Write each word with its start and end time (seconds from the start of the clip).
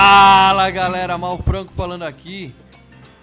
Fala 0.00 0.70
galera, 0.70 1.18
Mal 1.18 1.36
Franco 1.36 1.74
falando 1.76 2.04
aqui. 2.04 2.54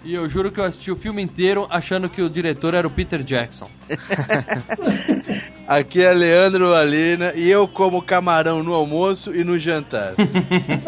E 0.04 0.14
eu 0.14 0.30
juro 0.30 0.52
que 0.52 0.60
eu 0.60 0.64
assisti 0.64 0.92
o 0.92 0.96
filme 0.96 1.20
inteiro 1.20 1.66
achando 1.68 2.08
que 2.08 2.22
o 2.22 2.30
diretor 2.30 2.72
era 2.72 2.86
o 2.86 2.90
Peter 2.90 3.20
Jackson. 3.20 3.68
Aqui 5.66 6.04
é 6.04 6.14
Leandro 6.14 6.72
Alina 6.72 7.32
e 7.34 7.50
eu 7.50 7.66
como 7.66 8.00
camarão 8.00 8.62
no 8.62 8.74
almoço 8.74 9.34
e 9.34 9.42
no 9.42 9.58
jantar. 9.58 10.14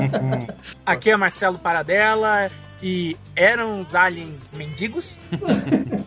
Aqui 0.87 1.11
é 1.11 1.17
Marcelo 1.17 1.59
Paradela 1.59 2.49
e 2.81 3.17
eram 3.35 3.81
os 3.81 3.93
aliens 3.97 4.53
mendigos? 4.57 5.17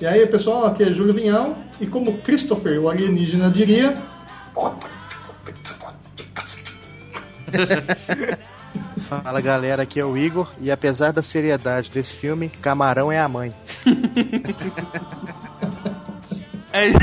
E 0.00 0.06
aí, 0.06 0.26
pessoal, 0.26 0.66
aqui 0.66 0.82
é 0.82 0.92
Júlio 0.92 1.14
Vinhal 1.14 1.56
e 1.80 1.86
como 1.86 2.18
Christopher, 2.22 2.80
o 2.80 2.88
alienígena, 2.88 3.48
diria, 3.48 3.94
Fala 9.08 9.40
galera, 9.40 9.82
aqui 9.82 10.00
é 10.00 10.04
o 10.04 10.16
Igor 10.16 10.50
e 10.60 10.70
apesar 10.70 11.12
da 11.12 11.22
seriedade 11.22 11.90
desse 11.90 12.14
filme, 12.14 12.48
Camarão 12.48 13.12
é 13.12 13.18
a 13.18 13.28
mãe. 13.28 13.52
É 16.74 16.88
isso. 16.88 16.98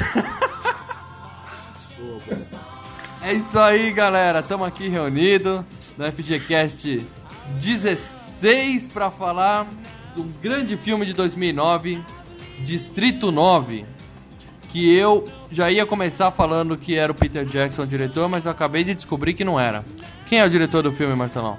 É 3.22 3.33
isso 3.33 3.59
aí, 3.59 3.92
galera. 3.92 4.39
Estamos 4.39 4.67
aqui 4.67 4.88
reunidos 4.88 5.61
no 5.95 6.11
FGCast 6.11 7.05
16 7.61 8.88
para 8.88 9.11
falar 9.11 9.67
de 10.16 10.22
um 10.22 10.31
grande 10.42 10.75
filme 10.75 11.05
de 11.05 11.14
2009, 11.14 12.02
Distrito 12.64 13.31
9, 13.31 13.86
que 14.72 14.95
eu 14.95 15.23
já 15.52 15.70
ia 15.70 15.86
começar 15.86 16.31
falando 16.31 16.77
que 16.77 16.95
era 16.95 17.11
o 17.11 17.16
Peter 17.16 17.45
Jackson 17.45 17.83
o 17.83 17.88
diretor, 17.88 18.27
mas 18.27 18.45
eu 18.45 18.52
acabei 18.52 18.83
de 18.83 18.95
descobrir 18.95 19.33
que 19.33 19.44
não 19.44 19.59
era. 19.59 19.83
Quem 20.30 20.39
é 20.39 20.45
o 20.45 20.49
diretor 20.49 20.83
do 20.83 20.91
filme, 20.91 21.16
Marcelão? 21.16 21.58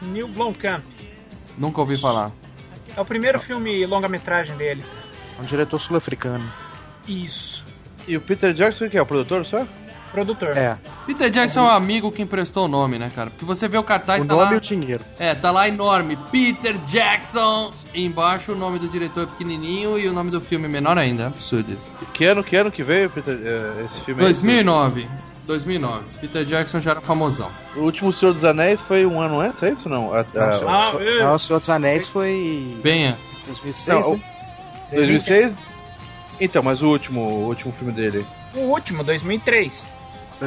Neil 0.00 0.28
Blomkamp. 0.28 0.84
Nunca 1.58 1.80
ouvi 1.80 1.98
falar. 1.98 2.30
É 2.96 3.00
o 3.00 3.04
primeiro 3.04 3.40
filme 3.40 3.84
longa-metragem 3.84 4.56
dele. 4.56 4.84
Um 5.40 5.42
diretor 5.42 5.80
sul-africano. 5.80 6.48
Isso. 7.08 7.66
E 8.06 8.16
o 8.16 8.20
Peter 8.20 8.54
Jackson, 8.54 8.88
que 8.88 8.96
é 8.96 9.02
o 9.02 9.06
produtor 9.06 9.44
só? 9.44 9.66
Produtor. 10.12 10.56
É, 10.56 10.76
Peter 11.04 11.28
Jackson 11.28 11.60
é 11.60 11.62
um 11.64 11.70
amigo 11.70 12.12
que 12.12 12.22
emprestou 12.22 12.66
o 12.66 12.68
nome, 12.68 12.96
né, 12.96 13.10
cara? 13.12 13.28
Porque 13.28 13.44
você 13.44 13.66
vê 13.66 13.76
o 13.76 13.82
cartaz 13.82 14.22
o 14.22 14.26
tá 14.26 14.34
nome 14.34 14.46
lá... 14.46 14.54
e 14.54 14.56
o 14.56 14.60
dinheiro. 14.60 15.04
É, 15.18 15.34
tá 15.34 15.50
lá 15.50 15.68
enorme, 15.68 16.16
Peter 16.30 16.78
Jackson. 16.86 17.70
E 17.92 18.06
embaixo 18.06 18.52
o 18.52 18.56
nome 18.56 18.78
do 18.78 18.88
diretor 18.88 19.26
pequenininho 19.26 19.98
e 19.98 20.08
o 20.08 20.12
nome 20.12 20.30
do 20.30 20.40
filme 20.40 20.68
menor 20.68 20.96
ainda. 20.96 21.24
É 21.24 21.26
Absurdo 21.26 21.72
isso. 21.72 21.90
Que 22.14 22.24
ano, 22.24 22.44
que 22.44 22.56
ano 22.56 22.70
que 22.70 22.84
veio 22.84 23.10
Peter, 23.10 23.36
eh, 23.36 23.84
esse 23.84 24.00
filme? 24.04 24.22
aí? 24.24 24.30
2009. 25.46 25.98
2009. 26.04 26.18
Peter 26.20 26.44
Jackson 26.44 26.80
já 26.80 26.90
era 26.92 27.00
famosão. 27.00 27.50
O 27.76 27.80
último 27.80 28.12
Senhor 28.12 28.32
dos 28.34 28.44
Anéis 28.44 28.80
foi 28.82 29.06
um 29.06 29.20
ano 29.20 29.40
antes, 29.40 29.62
é 29.62 29.70
isso 29.70 29.88
não? 29.88 30.12
A- 30.14 30.20
a- 30.20 30.24
Ah, 30.34 30.92
eu- 30.98 31.20
Não, 31.22 31.34
o 31.34 31.38
Senhor 31.38 31.58
dos 31.60 31.68
Anéis 31.70 32.06
foi 32.06 32.76
Bem 32.82 33.08
antes. 33.08 33.38
2006, 33.46 34.06
Não, 34.06 34.14
né? 34.14 34.22
2006? 34.92 35.66
Então, 36.40 36.62
mas 36.62 36.82
o 36.82 36.86
último, 36.88 37.20
o 37.20 37.46
último 37.46 37.72
filme 37.72 37.92
dele. 37.92 38.26
O 38.54 38.60
último, 38.60 39.02
2003. 39.04 39.90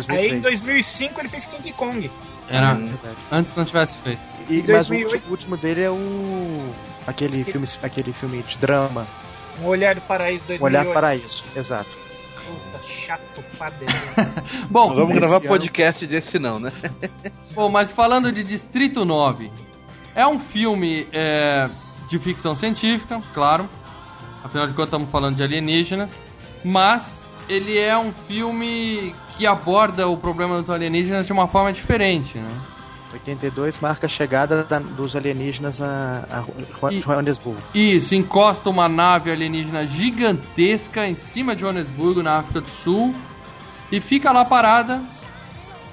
Aí 0.08 0.32
em 0.32 0.40
2003. 0.42 0.42
2005 0.44 1.20
ele 1.22 1.30
fez 1.30 1.46
King 1.46 1.72
Kong. 1.74 2.12
Era 2.48 2.74
Hum. 2.74 2.92
Antes 3.32 3.56
não 3.56 3.66
tivesse 3.66 3.98
feito. 4.00 4.20
E, 4.50 4.58
mas 4.68 4.88
o 4.88 4.90
2008. 4.90 5.14
último, 5.14 5.28
o 5.28 5.32
último 5.32 5.58
dele 5.58 5.82
é 5.84 5.90
o 5.90 6.74
aquele 7.08 7.44
filme, 7.44 7.68
aquele 7.84 8.12
filme 8.14 8.42
de 8.44 8.58
drama, 8.58 9.08
Um 9.62 9.66
Olhar 9.66 9.94
do 9.96 10.02
Paraíso 10.02 10.46
2008. 10.48 10.64
Olhar 10.64 10.94
para 10.94 11.16
isso. 11.16 11.44
Exato. 11.56 11.90
Chato 13.10 13.44
padre. 13.58 13.88
Bom, 14.70 14.90
Não 14.90 14.96
vamos 14.98 15.16
gravar 15.16 15.38
ano- 15.38 15.48
podcast 15.48 16.06
desse 16.06 16.38
não, 16.38 16.60
né? 16.60 16.72
bom, 17.56 17.68
mas 17.68 17.92
falando 17.92 18.32
de 18.32 18.44
Distrito 18.44 19.04
9, 19.04 19.50
é 20.14 20.28
um 20.28 20.38
filme 20.40 21.08
é, 21.12 21.68
de 22.08 22.20
ficção 22.20 22.54
científica, 22.54 23.20
claro. 23.34 23.68
Afinal 24.44 24.68
de 24.68 24.74
contas, 24.74 24.90
estamos 24.90 25.10
falando 25.10 25.36
de 25.38 25.42
alienígenas. 25.42 26.22
Mas 26.64 27.20
ele 27.50 27.80
é 27.80 27.98
um 27.98 28.12
filme 28.12 29.16
que 29.36 29.48
aborda 29.48 30.08
o 30.08 30.16
problema 30.16 30.62
do 30.62 30.72
alienígena 30.72 31.24
de 31.24 31.34
uma 31.34 31.48
forma 31.48 31.74
diferente, 31.74 32.38
né? 32.38 32.62
82 33.14 33.80
marca 33.80 34.06
a 34.06 34.10
chegada 34.10 34.64
da- 34.64 34.80
dos 34.80 35.16
alienígenas 35.16 35.82
a, 35.82 36.24
a 36.82 36.92
E- 36.94 37.00
Johannesburgo. 37.00 37.62
Isso, 37.74 38.14
encosta 38.16 38.70
uma 38.70 38.88
nave 38.88 39.32
alienígena 39.32 39.86
gigantesca 39.88 41.06
em 41.08 41.16
cima 41.16 41.56
de 41.56 41.62
Johannesburgo, 41.62 42.22
na 42.22 42.38
África 42.40 42.62
do 42.62 42.70
Sul, 42.70 43.16
e 43.92 44.00
fica 44.00 44.32
lá 44.32 44.46
parada 44.46 45.02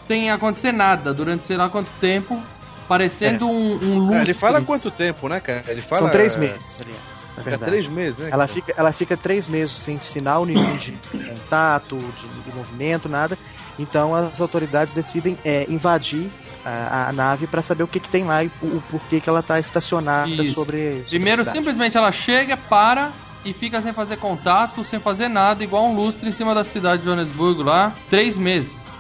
sem 0.04 0.30
acontecer 0.30 0.72
nada 0.72 1.12
durante 1.14 1.44
sei 1.46 1.56
lá 1.56 1.68
quanto 1.68 1.88
tempo, 2.00 2.40
parecendo 2.86 3.48
um, 3.48 3.72
um 3.74 3.98
lustre. 3.98 4.16
É, 4.18 4.22
ele 4.22 4.34
fala 4.34 4.60
quanto 4.62 4.90
tempo, 4.90 5.28
né, 5.28 5.40
cara? 5.40 5.64
Ele 5.66 5.80
fala, 5.82 6.02
São 6.02 6.08
três 6.10 6.36
é, 6.36 6.38
meses, 6.38 6.80
aliás. 6.80 7.00
Na 7.36 7.42
Fica 7.42 7.50
verdade. 7.50 7.70
três 7.72 7.86
meses, 7.88 8.18
né? 8.18 8.26
Ela 8.30 8.46
cara? 8.46 8.48
fica, 8.48 8.74
ela 8.76 8.92
fica 8.92 9.16
três 9.16 9.48
meses 9.48 9.74
sem 9.74 9.98
sinal 9.98 10.46
nenhum 10.46 10.76
de 10.76 10.92
contato, 11.28 11.98
de, 11.98 12.28
de 12.50 12.56
movimento, 12.56 13.08
nada. 13.08 13.36
Então 13.78 14.14
as 14.14 14.40
autoridades 14.40 14.94
decidem 14.94 15.36
é, 15.44 15.66
invadir 15.68 16.30
a, 16.66 17.08
a 17.08 17.12
nave 17.12 17.46
para 17.46 17.62
saber 17.62 17.84
o 17.84 17.88
que, 17.88 18.00
que 18.00 18.08
tem 18.08 18.24
lá 18.24 18.42
e 18.42 18.50
o, 18.60 18.66
o 18.66 18.82
porquê 18.90 19.20
que 19.20 19.28
ela 19.28 19.40
está 19.40 19.60
estacionada 19.60 20.28
Isso. 20.28 20.54
sobre. 20.54 21.02
sobre 21.02 21.08
Primeiro, 21.08 21.48
simplesmente 21.48 21.96
ela 21.96 22.10
chega, 22.10 22.56
para 22.56 23.12
e 23.44 23.52
fica 23.52 23.80
sem 23.80 23.92
fazer 23.92 24.16
contato, 24.16 24.84
sem 24.84 24.98
fazer 24.98 25.28
nada, 25.28 25.62
igual 25.62 25.86
um 25.86 25.94
lustre 25.94 26.28
em 26.28 26.32
cima 26.32 26.54
da 26.54 26.64
cidade 26.64 27.02
de 27.02 27.08
Johannesburgo 27.08 27.62
lá, 27.62 27.94
três 28.10 28.36
meses. 28.36 28.96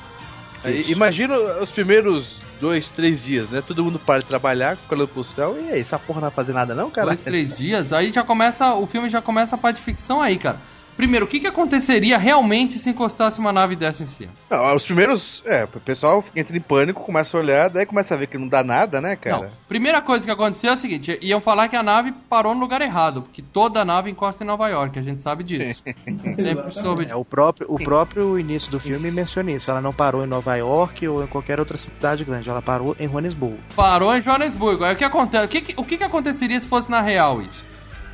Aí, 0.62 0.84
Imagina 0.90 1.36
os 1.60 1.70
primeiros 1.70 2.26
dois, 2.60 2.86
três 2.94 3.22
dias, 3.22 3.50
né? 3.50 3.62
Todo 3.66 3.84
mundo 3.84 3.98
para 3.98 4.20
de 4.20 4.26
trabalhar, 4.26 4.78
olhando 4.88 5.08
pro 5.08 5.24
céu, 5.24 5.56
e 5.60 5.72
aí, 5.72 5.80
essa 5.80 5.98
porra 5.98 6.20
não 6.20 6.28
vai 6.28 6.34
fazer 6.34 6.52
nada 6.52 6.74
não, 6.74 6.90
cara? 6.90 7.08
Dois, 7.08 7.22
três 7.22 7.56
dias, 7.56 7.92
aí 7.92 8.12
já 8.12 8.22
começa, 8.22 8.74
o 8.74 8.86
filme 8.86 9.08
já 9.08 9.20
começa 9.20 9.56
a 9.56 9.58
parte 9.58 9.76
de 9.76 9.82
ficção 9.82 10.22
aí, 10.22 10.38
cara. 10.38 10.60
Primeiro, 10.96 11.26
o 11.26 11.28
que, 11.28 11.40
que 11.40 11.46
aconteceria 11.46 12.16
realmente 12.18 12.78
se 12.78 12.88
encostasse 12.90 13.38
uma 13.38 13.52
nave 13.52 13.76
dessa 13.76 14.02
em 14.02 14.06
cima? 14.06 14.32
Não, 14.50 14.74
os 14.74 14.84
primeiros, 14.84 15.42
é, 15.44 15.64
o 15.64 15.80
pessoal 15.80 16.24
entra 16.34 16.56
em 16.56 16.60
pânico, 16.60 17.02
começa 17.02 17.36
a 17.36 17.40
olhar, 17.40 17.68
daí 17.70 17.84
começa 17.84 18.14
a 18.14 18.16
ver 18.16 18.26
que 18.28 18.38
não 18.38 18.48
dá 18.48 18.64
nada, 18.64 19.00
né, 19.00 19.14
cara? 19.16 19.42
Não. 19.42 19.48
Primeira 19.68 20.00
coisa 20.00 20.24
que 20.24 20.30
aconteceu 20.30 20.70
é 20.70 20.72
a 20.72 20.76
seguinte: 20.76 21.18
iam 21.20 21.40
falar 21.40 21.68
que 21.68 21.76
a 21.76 21.82
nave 21.82 22.12
parou 22.30 22.54
no 22.54 22.60
lugar 22.60 22.80
errado, 22.80 23.22
porque 23.22 23.42
toda 23.42 23.84
nave 23.84 24.10
encosta 24.10 24.42
em 24.42 24.46
Nova 24.46 24.68
York, 24.68 24.98
a 24.98 25.02
gente 25.02 25.22
sabe 25.22 25.44
disso. 25.44 25.82
Sempre 26.34 26.72
soube 26.72 27.02
É, 27.02 27.06
disso. 27.06 27.18
o, 27.18 27.24
próprio, 27.24 27.66
o 27.70 27.78
próprio 27.78 28.38
início 28.38 28.70
do 28.70 28.80
filme 28.80 29.10
menciona 29.10 29.50
isso. 29.52 29.70
Ela 29.70 29.80
não 29.80 29.92
parou 29.92 30.24
em 30.24 30.28
Nova 30.28 30.54
York 30.56 31.06
ou 31.06 31.22
em 31.22 31.26
qualquer 31.26 31.60
outra 31.60 31.76
cidade 31.76 32.24
grande. 32.24 32.48
Ela 32.48 32.62
parou 32.62 32.96
em 32.98 33.06
Johannesburgo. 33.08 33.58
Parou 33.74 34.14
em 34.16 34.20
Johannesburgo. 34.20 34.84
Aí 34.84 34.94
o 34.94 34.96
que 34.96 35.04
acontece? 35.04 35.44
O 35.44 35.48
que, 35.48 35.60
que- 35.60 35.74
o 35.76 35.84
que, 35.84 35.98
que 35.98 36.04
aconteceria 36.04 36.58
se 36.58 36.66
fosse 36.66 36.90
na 36.90 37.00
real 37.00 37.42
isso? 37.42 37.64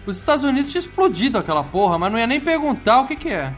Os 0.07 0.19
Estados 0.19 0.45
Unidos 0.45 0.71
tinham 0.71 0.81
explodido 0.81 1.39
aquela 1.39 1.63
porra, 1.65 1.99
mas 1.99 2.11
não 2.13 2.19
ia 2.19 2.27
nem 2.27 2.41
perguntar 2.41 3.01
o 3.01 3.07
que, 3.07 3.17
que 3.17 3.29
é. 3.29 3.53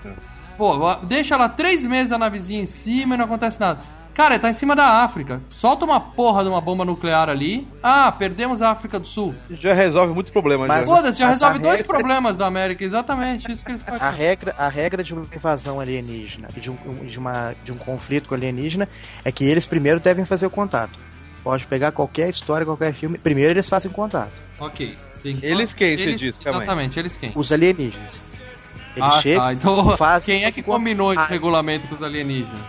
Pô, 0.59 0.95
deixa 1.03 1.37
lá 1.37 1.49
três 1.49 1.85
meses 1.85 2.13
a 2.13 2.19
navezinha 2.19 2.63
em 2.63 2.67
cima 2.67 3.15
e 3.15 3.19
não 3.19 3.25
acontece 3.25 3.59
nada. 3.59 3.81
Cara, 4.15 4.39
tá 4.39 4.49
em 4.49 4.53
cima 4.53 4.77
da 4.77 5.03
África. 5.03 5.41
Solta 5.49 5.85
uma 5.85 5.99
porra 5.99 6.45
de 6.45 6.49
uma 6.49 6.61
bomba 6.61 6.85
nuclear 6.85 7.29
ali. 7.29 7.67
Ah, 7.83 8.13
perdemos 8.13 8.63
a 8.63 8.71
África 8.71 8.97
do 9.01 9.09
Sul. 9.09 9.35
Já 9.51 9.75
resolve 9.75 10.15
muitos 10.15 10.31
problemas. 10.33 10.69
Mas- 10.69 10.87
já. 10.89 10.95
Foda-se, 10.95 11.19
já 11.19 11.25
a 11.25 11.29
resolve 11.31 11.59
dois 11.59 11.79
regra- 11.79 11.89
problemas 11.99 12.37
da 12.37 12.47
América. 12.47 12.85
Exatamente, 12.85 13.51
isso 13.51 13.65
que 13.65 13.73
eles 13.73 13.83
A 13.89 13.99
fazem. 13.99 14.17
regra, 14.17 14.55
a 14.57 14.69
regra 14.69 15.03
de 15.03 15.13
uma 15.13 15.27
invasão 15.35 15.81
alienígena 15.81 16.47
e 16.57 16.61
de 16.61 16.71
um, 16.71 16.77
de, 17.05 17.19
uma, 17.19 17.55
de 17.65 17.73
um 17.73 17.77
conflito 17.77 18.29
com 18.29 18.37
alienígena 18.37 18.89
é 19.25 19.33
que 19.33 19.43
eles 19.45 19.67
primeiro 19.67 19.99
devem 19.99 20.25
fazer 20.25 20.47
o 20.47 20.51
contato. 20.51 20.97
Pode 21.43 21.67
pegar 21.67 21.91
qualquer 21.91 22.29
história, 22.31 22.65
qualquer 22.65 22.93
filme, 22.95 23.19
primeiro 23.19 23.53
eles 23.55 23.69
fazem 23.69 23.91
contato. 23.91 24.31
Ok, 24.61 24.97
sim. 25.25 25.39
Eles 25.43 25.73
quem, 25.73 25.97
você 25.97 26.03
Eles- 26.03 26.21
disse, 26.21 26.39
aí. 26.45 26.55
Exatamente, 26.55 26.99
eles 26.99 27.17
quem? 27.17 27.33
Os 27.35 27.51
alienígenas. 27.51 28.23
Eles 28.97 29.11
ah, 29.11 29.21
chegam, 29.21 29.43
tá. 29.43 29.53
Então, 29.53 29.91
fazem 29.97 30.39
quem 30.39 30.45
é 30.45 30.53
que 30.53 30.63
combinou 30.63 31.13
esse 31.13 31.23
Ah, 31.23 31.27
regulamento 31.27 31.89
com 31.89 31.95
os 31.95 32.03
alienígenas? 32.03 32.61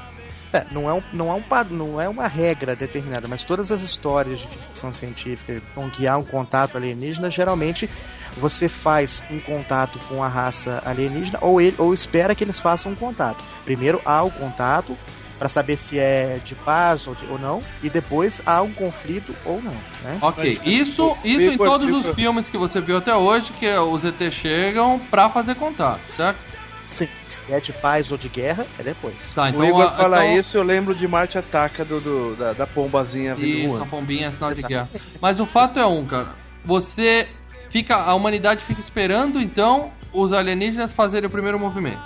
É, 0.54 0.66
não 0.72 0.90
é, 0.90 0.94
um, 0.94 1.04
não, 1.12 1.30
é 1.30 1.34
um, 1.34 1.44
não 1.70 2.02
é 2.02 2.08
uma 2.08 2.28
regra 2.28 2.76
determinada, 2.76 3.28
mas 3.28 3.44
todas 3.44 3.72
as 3.72 3.82
histórias 3.82 4.40
de 4.40 4.48
ficção 4.48 4.92
científica 4.92 5.62
com 5.74 5.90
que 5.90 6.08
há 6.08 6.18
um 6.18 6.24
contato 6.24 6.78
alienígena, 6.78 7.30
geralmente 7.30 7.90
você 8.38 8.70
faz 8.70 9.22
um 9.30 9.40
contato 9.40 10.00
com 10.08 10.24
a 10.24 10.28
raça 10.30 10.82
alienígena 10.86 11.40
ou, 11.42 11.60
ele, 11.60 11.76
ou 11.78 11.94
espera 11.94 12.34
que 12.34 12.44
eles 12.44 12.58
façam 12.60 12.94
um 12.94 12.96
contato. 12.96 13.44
Primeiro 13.66 14.02
há 14.06 14.24
o 14.24 14.32
contato 14.32 14.98
Pra 15.38 15.50
saber 15.50 15.76
se 15.78 16.00
é 16.00 16.40
de 16.46 16.56
paz 16.56 17.08
ou, 17.08 17.16
de- 17.16 17.26
ou 17.26 17.38
não. 17.38 17.62
E 17.84 17.90
depois 17.90 18.42
há 18.46 18.62
um 18.62 18.72
conflito 18.72 19.36
ou 19.44 19.62
não, 19.62 19.74
né? 20.02 20.18
Ok, 20.22 20.62
isso, 20.64 21.16
isso 21.24 21.52
em 21.52 21.58
todos 21.58 21.90
os 21.92 22.16
filmes 22.16 22.48
que 22.48 22.58
você 22.58 22.80
viu 22.80 22.98
até 22.98 23.14
hoje, 23.14 23.52
que 23.54 23.68
os 23.78 24.04
ET 24.06 24.32
chegam 24.32 24.98
pra 25.12 25.30
fazer 25.30 25.56
contato, 25.56 26.00
certo? 26.16 26.38
Sim, 26.86 27.08
se 27.26 27.42
é 27.50 27.60
de 27.60 27.74
paz 27.74 28.12
ou 28.12 28.18
de 28.18 28.30
guerra, 28.30 28.66
é 28.80 28.84
depois. 28.84 29.34
Tá, 29.34 29.50
então... 29.50 29.60
o 29.62 29.66
Igor 29.66 29.82
a- 29.82 29.92
fala 29.98 30.24
então- 30.26 30.40
isso, 30.40 30.56
eu 30.56 30.62
lembro 30.64 30.94
de 30.94 31.08
Marte 31.08 31.38
Ataca 31.38 31.84
do, 31.84 32.00
do- 32.00 32.36
da, 32.36 32.54
da 32.54 32.68
pombazinha 32.68 33.34
vindo 33.36 33.74
Isso, 33.74 33.82
a 33.82 33.86
pombinha 33.88 34.28
é 34.28 34.32
sinal 34.32 34.54
de 34.54 34.62
guerra. 34.62 34.88
Mas 35.20 35.40
o 35.40 35.46
fato 35.48 35.80
é 35.80 35.86
um, 35.86 36.06
cara. 36.06 36.30
Você 36.64 37.28
fica. 37.70 37.96
A 37.96 38.14
humanidade 38.14 38.64
fica 38.64 38.80
esperando, 38.80 39.42
então, 39.42 39.92
os 40.14 40.32
alienígenas 40.32 40.94
fazerem 40.94 41.28
o 41.28 41.32
primeiro 41.32 41.60
movimento. 41.60 42.00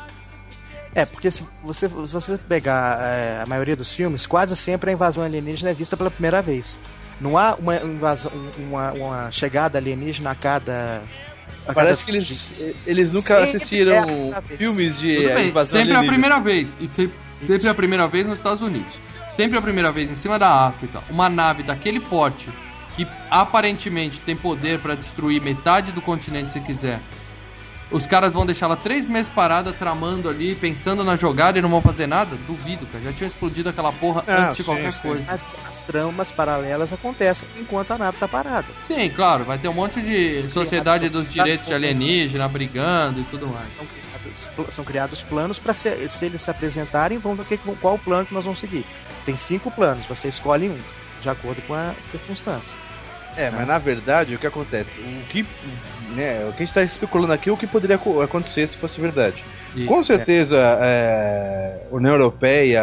É, 0.95 1.06
porque 1.06 1.30
se 1.30 1.45
você, 1.63 1.88
se 1.88 1.95
você 1.95 2.38
pegar 2.38 3.00
é, 3.01 3.41
a 3.44 3.45
maioria 3.45 3.75
dos 3.75 3.94
filmes, 3.94 4.25
quase 4.25 4.56
sempre 4.56 4.89
a 4.89 4.94
invasão 4.94 5.24
alienígena 5.24 5.69
é 5.69 5.74
vista 5.74 5.95
pela 5.95 6.09
primeira 6.09 6.41
vez. 6.41 6.80
Não 7.21 7.38
há 7.38 7.56
uma 7.56 7.75
invasão, 7.77 8.31
uma, 8.57 8.91
uma 8.94 9.31
chegada 9.31 9.77
alienígena 9.77 10.31
a 10.31 10.36
cada. 10.36 11.01
A 11.68 11.74
Parece 11.74 11.97
cada 11.97 12.06
que 12.06 12.12
eles, 12.12 12.25
dia. 12.27 12.74
eles 12.88 13.07
nunca 13.09 13.21
Sempre 13.21 13.57
assistiram 13.57 13.94
é 13.94 14.38
a 14.38 14.41
filmes 14.41 14.95
de 14.97 15.27
bem, 15.33 15.50
invasão 15.50 15.80
sempre 15.80 15.94
é 15.94 15.95
a 15.95 16.00
alienígena. 16.00 16.07
primeira 16.07 16.39
vez. 16.39 16.77
E 16.80 16.88
sempre, 16.88 17.18
sempre 17.41 17.68
é 17.68 17.71
a 17.71 17.75
primeira 17.75 18.07
vez 18.07 18.25
nos 18.27 18.38
Estados 18.38 18.62
Unidos. 18.62 19.00
Sempre 19.27 19.57
é 19.57 19.59
a 19.59 19.62
primeira 19.62 19.91
vez 19.91 20.09
em 20.09 20.15
cima 20.15 20.39
da 20.39 20.50
África. 20.68 21.01
Uma 21.09 21.30
nave 21.30 21.62
daquele 21.62 22.00
porte, 22.00 22.50
que 22.95 23.06
aparentemente 23.30 24.19
tem 24.21 24.36
poder 24.36 24.80
pra 24.80 24.95
destruir 24.95 25.41
metade 25.44 25.91
do 25.91 26.01
continente 26.01 26.51
se 26.51 26.59
quiser. 26.62 27.00
Os 27.91 28.06
caras 28.06 28.33
vão 28.33 28.45
deixar 28.45 28.68
ela 28.68 28.77
três 28.77 29.07
meses 29.07 29.31
parada, 29.31 29.74
tramando 29.74 30.30
ali, 30.30 30.53
pensando 30.53 31.03
na 31.03 31.15
jogada 31.15 31.57
e 31.57 31.62
não 31.62 31.69
vão 31.69 31.81
fazer 31.81 32.06
nada? 32.06 32.36
Duvido, 32.45 32.86
cara. 32.86 33.03
Já 33.06 33.13
tinha 33.13 33.27
explodido 33.27 33.69
aquela 33.69 33.91
porra 33.91 34.24
Ah, 34.27 34.44
antes 34.44 34.57
de 34.57 34.63
qualquer 34.63 34.89
sim. 34.89 35.01
coisa. 35.01 35.31
As, 35.31 35.56
as 35.68 35.81
tramas 35.81 36.31
paralelas 36.31 36.94
acontecem 36.94 37.47
enquanto 37.59 37.91
a 37.91 37.97
nave 37.97 38.18
tá 38.18 38.27
parada. 38.27 38.68
Sim, 38.83 39.09
claro, 39.09 39.44
vai 39.44 39.57
ter 39.57 39.68
um 39.69 39.74
monte 39.74 40.00
de 40.01 40.51
sociedade 40.51 41.09
dos 41.09 41.30
direitos 41.30 41.65
de 41.65 41.74
alienígena 41.74 42.47
brigando 42.47 43.21
e 43.21 43.24
tudo 43.24 43.47
mais. 43.47 43.68
São 43.75 43.86
criados, 43.88 44.75
são 44.75 44.86
criados 44.86 45.24
planos 45.24 45.57
para 45.57 45.74
se, 45.74 46.07
se 46.09 46.25
eles 46.25 46.41
se 46.41 46.51
apresentarem, 46.51 47.18
vão 47.18 47.36
ver 47.36 47.57
qual 47.81 47.95
o 47.95 48.00
plano 48.00 48.24
que 48.25 48.33
nós 48.36 48.45
vamos 48.45 48.59
seguir. 48.59 48.86
Tem 49.25 49.36
cinco 49.36 49.71
planos, 49.71 50.06
você 50.06 50.27
escolhe 50.27 50.69
um, 50.69 50.77
de 51.21 51.30
acordo 51.30 51.59
com 51.63 51.74
a 51.74 51.94
circunstância. 52.12 52.77
É, 53.37 53.49
mas 53.51 53.67
na 53.67 53.77
verdade, 53.77 54.35
o 54.35 54.39
que 54.39 54.47
acontece? 54.47 54.89
O 54.99 55.25
que, 55.29 55.45
né, 56.15 56.45
o 56.49 56.53
que 56.53 56.63
a 56.63 56.65
gente 56.65 56.73
tá 56.73 56.83
especulando 56.83 57.33
aqui 57.33 57.49
é 57.49 57.53
o 57.53 57.57
que 57.57 57.67
poderia 57.67 57.97
co- 57.97 58.21
acontecer 58.21 58.67
se 58.67 58.77
fosse 58.77 58.99
verdade. 58.99 59.43
E- 59.75 59.85
Com 59.85 60.01
certeza, 60.01 60.57
é, 60.81 61.83
União 61.91 62.13
Europeia, 62.13 62.81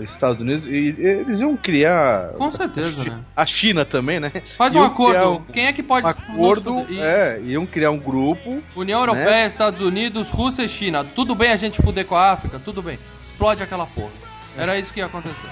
é, 0.00 0.02
Estados 0.04 0.40
Unidos, 0.40 0.66
e, 0.66 0.70
e 0.98 1.06
eles 1.06 1.40
iam 1.40 1.56
criar. 1.56 2.30
Com 2.36 2.50
certeza, 2.50 3.04
né? 3.04 3.20
A 3.34 3.46
China 3.46 3.86
também, 3.86 4.18
né? 4.18 4.30
Faz 4.58 4.74
um 4.74 4.78
Iam 4.80 4.86
acordo. 4.86 5.32
um- 5.34 5.44
Quem 5.52 5.66
é 5.66 5.72
que 5.72 5.82
pode. 5.84 6.04
Um 6.06 6.10
acordo, 6.10 6.78
Isso. 6.80 7.00
é, 7.00 7.40
iam 7.44 7.64
criar 7.64 7.92
um 7.92 7.98
grupo. 7.98 8.60
União 8.74 8.98
Europeia, 9.00 9.46
Estados 9.46 9.80
Unidos, 9.80 10.28
Rússia 10.28 10.64
e 10.64 10.68
China. 10.68 11.04
Tudo 11.04 11.34
bem 11.34 11.52
a 11.52 11.56
gente 11.56 11.80
fuder 11.80 12.04
com 12.04 12.16
a 12.16 12.32
África? 12.32 12.60
Tudo 12.62 12.82
bem. 12.82 12.98
Explode 13.24 13.62
aquela 13.62 13.86
porra. 13.86 14.10
Era 14.58 14.76
isso 14.78 14.92
que 14.92 14.98
ia 15.00 15.06
acontecer. 15.06 15.48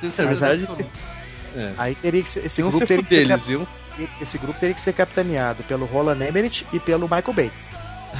Tenho 0.00 0.12
certeza 0.12 0.46
mas 0.46 0.58
aí- 0.58 0.64
absoluta. 0.64 0.84
É. 1.56 1.72
Aí 1.78 1.94
teria 1.94 2.22
que 2.22 2.28
ser, 2.28 2.44
esse 2.44 2.60
grupo 2.62 2.86
teria 2.86 3.02
que 3.02 3.08
ser, 3.08 3.26
deles, 3.26 3.46
iam. 3.48 3.66
esse 4.20 4.36
grupo 4.38 4.58
teria 4.60 4.74
que 4.74 4.80
ser 4.80 4.92
capitaneado 4.92 5.62
pelo 5.64 5.86
Roland 5.86 6.22
Emmerich 6.22 6.66
e 6.72 6.78
pelo 6.78 7.02
Michael 7.08 7.32
Bay. 7.32 7.50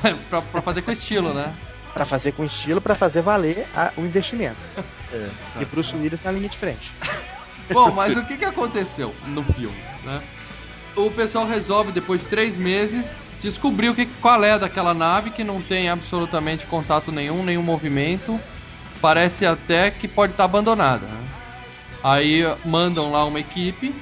pra, 0.31 0.41
pra 0.43 0.62
fazer 0.62 0.83
com 0.83 0.91
estilo, 0.91 1.35
né? 1.35 1.53
Pra 1.93 2.05
fazer 2.05 2.33
com 2.33 2.44
estilo, 2.44 2.81
pra 2.81 2.94
fazer 2.94 3.23
valer 3.23 3.67
a- 3.75 3.93
o 3.97 4.00
investimento. 4.03 4.56
É. 5.12 5.29
E 5.62 5.65
Bruce 5.65 5.94
Willis 5.94 6.21
na 6.21 6.33
linha 6.33 6.49
de 6.49 6.59
frente. 6.59 6.91
Bom, 7.73 7.93
mas 7.93 8.17
o 8.17 8.25
que, 8.25 8.37
que 8.37 8.44
aconteceu 8.44 9.15
no 9.29 9.44
filme, 9.44 9.77
né? 10.05 10.21
O 10.97 11.09
pessoal 11.12 11.47
resolve, 11.47 11.93
depois 11.93 12.23
de 12.23 12.27
três 12.27 12.56
meses, 12.59 13.15
descobrir 13.41 13.88
o 13.91 13.94
que, 13.94 14.05
qual 14.21 14.43
é 14.44 14.59
daquela 14.59 14.93
nave 14.93 15.31
que 15.31 15.44
não 15.44 15.62
tem 15.62 15.88
absolutamente 15.88 16.67
contato 16.67 17.12
nenhum, 17.12 17.44
nenhum 17.44 17.62
movimento. 17.62 18.38
Parece 19.00 19.47
até 19.47 19.93
que 19.93 20.09
pode 20.09 20.33
estar 20.33 20.44
abandonada. 20.44 21.06
né? 21.06 21.25
Aí 22.06 22.44
mandam 22.64 23.11
lá 23.11 23.25
uma 23.25 23.41
equipe, 23.41 23.93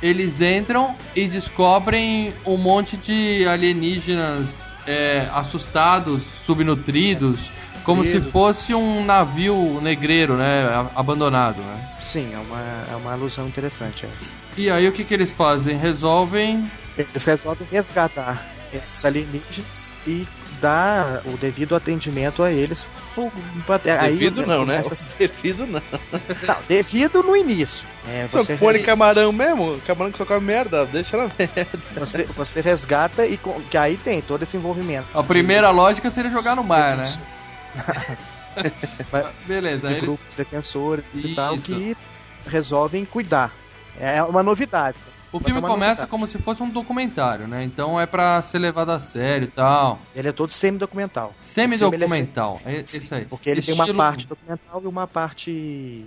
eles 0.00 0.40
entram 0.40 0.94
e 1.16 1.26
descobrem 1.26 2.32
um 2.46 2.56
monte 2.56 2.96
de 2.96 3.44
alienígenas 3.48 4.72
é, 4.86 5.26
assustados, 5.34 6.22
subnutridos, 6.46 7.50
como 7.82 8.04
se 8.04 8.20
fosse 8.20 8.72
um 8.72 9.04
navio 9.04 9.80
negreiro, 9.80 10.36
né? 10.36 10.88
Abandonado, 10.94 11.58
né? 11.58 11.96
Sim, 12.00 12.32
é 12.32 12.38
uma, 12.38 12.60
é 12.92 12.94
uma 12.94 13.12
alusão 13.14 13.48
interessante 13.48 14.06
essa. 14.06 14.32
E 14.56 14.70
aí 14.70 14.86
o 14.86 14.92
que, 14.92 15.02
que 15.02 15.12
eles 15.12 15.32
fazem? 15.32 15.76
Resolvem. 15.76 16.70
Eles 16.96 17.24
resolvem 17.24 17.66
resgatar 17.68 18.46
esses 18.72 19.04
alienígenas 19.04 19.92
e 20.06 20.24
dar 20.64 21.20
o 21.26 21.36
devido 21.36 21.76
atendimento 21.76 22.42
a 22.42 22.50
eles. 22.50 22.86
Aí 24.00 24.12
Devido 24.16 24.46
não, 24.46 24.64
né? 24.64 24.76
começa- 24.82 25.06
Devido 25.18 25.66
não. 25.66 25.82
Não, 26.48 26.56
devido 26.66 27.22
no 27.22 27.36
início. 27.36 27.86
É, 28.08 28.26
você, 28.32 28.54
Você 28.54 28.56
põe 28.56 28.72
res- 28.72 28.82
camarão 28.82 29.30
mesmo? 29.30 29.78
Camarão 29.86 30.10
que 30.10 30.16
só 30.18 30.24
come 30.24 30.40
merda, 30.46 30.86
deixa 30.86 31.16
ela 31.16 31.30
merda. 31.38 31.78
você, 31.96 32.22
você 32.24 32.60
resgata 32.62 33.26
e 33.26 33.36
com- 33.36 33.60
que 33.70 33.76
aí 33.76 33.96
tem 33.98 34.22
todo 34.22 34.42
esse 34.42 34.56
envolvimento. 34.56 35.06
A 35.12 35.22
primeira 35.22 35.70
lógica 35.70 36.10
seria 36.10 36.30
jogar 36.30 36.56
no 36.56 36.64
mar, 36.64 36.96
né? 36.96 37.12
Mas- 39.12 39.26
Beleza, 39.46 39.80
de 39.80 39.86
aí 39.86 39.92
eles... 39.94 40.04
grupos 40.04 40.34
defensores 40.34 41.04
e 41.14 41.34
tal 41.34 41.56
Isso. 41.56 41.64
que 41.66 41.96
resolvem 42.46 43.04
cuidar. 43.04 43.52
É 44.00 44.22
uma 44.22 44.42
novidade. 44.42 44.96
O 45.36 45.40
filme 45.40 45.60
começa 45.60 46.06
como 46.06 46.26
se 46.26 46.38
fosse 46.38 46.62
um 46.62 46.68
documentário, 46.70 47.46
né? 47.48 47.64
Então 47.64 48.00
é 48.00 48.06
pra 48.06 48.40
ser 48.42 48.58
levado 48.58 48.90
a 48.90 49.00
sério 49.00 49.46
e 49.46 49.50
tal. 49.50 49.98
Ele 50.14 50.28
é 50.28 50.32
todo 50.32 50.50
semi-documental. 50.52 51.34
Semi-documental, 51.38 52.60
é 52.64 52.84
Sim, 52.84 52.98
isso 53.00 53.14
aí. 53.14 53.24
Porque 53.24 53.50
ele 53.50 53.60
tem 53.62 53.74
uma 53.74 53.84
Estilo- 53.84 53.98
parte 53.98 54.26
documental 54.26 54.82
e 54.82 54.86
uma 54.86 55.06
parte 55.06 56.06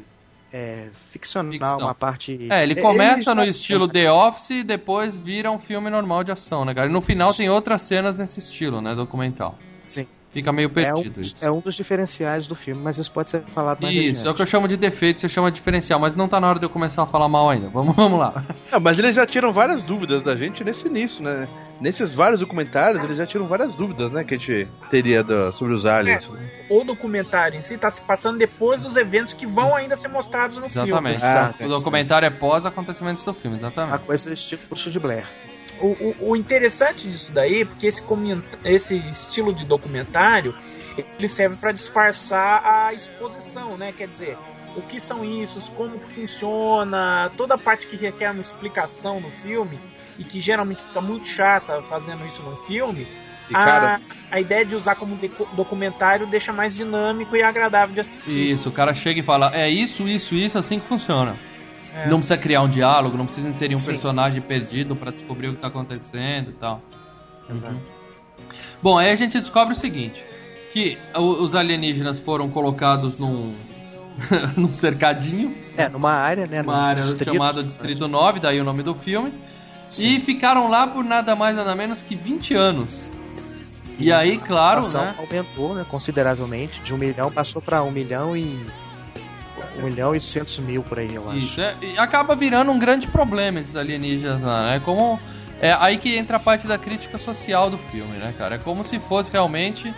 é, 0.51 0.87
ficcional, 1.11 1.51
Ficção. 1.51 1.77
uma 1.79 1.93
parte. 1.95 2.47
É, 2.49 2.63
ele 2.63 2.75
começa 2.81 3.35
no 3.35 3.41
ele- 3.41 3.51
estilo 3.51 3.87
The 3.87 4.09
Office 4.11 4.49
e 4.51 4.63
depois 4.63 5.15
vira 5.17 5.51
um 5.51 5.59
filme 5.59 5.89
normal 5.89 6.23
de 6.23 6.31
ação, 6.31 6.63
né, 6.63 6.73
cara? 6.73 6.87
E 6.89 6.91
no 6.91 7.01
final 7.01 7.33
tem 7.33 7.49
outras 7.49 7.81
cenas 7.81 8.15
nesse 8.15 8.39
estilo, 8.39 8.81
né, 8.81 8.95
documental. 8.95 9.57
Sim. 9.83 10.07
Fica 10.31 10.51
meio 10.51 10.67
É 10.67 10.69
um, 10.69 10.73
perdido 10.73 11.15
dos- 11.19 11.27
isso. 11.33 11.45
é 11.45 11.49
um 11.49 11.59
dos 11.59 11.73
diferenciais 11.73 12.45
do 12.47 12.53
filme, 12.53 12.81
mas 12.83 12.97
isso 12.97 13.11
pode 13.11 13.29
ser 13.29 13.41
falado 13.43 13.81
mais 13.81 13.95
Isso, 13.95 14.01
é 14.03 14.07
o 14.07 14.11
adiante. 14.19 14.35
que 14.35 14.41
eu 14.43 14.47
chamo 14.47 14.67
de 14.67 14.77
defeito, 14.77 15.21
você 15.21 15.29
chama 15.29 15.49
de 15.49 15.55
diferencial, 15.55 15.99
mas 15.99 16.13
não 16.15 16.27
tá 16.27 16.39
na 16.39 16.47
hora 16.49 16.59
de 16.59 16.65
eu 16.65 16.69
começar 16.69 17.03
a 17.03 17.05
falar 17.07 17.27
mal 17.27 17.49
ainda. 17.49 17.69
Vamos, 17.69 17.95
vamos 17.95 18.19
lá. 18.19 18.43
Não, 18.71 18.79
mas 18.79 18.97
eles 18.99 19.15
já 19.15 19.25
tiram 19.25 19.51
várias 19.53 19.81
dúvidas 19.83 20.23
da 20.23 20.35
gente 20.35 20.63
nesse 20.63 20.85
início, 20.85 21.23
né? 21.23 21.47
Nesses 21.79 22.13
vários 22.13 22.39
documentários, 22.39 23.03
eles 23.03 23.17
já 23.17 23.25
tiram 23.25 23.47
várias 23.47 23.73
dúvidas, 23.75 24.11
né? 24.11 24.23
Que 24.23 24.35
a 24.35 24.37
gente 24.37 24.67
teria 24.91 25.23
do- 25.23 25.51
sobre 25.53 25.73
os 25.75 25.85
aliens. 25.85 26.27
O 26.69 26.83
documentário 26.83 27.57
em 27.57 27.61
si 27.61 27.77
tá 27.77 27.89
se 27.89 28.01
passando 28.01 28.37
depois 28.37 28.81
dos 28.81 28.95
eventos 28.97 29.31
que 29.33 29.45
vão 29.47 29.75
ainda 29.75 29.95
ser 29.95 30.07
mostrados 30.09 30.57
no 30.57 30.67
filme. 30.69 30.89
Exatamente. 30.89 31.23
Ah, 31.23 31.53
o 31.61 31.67
documentário 31.69 32.25
é 32.25 32.29
pós 32.31 32.65
acontecimentos 32.65 33.23
do 33.23 33.33
filme, 33.33 33.57
exatamente. 33.57 34.03
coisa 34.05 34.33
estilo 34.33 34.61
Bruxa 34.67 34.89
de 34.91 34.99
Blair. 34.99 35.25
O, 35.79 35.87
o- 35.87 36.31
o 36.31 36.35
interessante 36.35 37.09
disso 37.09 37.31
daí, 37.33 37.63
porque 37.65 37.87
esse, 37.87 38.03
esse 38.65 38.97
estilo 38.97 39.53
de 39.53 39.65
documentário, 39.65 40.53
ele 41.17 41.27
serve 41.27 41.55
para 41.57 41.71
disfarçar 41.71 42.61
a 42.65 42.93
exposição, 42.93 43.77
né? 43.77 43.91
Quer 43.95 44.07
dizer, 44.07 44.37
o 44.75 44.81
que 44.81 44.99
são 44.99 45.23
isso, 45.23 45.71
como 45.73 45.99
que 45.99 46.07
funciona, 46.13 47.31
toda 47.37 47.55
a 47.55 47.57
parte 47.57 47.87
que 47.87 47.95
requer 47.95 48.31
uma 48.31 48.41
explicação 48.41 49.19
no 49.19 49.29
filme 49.29 49.79
e 50.17 50.23
que 50.23 50.39
geralmente 50.39 50.81
fica 50.83 51.01
muito 51.01 51.27
chata 51.27 51.81
fazendo 51.83 52.25
isso 52.25 52.41
no 52.43 52.55
filme. 52.57 53.07
E, 53.49 53.53
cara, 53.53 54.01
a, 54.31 54.35
a 54.35 54.41
ideia 54.41 54.65
de 54.65 54.75
usar 54.75 54.95
como 54.95 55.17
documentário 55.53 56.27
deixa 56.27 56.51
mais 56.51 56.75
dinâmico 56.75 57.35
e 57.35 57.41
agradável 57.41 57.93
de 57.93 58.01
assistir. 58.01 58.51
Isso, 58.51 58.67
o 58.69 58.71
cara 58.71 58.93
chega 58.93 59.19
e 59.19 59.23
fala, 59.23 59.51
é 59.55 59.69
isso, 59.69 60.07
isso, 60.07 60.35
isso, 60.35 60.57
assim 60.57 60.79
que 60.79 60.87
funciona. 60.87 61.35
É. 62.03 62.07
Não 62.09 62.17
precisa 62.17 62.37
criar 62.37 62.61
um 62.61 62.69
diálogo, 62.69 63.17
não 63.17 63.25
precisa 63.25 63.47
inserir 63.47 63.75
um 63.75 63.79
Sim. 63.79 63.91
personagem 63.91 64.41
perdido 64.41 64.95
pra 64.95 65.11
descobrir 65.11 65.49
o 65.49 65.55
que 65.55 65.61
tá 65.61 65.67
acontecendo 65.67 66.51
e 66.51 66.53
tal. 66.53 66.81
Exato. 67.49 67.73
Uhum. 67.73 67.79
Bom, 68.81 68.97
aí 68.97 69.09
a 69.09 69.15
gente 69.15 69.39
descobre 69.39 69.73
o 69.73 69.75
seguinte: 69.75 70.23
que 70.71 70.97
os 71.15 71.55
alienígenas 71.55 72.19
foram 72.19 72.49
colocados 72.49 73.19
num, 73.19 73.55
num 74.55 74.71
cercadinho, 74.71 75.55
É, 75.75 75.89
numa 75.89 76.11
área, 76.11 76.45
né? 76.45 76.61
uma 76.61 76.77
área 76.77 77.01
distrito, 77.03 77.33
chamada 77.33 77.63
Distrito 77.63 78.07
9, 78.07 78.39
daí 78.39 78.59
o 78.61 78.63
nome 78.63 78.83
do 78.83 78.93
filme, 78.93 79.33
e 79.97 80.19
ficaram 80.21 80.69
lá 80.69 80.85
por 80.85 81.03
nada 81.03 81.35
mais 81.35 81.55
nada 81.55 81.73
menos 81.75 82.01
que 82.01 82.15
20 82.15 82.53
anos. 82.53 83.11
E 83.99 84.11
aí, 84.11 84.35
A 84.35 84.39
claro, 84.39 84.81
população 84.83 85.05
né? 85.05 85.15
aumentou 85.17 85.73
né, 85.73 85.85
consideravelmente, 85.89 86.79
de 86.81 86.93
um 86.93 86.97
milhão 86.97 87.31
passou 87.31 87.59
para 87.61 87.81
um 87.81 87.89
milhão 87.89 88.37
e. 88.37 88.63
um 89.77 89.83
milhão 89.83 90.15
e 90.15 90.19
duzentos 90.19 90.59
mil 90.59 90.83
por 90.83 90.99
aí, 90.99 91.13
eu 91.13 91.29
acho. 91.29 91.39
Isso, 91.39 91.61
é, 91.61 91.75
e 91.81 91.97
acaba 91.97 92.35
virando 92.35 92.71
um 92.71 92.79
grande 92.79 93.07
problema 93.07 93.59
esses 93.59 93.75
alienígenas 93.75 94.41
lá, 94.41 94.71
né? 94.71 94.79
Como. 94.83 95.19
É 95.59 95.73
aí 95.79 95.97
que 95.97 96.15
entra 96.15 96.37
a 96.37 96.39
parte 96.39 96.67
da 96.67 96.77
crítica 96.77 97.17
social 97.17 97.67
do 97.69 97.79
filme, 97.79 98.17
né, 98.17 98.31
cara? 98.37 98.55
É 98.55 98.57
como 98.59 98.83
se 98.83 98.99
fosse 98.99 99.31
realmente 99.31 99.91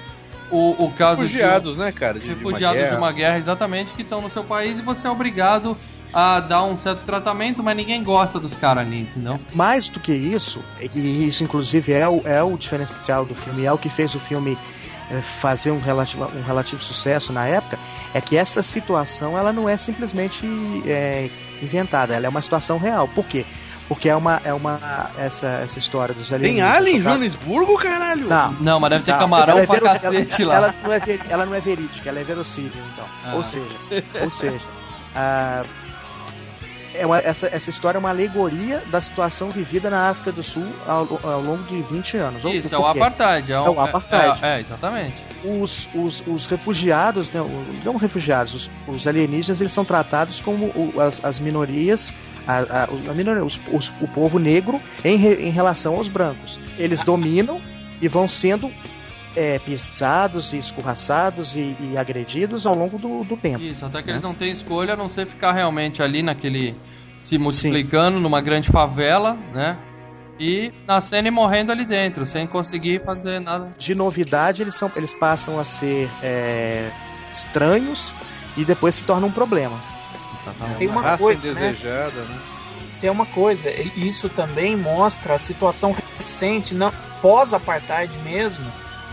o, 0.50 0.86
o 0.86 0.92
caso 0.94 1.24
Refugiados, 1.24 1.78
né, 1.78 1.92
cara? 1.92 2.20
de, 2.20 2.28
De, 2.28 2.34
refugiados 2.34 2.78
de 2.78 2.84
uma 2.84 2.86
de 2.86 2.90
guerra. 2.90 2.98
uma 2.98 3.12
guerra, 3.12 3.38
exatamente, 3.38 3.94
que 3.94 4.02
estão 4.02 4.22
no 4.22 4.30
seu 4.30 4.44
país 4.44 4.80
e 4.80 4.82
você 4.82 5.08
é 5.08 5.10
obrigado 5.12 5.78
a 6.14 6.40
dar 6.40 6.64
um 6.64 6.76
certo 6.76 7.04
tratamento, 7.06 7.62
mas 7.62 7.76
ninguém 7.76 8.02
gosta 8.04 8.40
dos 8.40 8.56
caras 8.56 8.86
ali, 8.86 9.02
entendeu? 9.02 9.40
Mais 9.54 9.90
do 9.90 10.00
que 10.00 10.12
isso, 10.12 10.64
e 10.96 11.28
isso 11.28 11.44
inclusive 11.44 11.94
é 11.94 12.08
o, 12.08 12.22
é 12.26 12.42
o 12.42 12.58
diferencial 12.58 13.26
do 13.26 13.36
filme, 13.36 13.66
é 13.66 13.72
o 13.72 13.78
que 13.78 13.90
fez 13.90 14.16
o 14.16 14.20
filme 14.20 14.58
eh, 15.12 15.22
fazer 15.22 15.70
um 15.72 15.80
relativo, 15.80 16.26
um 16.36 16.42
relativo 16.42 16.82
sucesso 16.82 17.32
na 17.32 17.46
época, 17.46 17.78
é 18.14 18.22
que 18.22 18.38
essa 18.38 18.62
situação 18.64 19.38
ela 19.38 19.52
não 19.54 19.68
é 19.70 19.78
simplesmente 19.78 20.46
eh, 20.86 21.30
inventada, 21.62 22.16
ela 22.16 22.26
é 22.26 22.30
uma 22.30 22.42
situação 22.42 22.78
real. 22.78 23.08
Por 23.08 23.26
quê? 23.26 23.46
Porque 23.88 24.08
é 24.08 24.16
uma, 24.16 24.40
é 24.44 24.54
uma 24.54 24.80
essa, 25.18 25.48
essa 25.64 25.80
história 25.80 26.14
dos 26.14 26.30
Tem 26.30 26.36
alienígenas. 26.38 26.78
alien 26.78 26.98
em 26.98 27.02
Joanesburgo, 27.02 27.76
caralho? 27.80 28.28
Não, 28.28 28.52
Não, 28.54 28.80
mas 28.80 28.90
deve 28.92 29.04
ter 29.06 29.12
Tá, 29.14 29.18
camarão 29.18 29.54
ela 29.54 29.62
é 29.64 29.66
pra 29.66 29.80
cacete 29.82 30.44
ela, 30.44 30.52
lá. 30.54 30.58
Ela 30.68 30.76
não, 30.84 30.94
é 30.94 31.00
ver- 31.00 31.22
ela 31.30 31.46
não 31.46 31.56
é 31.56 31.60
verídica, 31.60 32.08
ela 32.10 32.20
é 32.20 32.24
verossímil, 32.24 32.72
então. 32.94 33.06
Ah. 33.26 33.34
Ou 33.36 33.44
seja, 33.44 33.68
ou 34.22 34.30
seja 34.32 34.62
ah, 35.16 35.64
é 36.94 37.04
uma- 37.06 37.18
essa, 37.20 37.48
essa 37.48 37.70
história 37.72 37.98
é 37.98 38.00
uma 38.00 38.10
alegoria 38.10 38.84
da 38.92 39.02
situação 39.02 39.50
vivida 39.50 39.90
na 39.90 40.10
África 40.10 40.32
do 40.32 40.44
Sul 40.44 40.68
ao, 40.88 41.20
ao 41.24 41.42
longo 41.42 41.64
de 41.64 41.82
20 41.82 42.18
anos. 42.18 42.44
Isso, 42.46 42.74
é 42.74 42.78
o 42.78 42.86
apartheid. 42.86 43.52
É, 43.52 43.60
um- 43.60 43.66
É 43.66 43.70
o 43.72 43.80
apartheid. 43.80 44.46
É, 44.46 44.58
é, 44.58 44.60
exatamente. 44.60 45.16
Os, 45.44 45.88
os, 45.96 46.24
os 46.28 46.46
refugiados, 46.48 47.32
né, 47.32 47.40
não 47.86 47.96
refugiados, 47.96 48.54
os, 48.54 48.72
os 48.88 49.08
alienígenas, 49.08 49.62
eles 49.62 49.72
são 49.72 49.86
tratados 49.86 50.42
como 50.42 50.66
o- 50.68 51.00
as, 51.00 51.24
as 51.24 51.40
minorias, 51.40 52.14
a, 52.46 52.60
a, 52.60 52.84
a 52.86 53.14
minoria, 53.14 53.44
os- 53.46 53.60
os- 53.72 53.94
o 54.02 54.08
povo 54.08 54.38
negro 54.38 54.82
em, 55.04 55.16
re- 55.18 55.36
em 55.42 55.50
relação 55.50 55.96
aos 55.96 56.10
brancos. 56.10 56.60
Eles 56.78 57.02
dominam 57.04 57.62
e 58.02 58.08
vão 58.08 58.28
sendo 58.28 58.70
é, 59.36 59.60
pisados 59.60 60.52
e 60.54 60.58
escorraçados 60.58 61.56
e, 61.56 61.78
e 61.80 61.98
agredidos 61.98 62.66
ao 62.68 62.76
longo 62.76 62.98
do, 62.98 63.24
do 63.24 63.38
tempo. 63.38 63.64
Isso, 63.64 63.86
até 63.86 64.02
que 64.02 64.08
né? 64.08 64.14
eles 64.14 64.24
não 64.24 64.34
têm 64.34 64.52
escolha 64.52 64.94
a 64.94 64.98
não 64.98 65.08
ser 65.08 65.26
ficar 65.28 65.54
realmente 65.54 66.02
ali 66.02 66.22
naquele. 66.22 66.76
se 67.18 67.38
multiplicando 67.38 68.20
numa 68.20 68.42
grande 68.42 68.70
favela, 68.70 69.38
né? 69.54 69.78
E 70.40 70.72
nascendo 70.88 71.28
e 71.28 71.32
morrendo 71.32 71.72
ali 71.72 71.86
dentro, 71.86 72.26
sem 72.26 72.48
conseguir 72.48 73.04
fazer 73.04 73.42
nada. 73.42 73.72
De 73.78 73.94
novidade, 73.94 74.62
eles, 74.62 74.76
são, 74.76 74.90
eles 74.96 75.14
passam 75.14 75.60
a 75.60 75.66
ser 75.66 76.10
é, 76.24 76.90
estranhos 77.30 78.14
e 78.56 78.64
depois 78.64 78.96
se 78.96 79.04
tornam 79.04 79.28
um 79.28 79.32
problema. 79.32 79.78
Tem 80.78 80.88
uma 80.88 81.02
raça 81.02 81.18
coisa, 81.18 81.54
né? 81.54 81.70
indesejada, 81.70 82.22
né? 82.22 82.40
Tem 83.02 83.10
uma 83.10 83.26
coisa, 83.26 83.70
e 83.70 84.08
isso 84.08 84.28
também 84.30 84.76
mostra 84.76 85.36
a 85.36 85.40
situação 85.40 85.96
recente, 86.18 86.74
não 86.74 86.92
pós-apartheid 87.22 88.18
mesmo, 88.20 88.66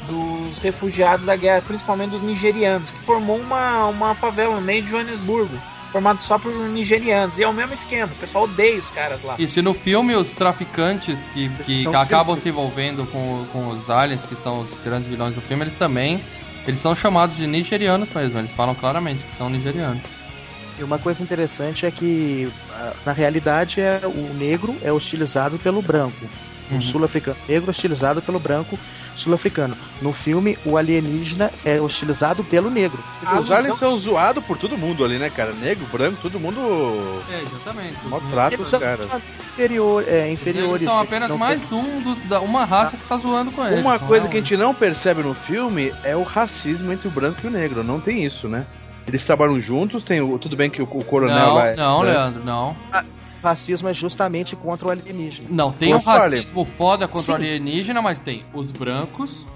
dos 0.09 0.59
refugiados 0.59 1.27
da 1.27 1.37
guerra, 1.37 1.63
principalmente 1.63 2.11
dos 2.11 2.23
nigerianos, 2.23 2.91
que 2.91 2.99
formou 2.99 3.39
uma, 3.39 3.87
uma 3.87 4.15
favela 4.15 4.57
no 4.57 4.63
meio 4.63 4.83
de 4.83 4.91
Joanesburgo, 4.91 5.57
formada 5.87 6.19
só 6.19 6.39
por 6.39 6.53
nigerianos. 6.53 7.39
E 7.39 7.45
é 7.45 7.49
o 7.49 7.53
mesmo 7.53 7.75
esquema, 7.75 8.13
o 8.13 8.17
pessoal 8.17 8.45
odeia 8.45 8.79
os 8.79 8.91
caras 8.91 9.23
lá. 9.23 9.37
Isso, 9.39 9.59
e 9.59 9.63
no 9.63 9.75
filme, 9.75 10.15
os 10.17 10.33
traficantes 10.33 11.19
que, 11.29 11.49
que 11.65 11.83
São 11.83 11.95
acabam 11.95 12.37
se 12.37 12.49
envolvendo 12.49 13.07
com, 13.07 13.47
com 13.53 13.69
os 13.69 13.91
aliens, 13.91 14.25
que 14.25 14.37
são 14.37 14.61
os 14.61 14.75
grandes 14.85 15.09
vilões 15.09 15.35
do 15.35 15.41
filme, 15.41 15.65
eles 15.65 15.75
também. 15.75 16.21
Eles 16.67 16.81
são 16.81 16.97
chamados 16.97 17.37
de 17.37 17.47
nigerianos 17.47 18.11
mesmo, 18.11 18.41
eles 18.41 18.53
falam 18.53 18.75
claramente 18.75 19.23
que 19.23 19.33
são 19.33 19.49
nigerianos. 19.49 20.03
E 20.79 20.83
uma 20.83 20.99
coisa 20.99 21.23
interessante 21.23 21.87
é 21.87 21.91
que, 21.91 22.51
ah, 22.73 22.93
na 23.07 23.13
realidade, 23.13 23.81
é, 23.81 24.01
o 24.05 24.35
negro 24.35 24.77
é 24.83 24.93
hostilizado 24.93 25.59
pelo 25.59 25.81
branco. 25.81 26.27
Uhum. 26.71 26.79
O 26.79 26.83
sul-africano 26.83 27.37
negro 27.49 27.71
é 27.71 27.71
hostilizado 27.71 28.21
pelo 28.21 28.41
branco 28.41 28.79
sul-africano. 29.17 29.77
No 30.01 30.13
filme, 30.13 30.59
o 30.65 30.77
alienígena 30.77 31.51
é 31.65 31.81
hostilizado 31.81 32.45
pelo 32.45 32.71
negro. 32.71 33.03
Os 33.41 33.51
aliens 33.51 33.79
são 33.79 33.97
zoados 33.99 34.45
por 34.45 34.57
todo 34.59 34.77
mundo 34.77 35.05
ali, 35.05 35.19
né, 35.19 35.31
cara? 35.31 35.53
Negro, 35.53 35.87
branco, 35.91 36.19
todo 36.23 36.39
mundo 36.39 37.23
É, 37.29 37.43
exatamente. 37.43 37.97
maltrata 38.07 38.61
os 38.63 38.69
são 38.69 38.81
caras. 38.81 39.09
inferior, 39.53 40.05
é, 40.07 40.27
Eles 40.29 40.35
inferiores. 40.41 40.85
são 40.87 40.97
né, 40.97 41.03
apenas 41.03 41.29
não 41.31 41.39
mais 41.39 41.61
um 41.73 42.01
dos, 42.01 42.19
da, 42.29 42.41
uma 42.41 42.65
raça 42.65 42.97
que 42.97 43.05
tá 43.07 43.17
zoando 43.17 43.51
com 43.51 43.67
eles. 43.67 43.81
Uma 43.81 43.99
coisa 43.99 44.27
é 44.27 44.29
que 44.29 44.37
a 44.37 44.41
gente 44.41 44.57
não 44.57 44.75
percebe 44.75 45.23
no 45.23 45.35
filme 45.35 45.93
é 46.05 46.15
o 46.17 46.23
racismo 46.23 46.93
entre 46.93 47.09
o 47.09 47.11
branco 47.11 47.41
e 47.43 47.47
o 47.47 47.51
negro. 47.51 47.83
Não 47.83 48.01
tem 48.01 48.25
isso, 48.25 48.49
né? 48.49 48.67
Eles 49.09 49.25
trabalham 49.25 49.61
juntos, 49.61 50.03
tem 50.05 50.21
o, 50.21 50.37
tudo 50.39 50.57
bem 50.57 50.69
que 50.69 50.83
o, 50.83 50.85
o 50.85 51.05
coronel 51.05 51.39
Não, 51.39 51.55
lá 51.55 51.67
é 51.69 51.77
não, 51.77 52.01
branco. 52.01 52.19
Leandro, 52.19 52.45
não. 52.45 52.77
Racismo 53.47 53.89
é 53.89 53.95
justamente 53.95 54.55
contra 54.57 54.89
o 54.89 54.91
alienígena. 54.91 55.49
Não, 55.51 55.71
tem 55.71 55.95
um 55.95 55.99
Poxa, 55.99 56.11
olha. 56.11 56.21
racismo 56.23 56.65
foda 56.65 57.07
contra 57.07 57.33
o 57.33 57.37
Sim. 57.37 57.43
alienígena, 57.43 58.03
mas 58.03 58.19
tem 58.21 58.45
os 58.53 58.71
brancos, 58.73 59.47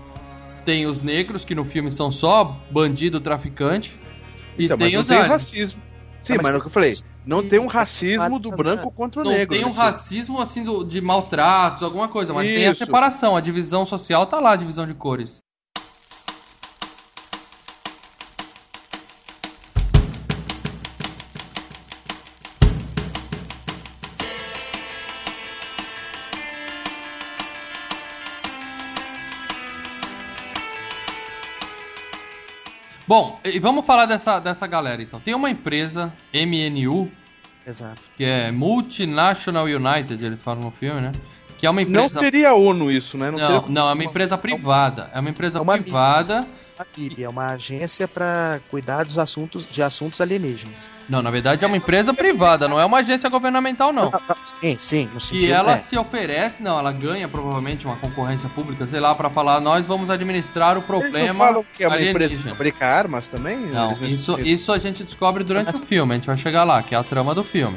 tem 0.64 0.86
os 0.86 1.00
negros, 1.00 1.44
que 1.44 1.54
no 1.54 1.64
filme 1.64 1.90
são 1.90 2.10
só 2.10 2.56
bandido 2.70 3.20
traficante, 3.20 3.98
e 4.58 4.64
Então, 4.66 4.76
tem 4.78 4.86
mas 4.86 4.94
não 4.94 5.00
os 5.00 5.08
tem 5.08 5.18
aliens. 5.18 5.42
racismo. 5.42 5.82
Sim, 6.24 6.34
Ah, 6.34 6.36
mas 6.36 6.46
mas 6.46 6.54
é 6.54 6.58
o 6.58 6.60
que 6.60 6.66
eu 6.66 6.70
falei. 6.70 6.92
Não 7.26 7.42
tem 7.48 7.58
um 7.58 7.66
racismo 7.66 8.38
do 8.38 8.50
Mas, 8.50 8.58
branco 8.60 8.90
contra 8.92 9.20
o 9.22 9.24
Não 9.24 9.32
negro. 9.32 9.54
tem 9.56 9.64
um 9.64 9.72
racismo 9.72 10.40
assim 10.40 10.62
do- 10.64 10.84
de 10.84 11.00
maltratos, 11.00 11.82
alguma 11.82 12.08
coisa, 12.08 12.32
mas 12.32 12.46
tem 12.48 12.66
a 12.66 12.70
Isso. 12.70 12.78
separação, 12.78 13.36
a 13.36 13.40
divisão 13.40 13.84
social 13.86 14.26
tá 14.26 14.38
lá, 14.38 14.52
a 14.52 14.56
divisão 14.56 14.86
de 14.86 14.94
cores. 14.94 15.38
Bom, 33.10 33.40
e 33.44 33.58
vamos 33.58 33.84
falar 33.84 34.06
dessa, 34.06 34.38
dessa 34.38 34.68
galera 34.68 35.02
então. 35.02 35.18
Tem 35.18 35.34
uma 35.34 35.50
empresa, 35.50 36.12
MNU, 36.32 37.10
Exato. 37.66 38.00
que 38.16 38.22
é 38.22 38.52
Multinational 38.52 39.64
United, 39.64 40.24
eles 40.24 40.40
falam 40.40 40.62
no 40.62 40.70
filme, 40.70 41.00
né? 41.00 41.10
Que 41.58 41.66
é 41.66 41.70
uma 41.70 41.80
Não 41.82 42.04
empresa. 42.04 42.20
seria 42.20 42.50
a 42.50 42.54
ONU 42.54 42.88
isso, 42.88 43.18
né? 43.18 43.28
Não, 43.32 43.36
teria- 43.38 43.64
não, 43.68 43.90
é 43.90 43.94
uma 43.94 44.04
empresa 44.04 44.38
privada. 44.38 45.10
É 45.12 45.18
uma 45.18 45.28
empresa 45.28 45.58
É 45.58 45.60
uma 45.60 45.72
privada. 45.76 46.46
A 46.80 46.84
PIB 46.86 47.24
é 47.24 47.28
uma 47.28 47.44
agência 47.44 48.08
para 48.08 48.58
cuidar 48.70 49.04
dos 49.04 49.18
assuntos 49.18 49.70
de 49.70 49.82
assuntos 49.82 50.18
alienígenas. 50.18 50.90
Não, 51.06 51.20
na 51.20 51.30
verdade 51.30 51.62
é 51.62 51.68
uma 51.68 51.76
empresa 51.76 52.14
privada, 52.14 52.66
não 52.66 52.80
é 52.80 52.86
uma 52.86 53.00
agência 53.00 53.28
governamental, 53.28 53.92
não. 53.92 54.10
Sim, 54.62 54.78
sim, 54.78 55.10
no 55.12 55.18
E 55.18 55.20
sentido 55.20 55.52
ela 55.52 55.72
é. 55.72 55.76
se 55.76 55.98
oferece, 55.98 56.62
não, 56.62 56.78
ela 56.78 56.90
ganha 56.90 57.28
provavelmente 57.28 57.84
uma 57.84 57.96
concorrência 57.96 58.48
pública, 58.48 58.86
sei 58.86 58.98
lá, 58.98 59.14
pra 59.14 59.28
falar, 59.28 59.60
nós 59.60 59.86
vamos 59.86 60.08
administrar 60.08 60.78
o 60.78 60.80
Eles 60.80 60.88
não 60.88 61.00
problema 61.00 61.44
falam 61.48 61.64
que 61.74 61.84
é 61.84 61.86
uma 61.86 61.96
empresa 62.00 62.14
alienígena. 62.24 62.50
fabrica 62.56 62.86
armas 62.86 63.26
também? 63.26 63.58
Não, 63.66 64.02
isso, 64.06 64.38
isso 64.40 64.72
a 64.72 64.78
gente 64.78 65.04
descobre 65.04 65.44
durante 65.44 65.76
o 65.76 65.82
filme, 65.84 66.14
a 66.14 66.16
gente 66.16 66.28
vai 66.28 66.38
chegar 66.38 66.64
lá, 66.64 66.82
que 66.82 66.94
é 66.94 66.98
a 66.98 67.04
trama 67.04 67.34
do 67.34 67.44
filme, 67.44 67.76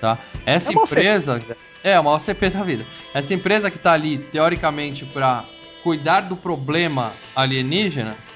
tá? 0.00 0.18
Essa 0.44 0.72
É 0.72 0.74
empresa... 0.74 1.36
OCP. 1.36 1.56
É, 1.84 1.98
uma 2.00 2.12
OCP 2.14 2.50
da 2.50 2.64
vida. 2.64 2.84
Essa 3.14 3.32
empresa 3.32 3.70
que 3.70 3.78
tá 3.78 3.92
ali, 3.92 4.18
teoricamente, 4.18 5.04
pra 5.06 5.44
cuidar 5.84 6.20
do 6.22 6.36
problema 6.36 7.10
alienígenas, 7.34 8.28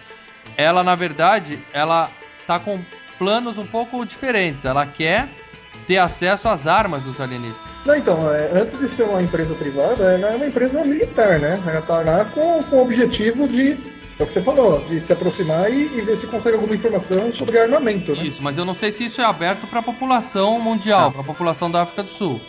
ela, 0.57 0.83
na 0.83 0.95
verdade, 0.95 1.59
ela 1.73 2.11
tá 2.47 2.59
com 2.59 2.81
planos 3.19 3.59
um 3.59 3.67
pouco 3.67 4.05
diferentes. 4.05 4.65
Ela 4.65 4.87
quer 4.87 5.29
ter 5.87 5.99
acesso 5.99 6.49
às 6.49 6.67
armas 6.67 7.05
dos 7.05 7.21
alienígenas. 7.21 7.61
Não, 7.85 7.97
então, 7.97 8.35
é, 8.35 8.51
antes 8.53 8.79
de 8.79 8.95
ser 8.95 9.03
uma 9.03 9.23
empresa 9.23 9.55
privada, 9.55 10.05
ela 10.05 10.33
é 10.33 10.37
uma 10.37 10.47
empresa 10.47 10.83
militar, 10.83 11.39
né? 11.39 11.61
Ela 11.67 11.83
tá 11.83 12.01
lá 12.01 12.25
com, 12.27 12.63
com 12.63 12.77
o 12.77 12.83
objetivo 12.83 13.47
de, 13.47 13.73
é 14.19 14.23
o 14.23 14.27
que 14.27 14.33
você 14.33 14.43
falou, 14.43 14.81
de 14.89 15.01
se 15.01 15.13
aproximar 15.13 15.71
e, 15.71 15.85
e 15.97 16.01
ver 16.01 16.19
se 16.21 16.27
consegue 16.27 16.57
alguma 16.57 16.75
informação 16.75 17.33
sobre 17.35 17.59
armamento, 17.59 18.13
né? 18.13 18.23
Isso, 18.23 18.43
mas 18.43 18.57
eu 18.57 18.65
não 18.65 18.75
sei 18.75 18.91
se 18.91 19.05
isso 19.05 19.21
é 19.21 19.25
aberto 19.25 19.67
pra 19.67 19.83
população 19.83 20.59
mundial, 20.61 21.13
pra 21.13 21.23
população 21.23 21.71
da 21.71 21.83
África 21.83 22.03
do 22.03 22.11
Sul. 22.11 22.41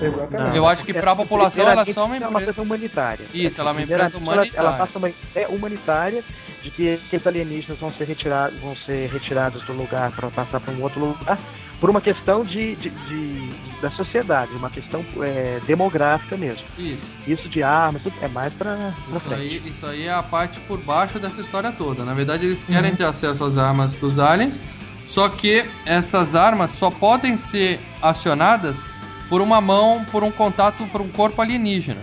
Exatamente. 0.00 0.56
Eu 0.56 0.66
acho 0.66 0.84
que 0.84 0.92
pra 0.94 1.14
população 1.16 1.68
ela 1.68 1.82
é 1.82 1.92
só 1.92 2.04
uma 2.06 2.16
É 2.16 2.18
uma 2.18 2.26
empresa. 2.28 2.40
empresa 2.42 2.62
humanitária. 2.62 3.24
Isso, 3.34 3.60
ela 3.60 3.70
é 3.70 3.72
uma 3.72 3.82
empresa 3.82 4.18
humanitária. 4.18 4.52
Ela 4.56 4.72
passa 4.74 4.98
uma 4.98 5.08
ideia 5.08 5.48
humanitária 5.48 6.24
de 6.62 6.70
que 6.70 6.94
aqueles 6.94 7.26
alienígenas 7.26 7.78
vão 7.78 7.90
ser 7.90 8.04
retirados, 8.04 8.58
vão 8.60 8.74
ser 8.76 9.08
retirados 9.10 9.64
do 9.64 9.72
lugar 9.72 10.10
para 10.12 10.28
passar 10.30 10.60
para 10.60 10.72
um 10.74 10.82
outro 10.82 11.00
lugar 11.00 11.38
por 11.80 11.88
uma 11.88 12.00
questão 12.02 12.42
de, 12.42 12.76
de- 12.76 12.90
de- 12.90 13.48
da 13.80 13.90
sociedade, 13.92 14.52
uma 14.54 14.68
questão 14.68 15.02
é, 15.22 15.58
demográfica 15.66 16.36
mesmo. 16.36 16.62
Isso. 16.76 17.14
Isso 17.26 17.48
de 17.48 17.62
armas, 17.62 18.02
tudo 18.02 18.14
é 18.20 18.28
mais 18.28 18.52
para 18.52 18.92
Isso 19.14 19.32
aí, 19.32 19.62
isso 19.64 19.86
aí 19.86 20.04
é 20.06 20.12
a 20.12 20.22
parte 20.22 20.60
por 20.60 20.78
baixo 20.78 21.18
dessa 21.18 21.40
história 21.40 21.72
toda. 21.72 22.04
Na 22.04 22.12
verdade, 22.12 22.44
eles 22.44 22.62
querem 22.62 22.94
ter 22.94 23.04
acesso 23.06 23.42
às 23.44 23.56
armas 23.56 23.94
dos 23.94 24.18
aliens, 24.18 24.60
só 25.06 25.30
que 25.30 25.64
essas 25.86 26.36
armas 26.36 26.72
só 26.72 26.90
podem 26.90 27.38
ser 27.38 27.80
acionadas 28.02 28.92
por 29.30 29.40
uma 29.40 29.60
mão, 29.60 30.04
por 30.04 30.22
um 30.22 30.30
contato, 30.30 30.84
por 30.88 31.00
um 31.00 31.08
corpo 31.08 31.40
alienígena. 31.40 32.02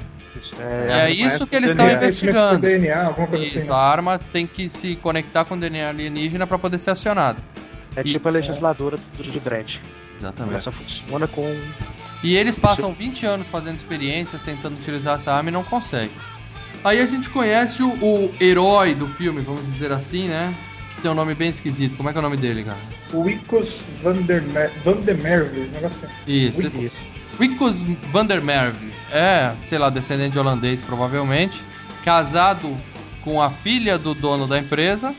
É, 0.59 1.11
e 1.13 1.21
é 1.21 1.27
isso 1.27 1.45
que 1.45 1.55
eles 1.55 1.69
estão 1.71 1.85
DNA, 1.85 1.97
investigando. 1.99 2.59
Por 2.61 2.67
DNA, 2.69 3.03
alguma 3.05 3.27
coisa 3.27 3.45
Isso, 3.45 3.57
assim. 3.59 3.69
a 3.69 3.73
né? 3.75 3.79
arma 3.79 4.19
tem 4.33 4.47
que 4.47 4.67
se 4.69 4.95
conectar 4.95 5.45
com 5.45 5.53
o 5.53 5.57
DNA 5.59 5.89
alienígena 5.89 6.47
para 6.47 6.57
poder 6.57 6.79
ser 6.79 6.91
acionada. 6.91 7.37
é 7.95 8.01
tipo 8.01 8.27
a 8.27 8.31
legisladora 8.31 8.97
do 9.17 9.23
de 9.23 9.39
Dredd. 9.39 9.79
Exatamente. 10.15 10.63
Só 10.63 10.71
funciona 10.71 11.27
com 11.27 11.55
E 12.23 12.35
eles 12.35 12.57
passam 12.57 12.91
20 12.91 13.25
anos 13.27 13.47
fazendo 13.47 13.75
experiências 13.75 14.41
tentando 14.41 14.75
utilizar 14.77 15.17
essa 15.17 15.31
arma 15.31 15.49
e 15.49 15.53
não 15.53 15.63
conseguem. 15.63 16.09
Aí 16.83 16.99
a 16.99 17.05
gente 17.05 17.29
conhece 17.29 17.83
o, 17.83 17.89
o 17.93 18.31
herói 18.41 18.95
do 18.95 19.07
filme, 19.07 19.41
vamos 19.41 19.63
dizer 19.65 19.91
assim, 19.91 20.27
né? 20.27 20.55
Que 20.95 21.01
tem 21.03 21.11
um 21.11 21.15
nome 21.15 21.35
bem 21.35 21.49
esquisito. 21.49 21.95
Como 21.97 22.09
é 22.09 22.11
que 22.11 22.17
é 22.17 22.21
o 22.21 22.23
nome 22.23 22.37
dele, 22.37 22.63
cara? 22.63 22.77
O 23.13 23.21
Wicos 23.21 23.67
Van 24.01 24.13
der, 24.23 24.41
Mer- 24.41 24.71
Van 24.83 25.01
der 25.01 25.21
Merwe, 25.21 25.67
um 25.67 25.71
negócio 25.71 25.99
assim. 26.03 26.13
Isso. 26.27 26.65
Esse- 26.67 26.91
Wicos 27.39 27.81
van 28.11 28.25
der 28.25 28.41
Merwe. 28.41 28.91
É, 29.11 29.53
sei 29.63 29.77
lá, 29.77 29.89
descendente 29.89 30.31
de 30.31 30.39
holandês, 30.39 30.83
provavelmente. 30.83 31.63
Casado 32.03 32.75
com 33.23 33.41
a 33.41 33.49
filha 33.49 33.97
do 33.97 34.13
dono 34.13 34.47
da 34.47 34.57
empresa, 34.57 35.13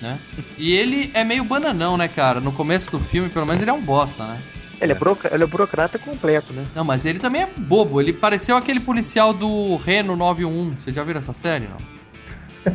né? 0.00 0.18
E 0.58 0.72
ele 0.72 1.10
é 1.14 1.24
meio 1.24 1.44
bananão, 1.44 1.96
né, 1.96 2.08
cara? 2.08 2.40
No 2.40 2.52
começo 2.52 2.90
do 2.90 2.98
filme, 2.98 3.28
pelo 3.28 3.46
menos, 3.46 3.62
ele 3.62 3.70
é 3.70 3.74
um 3.74 3.80
bosta, 3.80 4.24
né? 4.26 4.38
Ele 4.80 4.90
é, 4.92 4.94
buroca- 4.96 5.30
ele 5.32 5.44
é 5.44 5.46
burocrata 5.46 5.96
completo, 5.98 6.52
né? 6.52 6.64
Não, 6.74 6.84
mas 6.84 7.04
ele 7.04 7.20
também 7.20 7.42
é 7.42 7.46
bobo. 7.46 8.00
Ele 8.00 8.12
pareceu 8.12 8.56
aquele 8.56 8.80
policial 8.80 9.32
do 9.32 9.76
Reno 9.76 10.16
91. 10.16 10.72
Vocês 10.72 10.94
já 10.94 11.04
viram 11.04 11.20
essa 11.20 11.32
série, 11.32 11.68
não? 11.68 11.76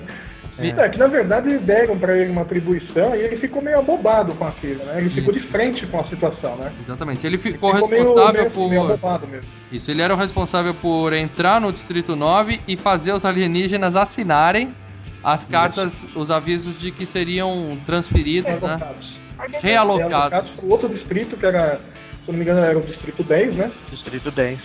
É 0.60 0.90
que 0.90 0.98
na 0.98 1.08
verdade 1.08 1.58
deram 1.60 1.98
pra 2.00 2.18
ele 2.18 2.32
uma 2.32 2.42
atribuição 2.42 3.16
e 3.16 3.20
ele 3.20 3.38
ficou 3.38 3.62
meio 3.62 3.78
abobado 3.78 4.34
com 4.36 4.46
aquilo, 4.48 4.84
né? 4.86 4.96
Ele 4.98 5.10
ficou 5.12 5.32
de 5.34 5.40
frente 5.40 5.86
com 5.86 6.00
a 6.00 6.04
situação, 6.08 6.56
né? 6.58 6.72
Exatamente. 6.80 7.26
Ele 7.28 7.38
ficou 7.38 7.74
Ficou 7.74 7.90
meio- 7.90 8.04
responsável 8.04 8.42
meio, 8.42 8.52
por. 8.52 8.70
meio 8.70 8.82
abobado 8.84 9.28
mesmo. 9.28 9.50
Isso, 9.72 9.92
ele 9.92 10.02
era 10.02 10.14
o 10.14 10.18
responsável 10.18 10.74
por 10.74 11.14
entrar 11.14 11.62
no 11.62 11.72
Distrito 11.72 12.16
9 12.16 12.60
e 12.68 12.76
fazer 12.76 13.12
os 13.12 13.24
alienígenas 13.24 13.96
assinarem 13.96 14.74
as 15.24 15.44
cartas, 15.46 16.08
os 16.16 16.32
avisos 16.32 16.80
de 16.80 16.90
que 16.92 17.06
seriam 17.06 17.78
transferidos, 17.86 18.60
né? 18.62 18.78
Realocados. 18.78 19.18
Realocados. 19.62 20.10
Realocados 20.10 20.60
pro 20.60 20.70
outro 20.72 20.90
distrito, 20.90 21.38
que 21.38 21.46
era, 21.46 21.76
se 21.78 22.32
não 22.32 22.34
me 22.36 22.44
engano, 22.44 22.62
era 22.62 22.78
o 22.78 22.82
distrito 22.82 23.24
10, 23.24 23.56
né? 23.58 23.72
Distrito 23.92 24.32
10. 24.32 24.60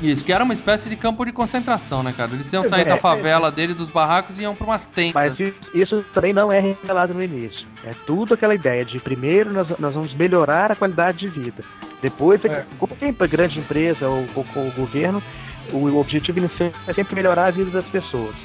Isso, 0.00 0.24
que 0.24 0.32
era 0.32 0.44
uma 0.44 0.52
espécie 0.52 0.88
de 0.88 0.94
campo 0.96 1.24
de 1.24 1.32
concentração, 1.32 2.02
né, 2.02 2.14
cara? 2.16 2.30
Eles 2.32 2.52
iam 2.52 2.64
É, 2.64 2.68
sair 2.68 2.84
da 2.84 2.94
é. 2.94 2.98
favela 2.98 3.50
dele, 3.50 3.74
dos 3.74 3.90
barracos, 3.90 4.38
e 4.38 4.42
iam 4.42 4.54
pra 4.54 4.66
umas 4.66 4.86
tendas. 4.86 5.14
Mas 5.14 5.38
isso 5.74 6.04
também 6.14 6.32
não 6.32 6.52
é 6.52 6.60
revelado 6.60 7.12
no 7.14 7.22
início. 7.22 7.66
É 7.84 7.90
tudo 8.06 8.34
aquela 8.34 8.54
ideia 8.54 8.84
de 8.84 8.98
primeiro 9.00 9.52
nós, 9.52 9.68
nós 9.78 9.94
vamos 9.94 10.14
melhorar 10.14 10.70
a 10.70 10.76
qualidade 10.76 11.18
de 11.18 11.28
vida. 11.28 11.64
Depois, 12.00 12.44
É. 12.44 12.64
como 12.78 12.94
tem 12.94 13.12
pra 13.12 13.26
grande 13.26 13.58
empresa 13.58 14.08
ou, 14.08 14.24
ou 14.36 14.44
com 14.44 14.68
o 14.68 14.70
governo, 14.72 15.20
o, 15.72 15.78
o 15.78 15.98
objetivo 16.00 16.38
inicial 16.38 16.70
é 16.86 16.92
sempre 16.92 17.14
melhorar 17.16 17.48
a 17.48 17.50
vida 17.50 17.70
das 17.70 17.84
pessoas. 17.86 18.36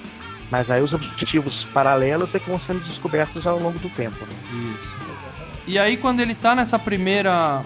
Mas 0.50 0.70
aí 0.70 0.82
os 0.82 0.92
objetivos 0.94 1.64
paralelos 1.74 2.34
é 2.34 2.40
que 2.40 2.50
vão 2.50 2.60
sendo 2.68 2.80
descobertos 2.82 3.46
ao 3.48 3.60
longo 3.60 3.78
do 3.80 3.90
tempo. 3.90 4.18
Né? 4.22 4.74
Isso. 4.76 4.96
E 5.66 5.80
aí, 5.80 5.98
quando 5.98 6.20
ele 6.20 6.36
tá 6.36 6.54
nessa 6.54 6.78
primeira 6.78 7.64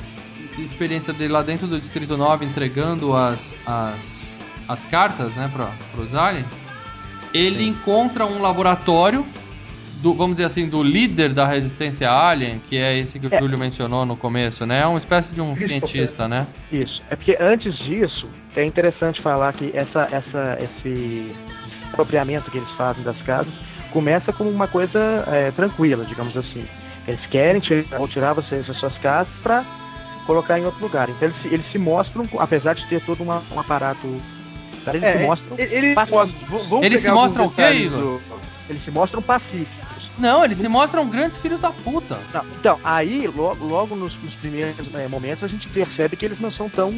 experiência 0.64 1.14
dele 1.14 1.34
lá 1.34 1.42
dentro 1.42 1.68
do 1.68 1.80
Distrito 1.80 2.18
9, 2.18 2.46
entregando 2.46 3.16
as, 3.16 3.56
as, 3.66 4.40
as 4.68 4.84
cartas, 4.86 5.36
né, 5.36 5.50
para 5.52 6.02
os 6.02 6.14
aliens, 6.14 6.48
ele 7.34 7.68
encontra 7.68 8.26
um 8.26 8.42
laboratório, 8.42 9.26
do, 10.02 10.14
vamos 10.14 10.34
dizer 10.38 10.46
assim, 10.46 10.68
do 10.68 10.84
líder 10.84 11.34
da 11.34 11.46
resistência 11.46 12.10
alien, 12.12 12.62
que 12.70 12.78
é 12.78 12.98
esse 12.98 13.20
que 13.20 13.28
o 13.28 13.34
É. 13.34 13.40
Júlio 13.40 13.58
mencionou 13.60 14.06
no 14.06 14.16
começo, 14.16 14.66
né? 14.66 14.82
É 14.82 14.86
uma 14.86 14.98
espécie 14.98 15.34
de 15.34 15.42
um 15.42 15.58
cientista, 15.58 16.28
né? 16.28 16.46
Isso. 16.72 17.02
É 17.10 17.16
porque 17.16 17.36
antes 17.40 17.76
disso, 17.80 18.28
é 18.56 18.64
interessante 18.64 19.22
falar 19.22 19.54
que 19.54 19.72
essa, 19.74 20.02
essa, 20.12 20.58
esse 20.62 21.36
apropriamento 21.92 22.52
que 22.52 22.58
eles 22.58 22.70
fazem 22.72 23.04
das 23.04 23.20
casas 23.24 23.52
começa 23.92 24.32
como 24.32 24.50
uma 24.50 24.68
coisa 24.68 25.00
é, 25.28 25.52
tranquila, 25.52 26.06
digamos 26.06 26.38
assim. 26.38 26.64
Eles 27.08 27.26
querem 27.26 27.60
tirar, 27.60 28.08
tirar 28.08 28.34
vocês 28.34 28.68
das 28.68 28.78
suas 28.78 28.96
casas 28.98 29.34
para 29.42 29.66
colocar 30.28 30.60
em 30.60 30.66
outro 30.66 30.82
lugar. 30.82 31.10
Então 31.10 31.28
eles, 31.30 31.42
se- 31.42 31.48
eles 31.48 31.72
se 31.72 31.78
mostram, 31.80 32.24
apesar 32.38 32.76
de 32.76 32.86
ter 32.88 33.02
todo 33.02 33.24
uma- 33.24 33.42
um 33.52 33.60
aparato, 33.60 34.06
eles 34.88 35.02
É, 35.04 35.18
se 35.18 35.24
mostram, 35.24 35.58
ele, 35.58 35.96
Eles 36.84 37.02
se 37.02 37.12
mostram 37.12 37.46
o 37.48 37.52
quê, 37.52 37.70
Igor? 37.74 38.00
do- 38.00 38.22
eles 38.70 38.84
se 38.86 38.92
mostram 38.92 39.22
pacíficos. 39.22 39.88
Não, 40.20 40.44
eles 40.44 40.58
se 40.58 40.68
mostram 40.68 41.08
grandes 41.08 41.38
filhos 41.38 41.60
da 41.60 41.70
puta. 41.70 42.20
Não, 42.34 42.44
então, 42.60 42.80
aí, 42.84 43.28
logo, 43.28 43.64
logo 43.64 43.96
nos, 43.96 44.16
nos 44.24 44.34
primeiros 44.34 44.76
é, 44.96 45.08
momentos, 45.08 45.44
a 45.44 45.48
gente 45.48 45.70
percebe 45.70 46.16
que 46.16 46.26
eles 46.26 46.40
não 46.40 46.50
são 46.50 46.68
tão 46.68 46.92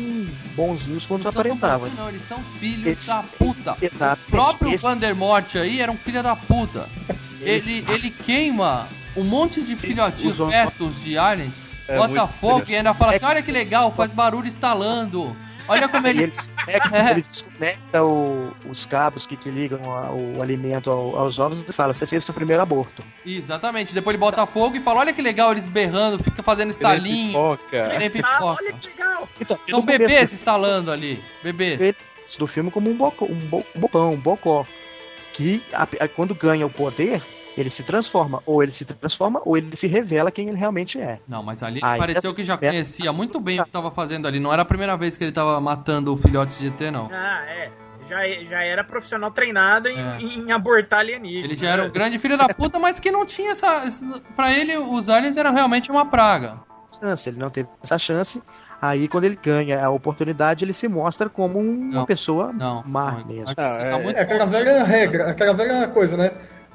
bonzinhos 0.55 1.05
quanto 1.05 1.23
tão 1.23 1.31
aparentavam. 1.31 1.79
bonzinhos, 1.79 1.99
não, 1.99 2.07
eles 2.09 2.21
são 2.21 2.39
filhos 2.59 2.85
Eles- 2.87 3.05
da 3.05 3.23
puta. 3.37 3.75
Exato. 3.81 4.21
O 4.27 4.31
próprio 4.31 4.69
Esse- 4.73 4.81
Vandermort 4.83 5.55
aí 5.57 5.81
era 5.81 5.91
um 5.91 5.97
filho 5.97 6.23
da 6.23 6.35
puta. 6.35 6.87
Ele, 7.41 7.85
ele 7.87 8.09
queima 8.11 8.85
um 9.15 9.23
monte 9.23 9.61
de 9.63 9.73
filhotinhos 9.75 10.35
fetos 10.49 11.01
de 11.01 11.17
aliens, 11.17 11.53
É 11.89 11.97
bota 11.97 12.07
muito 12.09 12.27
fogo 12.33 12.63
e 12.67 12.75
ainda 12.75 12.93
fala 12.93 13.13
É 13.13 13.15
assim: 13.17 13.25
olha 13.25 13.41
que 13.41 13.51
legal, 13.51 13.91
faz 13.91 14.13
barulho 14.13 14.47
estalando. 14.47 15.35
Olha 15.67 15.87
como 15.87 16.07
ele. 16.07 16.23
ele 16.23 16.31
desconecta, 16.31 16.89
É. 16.97 17.11
ele 17.11 17.21
desconecta 17.21 18.03
o- 18.03 18.51
os 18.67 18.85
cabos 18.87 19.27
que, 19.27 19.37
que 19.37 19.51
ligam 19.51 19.79
a- 19.85 20.09
o 20.11 20.41
alimento 20.41 20.89
ao- 20.89 21.15
aos 21.15 21.37
ovos 21.37 21.63
e 21.67 21.71
fala: 21.73 21.93
Você 21.93 22.07
fez 22.07 22.25
seu 22.25 22.33
primeiro 22.33 22.61
aborto. 22.61 23.03
Exatamente, 23.23 23.93
depois 23.93 24.15
ele 24.15 24.19
bota 24.19 24.45
fogo 24.47 24.75
e 24.77 24.81
fala: 24.81 25.01
olha 25.01 25.13
que 25.13 25.21
legal, 25.21 25.51
eles 25.51 25.69
berrando, 25.69 26.23
fica 26.23 26.41
fazendo 26.41 26.69
Ele 26.69 26.71
é 26.71 26.73
estalinho. 26.73 27.27
pipoca. 27.27 27.89
que 27.89 27.97
nem 27.99 28.07
Ah, 28.07 28.11
pipoca. 28.11 28.45
olha 28.45 28.73
que 28.73 28.87
legal. 28.87 29.29
Então, 29.39 29.59
São 29.69 29.79
começo 29.81 29.99
bebês 29.99 30.33
instalando 30.33 30.91
ali. 30.91 31.23
Bebês. 31.43 31.79
Ele- 31.79 31.95
do 32.37 32.45
filme 32.47 32.69
como 32.71 32.89
um, 32.89 32.95
boco, 32.95 33.25
um, 33.25 33.35
bo, 33.35 33.65
um 33.75 33.79
bocão, 33.79 34.09
um 34.11 34.17
bocó. 34.17 34.65
Que 35.33 35.63
a- 35.73 35.83
a- 35.99 36.07
quando 36.07 36.33
ganha 36.35 36.65
o 36.65 36.69
poder, 36.69 37.21
ele 37.57 37.69
se 37.69 37.83
transforma. 37.83 38.41
Ou 38.45 38.61
ele 38.63 38.71
se 38.71 38.85
transforma, 38.85 39.41
ou 39.45 39.57
ele 39.57 39.75
se 39.75 39.87
revela 39.87 40.31
quem 40.31 40.47
ele 40.47 40.57
realmente 40.57 40.99
é. 40.99 41.19
Não, 41.27 41.43
mas 41.43 41.61
ali 41.63 41.79
Aí, 41.83 41.99
pareceu 41.99 42.33
que 42.33 42.43
já 42.43 42.53
essa- 42.53 42.65
conhecia 42.67 43.11
muito 43.13 43.39
bem 43.39 43.59
o 43.59 43.63
que 43.65 43.71
tava 43.71 43.91
fazendo 43.91 44.27
ali. 44.27 44.39
Não 44.39 44.51
era 44.53 44.61
a 44.61 44.65
primeira 44.65 44.95
vez 44.95 45.17
que 45.17 45.23
ele 45.23 45.31
tava 45.31 45.59
matando 45.59 46.15
filhotes 46.17 46.59
de 46.59 46.67
ET, 46.67 46.91
não. 46.91 47.09
Ah, 47.11 47.43
é. 47.47 47.71
Já, 48.07 48.27
já 48.43 48.63
era 48.63 48.83
profissional 48.83 49.29
treinado 49.29 49.87
em, 49.87 49.99
É. 49.99 50.17
em 50.21 50.51
abortar 50.51 51.01
alienígena. 51.01 51.45
Ele 51.45 51.55
já 51.55 51.69
era 51.69 51.83
um 51.83 51.91
grande 51.91 52.17
filho 52.17 52.37
da 52.37 52.49
puta, 52.49 52.79
mas 52.79 52.99
que 52.99 53.11
não 53.11 53.23
tinha 53.25 53.51
essa. 53.51 53.83
Pra 54.35 54.51
ele, 54.51 54.75
os 54.77 55.09
aliens 55.09 55.37
eram 55.37 55.53
realmente 55.53 55.91
uma 55.91 56.05
praga. 56.05 56.57
Chance, 56.99 57.29
ele 57.29 57.37
não 57.37 57.51
teve 57.51 57.69
essa 57.83 57.99
chance. 57.99 58.41
Aí, 58.81 59.07
quando 59.07 59.25
ele 59.25 59.37
ganha 59.41 59.85
a 59.85 59.89
oportunidade, 59.91 60.65
ele 60.65 60.73
se 60.73 60.87
mostra 60.87 61.29
como 61.29 61.59
um- 61.59 61.89
uma 61.89 61.93
Não. 61.99 62.05
pessoa 62.05 62.51
Não. 62.51 62.81
má 62.85 63.11
não, 63.11 63.25
mesmo. 63.27 63.53
Ah, 63.57 63.63
é- 63.79 63.89
tá 63.91 63.99
muito 63.99 64.17
É 64.17 64.21
aquela 64.21 64.45
velha 64.45 64.83
regra, 64.85 65.29
aquela 65.29 65.53
velha 65.53 65.87
coisa, 65.89 66.17
né? 66.17 66.31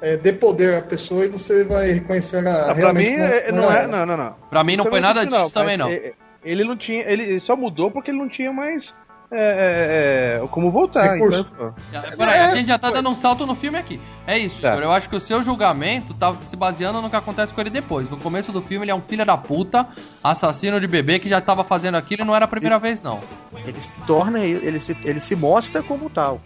É, 0.07 0.17
dê 0.17 0.33
poder 0.33 0.77
à 0.77 0.81
pessoa 0.83 1.25
e 1.25 1.29
você 1.29 1.63
vai 1.63 1.91
reconhecer 1.93 2.37
a 2.47 2.67
Não, 2.67 2.75
pra 2.75 2.93
mim, 2.93 3.05
como- 3.05 3.23
é- 3.25 3.51
não 3.51 3.63
ela 3.63 3.77
é. 3.79 3.87
Não, 3.87 4.05
não, 4.05 4.17
não. 4.17 4.35
Pra 4.51 4.63
mim 4.63 4.75
não 4.77 4.85
foi 4.85 4.99
é 4.99 5.01
nada 5.01 5.25
disso 5.25 5.51
também, 5.51 5.77
mas, 5.77 5.87
não. 5.87 5.91
é, 5.91 6.13
Ele 6.43 6.63
não 6.63 6.77
tinha. 6.77 7.01
Ele 7.09 7.39
só 7.39 7.55
mudou 7.55 7.89
porque 7.89 8.11
ele 8.11 8.19
não 8.19 8.29
tinha 8.29 8.53
mais. 8.53 8.93
é, 9.31 10.39
é, 10.39 10.43
é, 10.43 10.47
como 10.49 10.69
voltar. 10.71 11.13
Recurso. 11.13 11.49
Então, 11.57 11.73
Peraí, 12.15 12.39
a 12.39 12.43
É, 12.45 12.51
gente 12.51 12.67
já 12.67 12.77
tá 12.77 12.91
dando 12.91 13.09
um 13.09 13.15
salto 13.15 13.47
no 13.47 13.55
filme 13.55 13.79
aqui. 13.79 13.99
É 14.27 14.37
isso, 14.37 14.61
Tá. 14.61 14.75
Eu 14.75 14.91
acho 14.91 15.09
que 15.09 15.15
o 15.15 15.19
seu 15.19 15.41
julgamento 15.41 16.13
tá 16.13 16.31
se 16.43 16.55
baseando 16.55 17.01
no 17.01 17.09
que 17.09 17.15
acontece 17.15 17.51
com 17.51 17.59
ele 17.59 17.71
depois. 17.71 18.07
No 18.07 18.17
começo 18.17 18.51
do 18.51 18.61
filme, 18.61 18.85
ele 18.85 18.91
é 18.91 18.95
um 18.95 19.01
filho 19.01 19.25
da 19.25 19.35
puta, 19.35 19.87
assassino 20.23 20.79
de 20.79 20.85
bebê 20.87 21.17
que 21.17 21.27
já 21.27 21.41
tava 21.41 21.63
fazendo 21.63 21.95
aquilo 21.95 22.21
e 22.21 22.25
não 22.25 22.35
era 22.35 22.45
a 22.45 22.47
primeira 22.47 22.77
vez, 22.77 23.01
não. 23.01 23.19
Ele 23.65 23.81
se 23.81 23.95
torna, 24.05 24.39
ele 24.39 24.79
se, 24.79 24.95
ele 25.03 25.19
se 25.19 25.35
mostra 25.35 25.81
como 25.81 26.07
tal. 26.11 26.39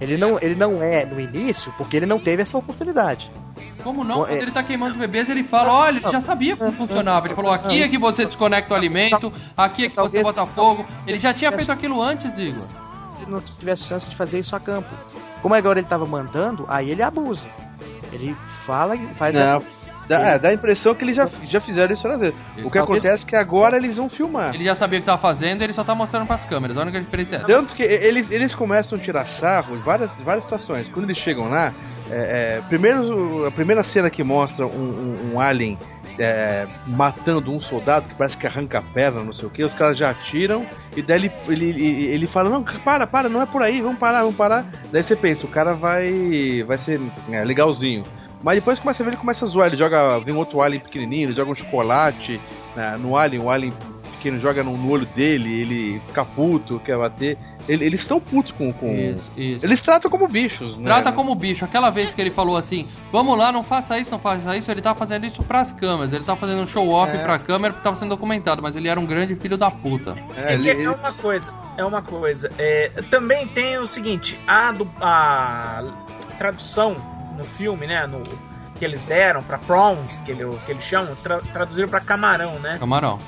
Ele 0.00 0.16
não, 0.16 0.38
ele 0.40 0.54
não 0.54 0.82
é 0.82 1.04
no 1.04 1.18
início 1.18 1.72
porque 1.78 1.96
ele 1.96 2.06
não 2.06 2.18
teve 2.18 2.42
essa 2.42 2.58
oportunidade. 2.58 3.30
Como 3.82 4.04
não? 4.04 4.16
Quando 4.16 4.30
é- 4.30 4.42
ele 4.42 4.50
tá 4.50 4.62
queimando 4.62 4.92
os 4.92 4.96
bebês, 4.96 5.28
ele 5.28 5.42
fala: 5.42 5.72
olha, 5.72 5.98
ele 5.98 6.10
já 6.10 6.20
sabia 6.20 6.56
como 6.56 6.72
funcionava. 6.72 7.26
Ele 7.26 7.34
falou: 7.34 7.52
aqui 7.52 7.82
é 7.82 7.88
que 7.88 7.96
você 7.98 8.24
desconecta 8.26 8.74
o 8.74 8.76
alimento, 8.76 9.32
aqui 9.56 9.86
é 9.86 9.88
que 9.88 9.96
você 9.96 10.22
bota 10.22 10.44
fogo. 10.46 10.84
Ele 11.06 11.18
já 11.18 11.32
tinha 11.32 11.52
feito 11.52 11.70
aquilo 11.72 12.02
antes, 12.02 12.36
Igor. 12.36 12.62
Se 12.62 13.22
ele 13.22 13.30
não 13.30 13.40
tivesse 13.40 13.84
chance 13.84 14.10
de 14.10 14.16
fazer 14.16 14.40
isso 14.40 14.54
a 14.54 14.60
campo. 14.60 14.92
Como 15.40 15.54
agora 15.54 15.78
ele 15.78 15.86
tava 15.88 16.04
mandando, 16.04 16.66
aí 16.68 16.90
ele 16.90 17.02
abusa. 17.02 17.46
Ele 18.12 18.34
fala 18.44 18.96
e 18.96 19.14
faz 19.14 19.38
Não. 19.38 19.58
a... 19.58 19.62
Dá, 20.08 20.20
é, 20.20 20.38
dá 20.38 20.48
a 20.50 20.54
impressão 20.54 20.94
que 20.94 21.02
eles 21.04 21.16
já, 21.16 21.28
já 21.44 21.60
fizeram 21.60 21.92
isso 21.92 22.02
várias 22.02 22.20
vezes. 22.20 22.36
O 22.64 22.70
que 22.70 22.78
acontece 22.78 23.24
é 23.24 23.26
que 23.26 23.36
agora 23.36 23.76
eles 23.76 23.96
vão 23.96 24.08
filmar. 24.08 24.54
Ele 24.54 24.64
já 24.64 24.74
sabia 24.74 24.98
o 24.98 25.02
que 25.02 25.06
tava 25.06 25.20
fazendo, 25.20 25.62
ele 25.62 25.72
só 25.72 25.82
tá 25.82 25.94
mostrando 25.94 26.26
pras 26.26 26.44
câmeras. 26.44 26.76
A 26.78 26.82
única 26.82 27.00
diferença 27.00 27.36
é 27.36 27.38
essa. 27.38 27.46
Tanto 27.46 27.74
que 27.74 27.82
eles, 27.82 28.30
eles 28.30 28.54
começam 28.54 28.98
a 28.98 29.00
tirar 29.02 29.26
sarro 29.40 29.74
em 29.76 29.80
várias, 29.80 30.10
várias 30.24 30.44
situações. 30.44 30.88
Quando 30.92 31.06
eles 31.10 31.18
chegam 31.18 31.48
lá, 31.48 31.72
é, 32.10 32.56
é, 32.58 32.60
primeiro, 32.68 33.46
a 33.46 33.50
primeira 33.50 33.82
cena 33.82 34.08
que 34.08 34.22
mostra 34.22 34.66
um, 34.66 34.70
um- 34.70 35.32
um 35.34 35.40
alien 35.40 35.76
é, 36.18 36.66
matando 36.88 37.52
um 37.52 37.60
soldado 37.60 38.08
que 38.08 38.14
parece 38.14 38.36
que 38.36 38.46
arranca 38.46 38.78
a 38.78 38.82
perna, 38.82 39.22
não 39.22 39.32
sei 39.34 39.46
o 39.48 39.50
que, 39.50 39.62
os 39.64 39.74
caras 39.74 39.98
já 39.98 40.10
atiram 40.10 40.64
e 40.96 41.02
daí 41.02 41.16
ele, 41.18 41.32
ele, 41.48 41.64
ele, 41.70 42.06
ele 42.06 42.26
fala, 42.26 42.48
não, 42.48 42.62
para, 42.62 43.06
para, 43.06 43.28
não 43.28 43.42
é 43.42 43.46
por 43.46 43.60
aí, 43.62 43.82
vamos 43.82 43.98
parar, 43.98 44.20
vamos 44.20 44.36
parar. 44.36 44.64
Daí 44.90 45.02
você 45.02 45.14
pensa, 45.16 45.44
o 45.44 45.48
cara 45.50 45.74
vai, 45.74 46.62
vai 46.66 46.78
ser 46.78 47.00
é, 47.30 47.44
legalzinho. 47.44 48.02
Mas 48.42 48.56
depois 48.58 48.78
começa 48.78 49.02
a 49.02 49.04
ver, 49.04 49.10
ele 49.12 49.16
começa 49.20 49.44
a 49.44 49.48
zoar, 49.48 49.68
ele 49.68 49.76
joga, 49.76 50.18
vem 50.20 50.34
outro 50.34 50.60
alien 50.62 50.80
pequenininho, 50.80 51.26
ele 51.28 51.36
joga 51.36 51.50
um 51.50 51.54
chocolate 51.56 52.40
né, 52.76 52.96
no 53.00 53.16
alien, 53.16 53.42
o 53.42 53.50
alien 53.50 53.72
pequeno 54.12 54.38
joga 54.40 54.62
no, 54.62 54.76
no 54.76 54.90
olho 54.90 55.06
dele, 55.06 55.60
ele 55.60 56.00
fica 56.08 56.24
puto, 56.24 56.78
quer 56.80 56.96
bater. 56.96 57.36
Ele- 57.68 57.84
eles 57.84 58.00
estão 58.02 58.20
putos 58.20 58.52
com... 58.52 58.72
com... 58.72 58.94
Isso, 58.94 59.28
isso. 59.36 59.66
Eles 59.66 59.80
tratam 59.82 60.08
como 60.08 60.28
bichos, 60.28 60.78
né? 60.78 60.84
Trata 60.84 61.10
como 61.10 61.34
bicho. 61.34 61.64
Aquela 61.64 61.90
vez 61.90 62.14
que 62.14 62.20
ele 62.20 62.30
falou 62.30 62.56
assim: 62.56 62.86
vamos 63.10 63.36
lá, 63.36 63.50
não 63.50 63.64
faça 63.64 63.98
isso, 63.98 64.08
não 64.12 64.20
faça 64.20 64.56
isso, 64.56 64.70
ele 64.70 64.80
tá 64.80 64.94
fazendo 64.94 65.26
isso 65.26 65.42
pras 65.42 65.72
câmeras. 65.72 66.12
Ele 66.12 66.22
tá 66.22 66.36
fazendo 66.36 66.62
um 66.62 66.66
show 66.68 66.88
off 66.88 67.12
É. 67.16 67.18
pra 67.24 67.40
câmera 67.40 67.72
porque 67.72 67.82
tava 67.82 67.96
sendo 67.96 68.10
documentado, 68.10 68.62
mas 68.62 68.76
ele 68.76 68.88
era 68.88 69.00
um 69.00 69.04
grande 69.04 69.34
filho 69.34 69.56
da 69.56 69.68
puta. 69.68 70.14
É, 70.36 70.50
É, 70.50 70.54
ele- 70.54 70.62
que 70.62 70.68
ele- 70.68 70.84
é 70.84 70.90
uma 70.90 71.12
coisa, 71.14 71.52
é 71.76 71.84
uma 71.84 72.02
coisa. 72.02 72.52
É, 72.56 72.90
também 73.10 73.48
tem 73.48 73.78
o 73.78 73.86
seguinte, 73.88 74.38
a, 74.46 74.70
do, 74.70 74.88
a 75.00 75.82
tradução 76.38 76.94
no 77.36 77.44
filme, 77.44 77.86
né? 77.86 78.06
No, 78.06 78.22
que 78.78 78.84
eles 78.84 79.04
deram 79.04 79.42
pra 79.42 79.56
prawns, 79.58 80.20
que, 80.20 80.30
ele, 80.30 80.44
que 80.66 80.72
eles 80.72 80.84
chamam, 80.84 81.14
tra, 81.16 81.38
traduziram 81.52 81.88
pra 81.88 82.00
camarão, 82.00 82.58
né? 82.58 82.76
Camarão. 82.78 83.18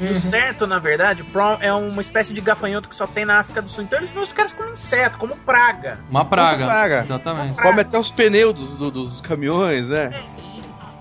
E 0.00 0.04
o 0.08 0.14
certo, 0.14 0.66
na 0.66 0.78
verdade, 0.78 1.24
prawn 1.24 1.56
é 1.60 1.72
uma 1.72 2.00
espécie 2.02 2.34
de 2.34 2.40
gafanhoto 2.42 2.86
que 2.88 2.94
só 2.94 3.06
tem 3.06 3.24
na 3.24 3.38
África 3.38 3.62
do 3.62 3.68
Sul. 3.68 3.84
Então 3.84 3.98
eles 3.98 4.10
vêem 4.10 4.22
os 4.22 4.32
caras 4.32 4.52
como 4.52 4.68
inseto, 4.70 5.16
como 5.18 5.34
praga. 5.38 5.98
Uma 6.10 6.22
praga. 6.24 6.64
Uma 6.64 6.66
praga. 6.66 6.98
Exatamente. 6.98 7.54
Praga. 7.54 7.68
Come 7.70 7.80
até 7.80 7.98
os 7.98 8.10
pneus 8.10 8.54
dos, 8.54 8.76
do- 8.76 8.90
dos 8.90 9.20
caminhões, 9.22 9.88
né? 9.88 10.10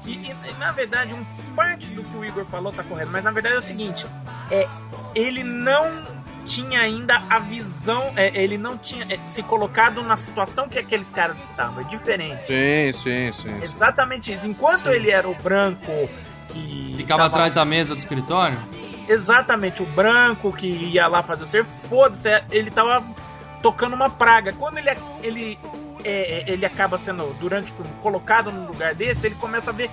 E, 0.06 0.12
e- 0.12 0.32
e, 0.32 0.54
na 0.60 0.72
verdade, 0.72 1.14
um 1.14 1.26
parte 1.56 1.90
do 1.90 2.04
que 2.04 2.16
o 2.16 2.24
Igor 2.24 2.46
falou 2.46 2.72
tá 2.72 2.84
correto, 2.84 3.10
mas 3.12 3.24
na 3.24 3.32
verdade 3.32 3.56
é 3.56 3.58
o 3.58 3.62
seguinte: 3.62 4.06
é, 4.52 4.66
ele 5.14 5.44
não 5.44 5.92
tinha 6.46 6.80
ainda 6.80 7.22
a 7.30 7.40
visão, 7.40 8.14
é, 8.16 8.32
ele 8.42 8.58
não 8.58 8.78
tinha 8.78 9.06
é, 9.10 9.18
se 9.24 9.42
colocado 9.44 10.02
na 10.04 10.16
situação 10.16 10.70
que 10.70 10.78
aqueles 10.80 11.12
caras 11.12 11.44
estavam. 11.44 11.82
É 11.82 11.84
diferente. 11.84 12.48
Sim, 12.48 12.94
sim, 13.04 13.34
sim. 13.42 13.58
Exatamente 13.64 14.32
isso. 14.34 14.48
Enquanto 14.48 14.90
ele 14.90 15.10
era 15.12 15.28
o 15.28 15.36
branco 15.36 15.92
que. 16.50 16.94
Ficava 16.98 17.24
tava- 17.24 17.36
atrás 17.36 17.54
da 17.54 17.66
mesa 17.66 17.94
do 17.94 18.00
escritório? 18.00 18.58
Exatamente, 19.08 19.84
o 19.84 19.86
branco 19.86 20.52
que 20.52 20.68
ia 20.68 21.06
lá 21.08 21.22
fazer 21.22 21.44
o 21.44 21.48
ser, 21.48 21.64
foda-se, 21.64 22.30
ele 22.50 22.72
tava 22.72 23.04
tocando 23.62 23.94
uma 23.94 24.10
praga. 24.10 24.52
Quando 24.54 24.78
ele, 24.80 24.90
ele, 25.22 25.60
é, 26.04 26.10
é, 26.50 26.52
ele 26.52 26.66
acaba 26.66 26.98
sendo, 26.98 27.24
durante 27.40 27.72
o 27.72 27.76
filme, 27.76 27.92
colocado 28.02 28.52
num 28.52 28.66
lugar 28.68 28.96
desse, 28.96 29.28
ele 29.28 29.36
começa 29.36 29.70
a 29.70 29.74
ver 29.74 29.92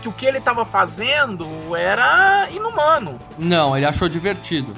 que 0.00 0.08
o 0.08 0.12
que 0.12 0.24
ele 0.26 0.40
tava 0.40 0.64
fazendo 0.64 1.46
era 1.76 2.48
inumano. 2.50 3.18
Não, 3.38 3.76
ele 3.76 3.84
achou 3.86 4.08
divertido. 4.08 4.72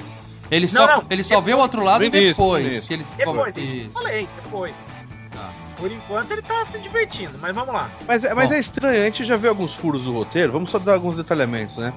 Ele 0.49 0.65
Não, 0.67 0.87
só, 0.87 0.87
não, 0.87 1.05
ele 1.09 1.23
só 1.23 1.41
vê 1.41 1.53
o 1.53 1.57
outro 1.57 1.83
lado 1.83 2.09
depois. 2.09 2.65
início. 2.65 2.87
Que 2.87 2.93
eles 2.93 3.09
Depois, 3.11 3.55
isso 3.57 3.75
Isso. 3.75 3.89
falei, 3.91 4.27
depois. 4.43 4.93
Tá. 5.31 5.49
Por 5.77 5.91
enquanto 5.91 6.31
ele 6.31 6.41
tá 6.41 6.63
se 6.65 6.79
divertindo, 6.79 7.37
mas 7.41 7.53
vamos 7.53 7.73
lá. 7.73 7.89
Mas, 8.07 8.23
é- 8.23 8.33
mas 8.33 8.47
Bom. 8.49 8.55
é 8.55 8.59
estranho, 8.59 9.01
a 9.01 9.05
gente 9.05 9.25
já 9.25 9.35
viu 9.35 9.49
alguns 9.49 9.73
furos 9.75 10.03
do 10.05 10.13
roteiro, 10.13 10.51
vamos 10.53 10.69
só 10.69 10.79
dar 10.79 10.93
alguns 10.93 11.15
detalhamentos, 11.15 11.75
né? 11.77 11.93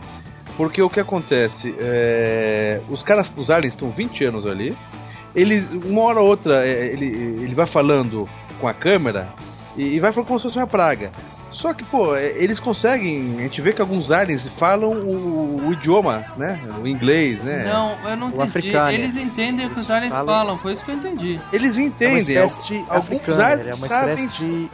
Porque 0.57 0.83
o 0.83 0.91
que 0.91 1.01
acontece? 1.01 1.75
é, 1.79 2.81
os 2.91 3.03
caras, 3.03 3.27
os 3.37 3.49
aliens 3.51 3.73
estão 3.75 3.91
20 3.91 4.25
anos 4.25 4.47
ali, 4.47 4.77
eles, 5.35 5.65
uma 5.85 6.03
hora 6.03 6.21
ou 6.21 6.27
outra, 6.29 6.67
é, 6.67 6.87
ele, 6.93 7.07
ele 7.07 7.55
vai 7.55 7.67
falando 7.67 8.29
com 8.61 8.67
a 8.69 8.75
câmera 8.75 9.29
e, 9.77 9.85
e 9.95 10.01
vai 10.01 10.13
falando 10.13 10.27
como 10.27 10.41
se 10.41 10.47
fosse 10.47 10.59
uma 10.59 10.67
praga. 10.67 11.11
Só 11.61 11.75
que, 11.75 11.85
pô, 11.85 12.17
é, 12.17 12.29
eles 12.43 12.59
conseguem, 12.59 13.37
a 13.39 13.43
gente 13.43 13.61
vê 13.61 13.73
que 13.75 13.81
alguns 13.83 14.11
aliens 14.11 14.49
falam 14.59 14.89
o, 14.91 15.67
o 15.67 15.73
idioma, 15.75 16.25
né? 16.37 16.59
O 16.83 16.87
inglês, 16.87 17.39
né? 17.45 17.65
Não, 17.65 17.97
eu 18.11 18.17
não 18.17 18.27
O 18.29 18.31
entendi. 18.31 18.43
africano. 18.49 18.91
Eles 18.93 19.15
entendem 19.17 19.67
o 19.67 19.71
que 19.71 19.79
os 19.81 19.91
aliens 19.91 20.11
falam- 20.13 20.27
falam, 20.27 20.59
foi 20.59 20.73
isso 20.73 20.85
que 20.85 20.91
eu 20.91 20.95
entendi. 20.95 21.39
Eles 21.53 21.77
É 21.77 21.81
uma 21.81 21.87
entendem. 21.87 22.17
espécie 22.17 22.67
de 22.67 22.79
alguns 22.89 22.97
africano, 22.99 23.43
aliens 23.43 23.69
é 23.69 23.75
uma 23.75 23.89
sabem- 23.89 24.15
espécie 24.25 24.39
de 24.45 24.71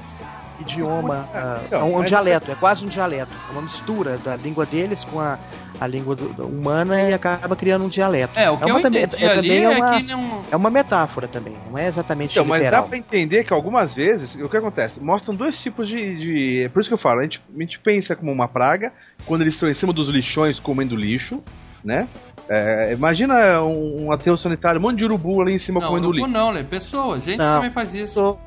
idioma, 0.60 1.28
ah, 1.34 1.60
Então, 1.66 1.80
é 1.80 1.84
um, 1.84 1.94
um 1.94 1.98
mas- 1.98 2.08
dialeto, 2.08 2.50
é 2.50 2.54
quase 2.54 2.84
um 2.84 2.88
dialeto, 2.88 3.32
é 3.48 3.52
uma 3.52 3.62
mistura 3.62 4.16
da 4.24 4.36
língua 4.36 4.64
deles 4.64 5.04
com 5.04 5.20
a, 5.20 5.38
a 5.80 5.86
língua 5.86 6.14
do- 6.16 6.28
do- 6.32 6.46
humana 6.46 7.00
e 7.08 7.12
acaba 7.12 7.54
criando 7.56 7.84
um 7.84 7.88
dialeto. 7.88 8.38
É, 8.38 8.50
o 8.50 8.56
que 8.56 8.64
É 8.64 8.66
eu 8.70 8.74
uma 8.74 8.80
também- 8.82 9.02
entendi 9.04 9.24
é 9.24 9.34
também 9.34 9.50
é, 9.58 9.62
é 9.64 9.68
uma- 9.68 9.96
que 9.98 10.02
não. 10.04 10.42
É 10.50 10.56
uma 10.56 10.70
metáfora 10.70 11.26
também, 11.28 11.54
não 11.70 11.78
é 11.78 11.86
exatamente 11.86 12.32
Então, 12.32 12.44
mas 12.44 12.60
dá 12.62 12.66
literal. 12.68 12.88
pra 12.88 12.98
entender 12.98 13.44
que 13.44 13.52
algumas 13.52 13.94
vezes, 13.94 14.34
o 14.36 14.48
que 14.48 14.56
acontece? 14.56 14.98
Mostram 15.00 15.34
dois 15.34 15.58
tipos 15.60 15.86
de. 15.88 15.96
de- 15.96 16.62
é 16.64 16.68
por 16.68 16.80
isso 16.80 16.88
que 16.88 16.94
eu 16.94 16.98
falo, 16.98 17.20
a 17.20 17.22
gente, 17.24 17.40
a 17.54 17.60
gente 17.60 17.78
pensa 17.80 18.14
como 18.16 18.30
uma 18.32 18.48
praga, 18.48 18.92
quando 19.26 19.42
eles 19.42 19.54
estão 19.54 19.68
em 19.68 19.74
cima 19.74 19.92
dos 19.92 20.08
lixões 20.08 20.58
comendo 20.60 20.94
lixo, 20.96 21.42
né? 21.84 22.08
É, 22.48 22.92
imagina 22.92 23.60
um, 23.62 24.06
um 24.06 24.12
aterro 24.12 24.38
sanitário, 24.38 24.78
um 24.78 24.82
monte 24.82 24.98
de 24.98 25.04
urubu 25.04 25.42
ali 25.42 25.54
em 25.54 25.58
cima 25.58 25.80
Não, 25.80 25.88
comendo 25.88 26.08
urubu 26.08 26.26
lixo. 26.26 26.30
não, 26.38 26.50
Lê, 26.50 26.62
pessoa. 26.64 27.16
Gente 27.16 27.38
Não. 27.38 27.56
também 27.56 27.70
faz 27.70 27.92
isso. 27.94 28.12
Sou- 28.14 28.38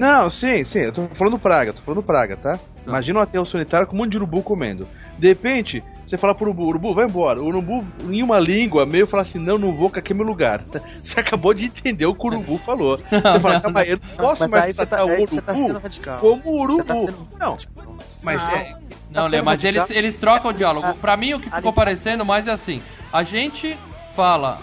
Não, 0.00 0.30
sim, 0.30 0.64
sim, 0.64 0.78
eu 0.78 0.92
tô 0.92 1.06
falando 1.16 1.38
praga, 1.38 1.72
tô 1.72 1.82
falando 1.82 2.02
praga, 2.04 2.36
tá? 2.36 2.58
Imagina 2.86 3.20
um 3.20 3.22
aterro 3.22 3.44
sanitário 3.44 3.86
com 3.86 3.94
um 3.94 3.98
monte 4.00 4.10
de 4.12 4.16
urubu 4.16 4.42
comendo. 4.42 4.88
De 5.18 5.28
repente, 5.28 5.82
você 6.08 6.16
fala 6.18 6.34
pro 6.34 6.46
urubu, 6.46 6.66
urubu, 6.66 6.94
vai 6.94 7.04
embora. 7.06 7.40
O 7.40 7.46
urubu, 7.46 7.86
em 8.10 8.22
uma 8.22 8.40
língua, 8.40 8.84
meio 8.84 9.06
fala 9.06 9.22
assim, 9.22 9.38
não, 9.38 9.56
não 9.56 9.70
vou, 9.72 9.88
que 9.88 9.98
aqui 10.00 10.12
é 10.12 10.14
meu 10.16 10.26
lugar. 10.26 10.62
Você 11.04 11.20
acabou 11.20 11.54
de 11.54 11.66
entender 11.66 12.06
o 12.06 12.14
que 12.14 12.24
o 12.24 12.30
urubu 12.30 12.58
falou. 12.58 12.96
Você 13.08 13.20
fala, 13.40 13.60
calma 13.60 13.80
aí, 13.80 13.90
eu 13.90 13.98
não 14.02 14.16
posso 14.16 14.48
mais 14.48 14.76
você 14.76 14.86
tá, 14.86 14.96
tratar 14.96 15.04
o 15.04 15.14
aí 15.14 15.26
você 15.26 15.40
tá 15.40 15.54
sendo 15.54 15.64
urubu 15.64 15.80
radical. 15.82 16.18
como 16.18 16.60
urubu. 16.60 16.72
Você 16.78 16.84
tá 16.84 16.98
sendo 16.98 17.28
Não, 17.38 17.50
radical. 17.52 17.96
mas 18.22 18.36
Não. 18.40 18.50
é, 18.50 18.76
Não, 19.14 19.22
Tá 19.24 19.30
Lê, 19.30 19.42
mas 19.42 19.62
eles, 19.64 19.80
radical. 19.82 19.98
eles 20.02 20.14
trocam 20.16 20.50
o 20.50 20.54
diálogo. 20.54 20.94
Pra 20.98 21.16
mim, 21.16 21.34
o 21.34 21.38
que 21.38 21.44
ficou 21.44 21.58
língua- 21.58 21.72
parecendo 21.72 22.24
mais 22.24 22.48
é 22.48 22.52
assim: 22.52 22.82
a 23.12 23.22
gente 23.22 23.76
fala 24.16 24.58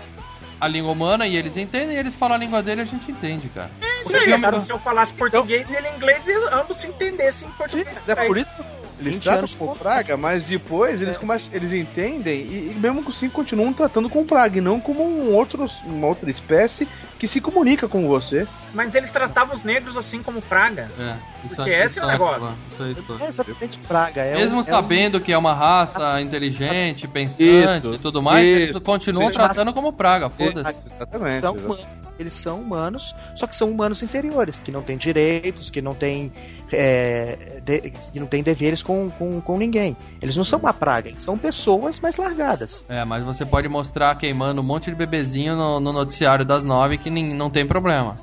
a 0.60 0.68
língua 0.68 0.92
humana 0.92 1.26
e 1.26 1.36
eles 1.38 1.56
entendem, 1.56 1.96
e 1.96 2.00
eles 2.00 2.16
falam 2.16 2.36
a 2.36 2.40
língua 2.40 2.62
dele 2.62 2.82
e 2.82 2.84
a 2.84 2.86
gente 2.88 3.10
entende, 3.12 3.48
cara. 3.50 3.70
Por 4.12 4.22
exemplo, 4.22 4.62
se 4.62 4.72
eu 4.72 4.80
falasse 4.80 5.14
português 5.14 5.70
e 5.72 5.76
ele 5.76 5.90
inglês, 5.90 6.28
e 6.28 6.34
ambos 6.54 6.78
se 6.78 6.88
entendessem 6.88 7.48
em 7.48 7.52
português. 7.52 8.02
é 8.08 8.16
por 8.28 8.38
isso 8.38 8.48
que 8.56 8.62
eles 9.02 9.14
20 9.14 9.24
tratam 9.24 9.48
com- 9.58 9.76
praga, 9.76 10.18
mas 10.18 10.44
depois 10.46 11.02
eles, 11.02 11.18
começam, 11.18 11.50
eles 11.54 11.72
entendem 11.72 12.42
e, 12.42 12.72
e 12.72 12.80
mesmo 12.80 13.04
assim 13.10 13.30
continuam 13.30 13.72
tratando 13.74 14.10
com 14.10 14.26
praga 14.26 14.58
e 14.58 14.62
não 14.62 14.80
como 14.80 15.04
um 15.04 15.34
outro, 15.36 15.70
uma 15.86 16.08
outra 16.08 16.30
espécie 16.30 16.88
que 17.20 17.28
se 17.28 17.42
comunica 17.42 17.88
com 17.88 18.08
você. 18.08 18.48
Mas 18.74 18.96
eles 18.96 19.12
tratavam 19.12 19.54
os 19.54 19.64
negros 19.64 19.98
assim 19.98 20.24
como 20.24 20.42
praga. 20.42 20.90
É, 20.98 21.16
isso 21.46 21.56
Porque 21.58 21.70
aí- 21.72 21.82
esse 21.86 22.00
é 22.00 22.04
o 22.04 22.08
negócio. 22.08 22.50
Isso 22.72 22.82
aí, 22.84 22.92
isso. 22.94 23.06
Não 23.18 23.26
é 23.26 23.30
exatamente 23.30 23.78
praga. 23.80 24.22
É 24.22 24.36
Mesmo 24.38 24.56
um, 24.56 24.60
é 24.60 24.62
um- 24.62 24.64
sabendo 24.64 25.20
que 25.20 25.32
é 25.34 25.38
uma 25.38 25.54
raça 25.54 26.22
inteligente, 26.22 27.08
pensante 27.08 27.86
Isso, 27.86 27.94
e 27.96 27.98
tudo 27.98 28.22
mais, 28.24 28.50
eles 28.50 28.70
isso. 28.70 28.82
continuam 28.82 29.30
Isso. 29.30 29.38
tratando 29.38 29.74
como 29.74 29.92
praga, 29.92 30.30
foda-se. 30.30 30.80
Exatamente. 30.86 31.40
são 31.42 31.54
humanos, 31.56 31.88
eles 32.18 32.34
são 32.34 32.62
humanos, 32.62 33.16
só 33.36 33.46
que 33.48 33.56
são 33.56 33.70
humanos 33.70 34.02
inferiores, 34.02 34.62
que 34.62 34.72
não 34.72 34.82
têm 34.82 34.96
direitos, 34.98 35.70
que 35.70 35.82
não 35.82 35.94
têm, 35.94 36.32
é, 36.72 37.60
de- 37.64 37.90
que 37.90 38.20
não 38.20 38.28
têm 38.28 38.42
deveres 38.44 38.82
com, 38.84 39.10
com, 39.10 39.40
com 39.42 39.58
ninguém. 39.58 39.96
Eles 40.22 40.36
não 40.36 40.44
são 40.44 40.60
uma 40.60 40.74
praga, 40.74 41.10
eles 41.10 41.24
são 41.24 41.38
pessoas 41.38 42.00
mais 42.00 42.18
largadas. 42.18 42.86
É, 42.90 43.04
mas 43.06 43.22
você 43.24 43.46
pode 43.46 43.68
mostrar 43.70 44.16
queimando 44.16 44.62
um 44.62 44.64
monte 44.64 44.90
de 44.90 44.96
bebezinho 44.96 45.56
no, 45.56 45.80
no 45.80 45.92
noticiário 45.94 46.46
das 46.46 46.64
nove 46.64 46.98
que 46.98 47.10
nin- 47.10 47.34
não 47.34 47.50
tem 47.50 47.66
problema. 47.68 48.16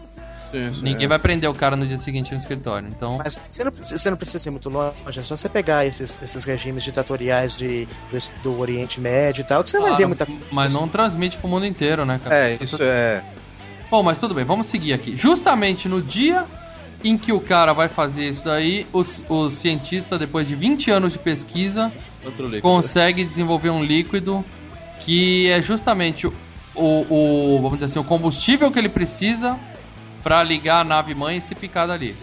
Sim, 0.51 0.81
Ninguém 0.81 1.07
é. 1.07 1.09
vai 1.09 1.19
prender 1.19 1.51
o 1.51 1.55
cara 1.55 1.75
no 1.77 1.85
dia 1.87 1.99
seguinte 1.99 2.31
no 2.33 2.39
escritório. 2.39 2.89
Então, 2.89 3.19
Mas 3.19 3.39
você 3.51 3.65
não, 3.65 3.73
precisa- 3.73 3.99
você 3.99 4.11
não 4.11 4.17
precisa 4.17 4.39
ser 4.39 4.51
muito 4.51 4.69
longe, 4.71 4.95
é 5.19 5.23
só 5.23 5.37
você 5.37 5.49
pegar 5.49 5.85
esses, 5.85 6.23
esses 6.23 6.45
regimes 6.45 6.85
ditatoriais 6.85 7.57
de, 7.57 7.87
do, 8.13 8.43
do 8.45 8.61
Oriente 8.61 9.01
Médio 9.01 9.43
e 9.43 9.45
tal, 9.45 9.65
que 9.65 9.71
você 9.71 9.81
vai 9.81 9.93
ah, 9.93 9.97
ver 9.97 10.07
muita 10.07 10.27
mas 10.53 10.73
não 10.73 10.87
transmite 10.87 11.37
pro 11.37 11.49
mundo 11.49 11.67
inteiro, 11.67 12.05
né, 12.07 12.21
cara? 12.23 12.51
É, 12.51 12.59
isso 12.61 12.77
é. 12.81 13.23
Bom, 13.91 14.03
mas 14.05 14.19
tudo 14.19 14.35
bem, 14.35 14.45
vamos 14.45 14.67
seguir 14.69 14.93
aqui. 14.93 15.17
Justamente 15.17 15.89
no 15.89 16.01
dia 16.01 16.45
em 17.05 17.17
que 17.17 17.33
o 17.33 17.41
cara 17.41 17.73
vai 17.73 17.89
fazer 17.89 18.29
isso 18.29 18.45
daí, 18.45 18.87
os, 18.93 19.25
o 19.29 19.49
cientista, 19.49 20.19
depois 20.19 20.49
de 20.49 20.55
20 20.55 20.91
anos 20.91 21.13
de 21.13 21.19
pesquisa, 21.19 21.93
consegue 22.61 23.25
desenvolver 23.25 23.71
um 23.71 23.83
líquido 23.83 24.45
que 25.01 25.49
é 25.51 25.63
justamente 25.63 26.27
o, 26.27 26.33
o 26.75 27.57
vamos 27.63 27.75
dizer 27.75 27.87
assim, 27.87 27.99
o 27.99 28.05
combustível 28.05 28.71
que 28.71 28.79
ele 28.79 28.89
precisa 28.89 29.59
para 30.23 30.43
ligar 30.43 30.81
a 30.81 30.85
nave 30.85 31.15
mãe 31.15 31.39
e 31.39 31.41
se 31.43 31.55
picar 31.55 31.87
dali. 31.87 32.17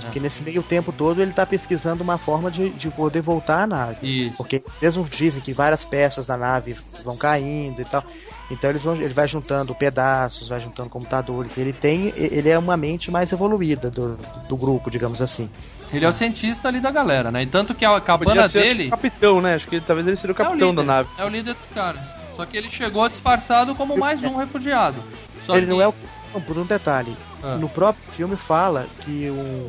Porque 0.00 0.20
nesse 0.20 0.42
meio 0.42 0.62
tempo 0.62 0.92
todo 0.92 1.22
ele 1.22 1.32
tá 1.32 1.46
pesquisando 1.46 2.02
uma 2.02 2.18
forma 2.18 2.50
de, 2.50 2.70
de 2.70 2.90
poder 2.90 3.22
voltar 3.22 3.62
à 3.62 3.66
nave. 3.66 4.26
Isso. 4.26 4.36
Porque 4.36 4.62
mesmo 4.82 5.04
dizem 5.04 5.42
que 5.42 5.52
várias 5.52 5.84
peças 5.84 6.26
da 6.26 6.36
nave 6.36 6.76
vão 7.02 7.16
caindo 7.16 7.80
e 7.80 7.84
tal. 7.84 8.04
Então 8.50 8.70
eles 8.70 8.84
vão, 8.84 8.94
ele 8.94 9.12
vai 9.12 9.26
juntando 9.26 9.74
pedaços, 9.74 10.48
vai 10.48 10.60
juntando 10.60 10.88
computadores. 10.88 11.58
Ele 11.58 11.72
tem, 11.72 12.12
ele 12.16 12.48
é 12.48 12.56
uma 12.58 12.76
mente 12.76 13.10
mais 13.10 13.32
evoluída 13.32 13.90
do, 13.90 14.16
do 14.48 14.56
grupo, 14.56 14.88
digamos 14.90 15.20
assim. 15.20 15.50
Ele 15.92 16.04
é 16.04 16.08
o 16.08 16.12
cientista 16.12 16.68
ali 16.68 16.80
da 16.80 16.90
galera, 16.92 17.30
né? 17.32 17.42
E 17.42 17.46
tanto 17.46 17.74
que 17.74 17.84
a 17.84 18.00
cabana 18.00 18.48
ser 18.48 18.60
dele 18.62 18.86
o 18.86 18.90
capitão, 18.90 19.40
né? 19.40 19.54
Acho 19.56 19.66
que 19.66 19.80
talvez 19.80 20.06
ele 20.06 20.16
seria 20.16 20.30
o 20.30 20.38
é 20.38 20.42
o 20.44 20.46
capitão 20.46 20.70
líder, 20.70 20.76
da 20.82 20.84
nave. 20.84 21.08
é 21.18 21.24
o 21.24 21.28
líder 21.28 21.54
dos 21.54 21.68
caras. 21.70 22.00
Só 22.36 22.46
que 22.46 22.56
ele 22.56 22.70
chegou 22.70 23.08
disfarçado 23.08 23.74
como 23.74 23.96
mais 23.96 24.22
um 24.22 24.36
refugiado. 24.36 25.02
Só 25.44 25.56
ele 25.56 25.66
que- 25.66 25.72
não 25.72 25.80
é 25.80 25.88
o 25.88 25.94
não, 26.34 26.40
por 26.40 26.56
um 26.58 26.64
detalhe. 26.66 27.16
Ah. 27.42 27.56
No 27.56 27.68
próprio 27.68 28.12
filme 28.12 28.36
fala 28.36 28.86
que 29.00 29.28
um 29.30 29.66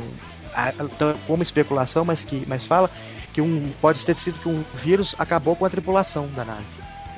a- 0.53 0.73
como 1.25 1.41
especulação, 1.41 2.03
mas 2.05 2.23
que 2.23 2.43
mas 2.47 2.65
fala 2.65 2.91
que 3.33 3.41
um 3.41 3.71
pode 3.81 4.05
ter 4.05 4.15
sido 4.17 4.37
que 4.39 4.49
um 4.49 4.63
vírus 4.73 5.15
acabou 5.17 5.55
com 5.55 5.65
a 5.65 5.69
tripulação 5.69 6.27
da 6.35 6.43
nave. 6.43 6.65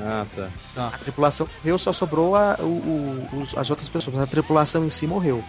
Ah, 0.01 0.25
tá. 0.35 0.87
A 0.87 0.97
tripulação 0.97 1.47
morreu, 1.59 1.77
só 1.77 1.91
sobrou 1.91 2.35
a, 2.35 2.55
o- 2.59 2.63
o- 3.33 3.41
os- 3.41 3.57
as 3.57 3.69
outras 3.69 3.89
pessoas. 3.89 4.17
A 4.17 4.25
tripulação 4.27 4.85
em 4.85 4.89
si 4.89 5.05
morreu. 5.05 5.43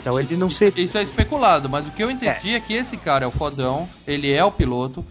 Então 0.00 0.18
ele 0.18 0.36
não 0.36 0.50
seria. 0.50 0.82
isso 0.84 0.96
é 0.98 1.02
especulado, 1.02 1.68
mas 1.68 1.86
o 1.86 1.90
que 1.90 2.02
eu 2.02 2.10
entendi 2.10 2.54
é. 2.54 2.60
que 2.60 2.72
esse 2.74 2.96
cara 2.96 3.24
é 3.24 3.28
o 3.28 3.30
fodão, 3.30 3.88
ele 4.06 4.32
é 4.32 4.44
o 4.44 4.50
piloto, 4.50 5.04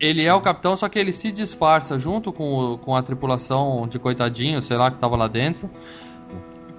ele 0.00 0.26
é 0.26 0.34
o 0.34 0.40
capitão, 0.40 0.74
só 0.74 0.88
que 0.88 0.98
ele 0.98 1.12
se 1.12 1.30
disfarça 1.30 1.98
junto 1.98 2.32
com, 2.32 2.72
o- 2.74 2.78
com 2.78 2.96
a 2.96 3.02
tripulação 3.02 3.86
de 3.86 3.98
coitadinho, 3.98 4.60
sei 4.62 4.76
lá, 4.76 4.90
que 4.90 4.98
tava 4.98 5.14
lá 5.16 5.28
dentro, 5.28 5.70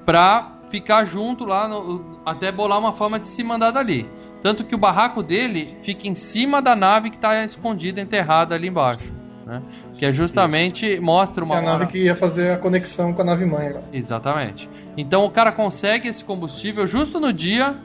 pra 0.06 0.52
ficar 0.70 1.06
junto 1.06 1.46
lá, 1.46 1.68
no- 1.68 2.20
até 2.26 2.52
bolar 2.52 2.80
uma 2.80 2.92
forma 2.94 3.20
de 3.20 3.28
se 3.28 3.44
mandar 3.44 3.72
dali. 3.72 4.10
Tanto 4.42 4.64
que 4.66 4.76
o 4.76 4.78
barraco 4.78 5.24
dele 5.24 5.78
fica 5.82 6.08
em 6.08 6.16
cima 6.16 6.62
da 6.62 6.76
nave 6.76 7.10
que 7.10 7.18
tá 7.18 7.44
escondida, 7.44 8.02
enterrada 8.02 8.56
ali 8.56 8.68
embaixo. 8.68 9.14
Né? 9.48 9.62
Que 9.98 10.06
é 10.06 10.12
justamente, 10.12 11.00
mostra 11.00 11.42
uma 11.42 11.56
É 11.56 11.60
a 11.60 11.62
nave 11.62 11.76
hora- 11.84 11.86
que 11.88 12.00
ia 12.04 12.16
fazer 12.18 12.52
a 12.52 12.58
conexão 12.58 13.14
com 13.14 13.22
a 13.22 13.26
nave 13.26 13.46
mãe. 13.46 13.68
agora. 13.68 13.86
Exatamente. 13.94 14.70
Então 14.98 15.24
o 15.24 15.32
cara 15.32 15.54
consegue 15.54 16.10
esse 16.10 16.22
combustível 16.22 16.86
justo 16.86 17.18
no 17.18 17.32
dia 17.32 17.78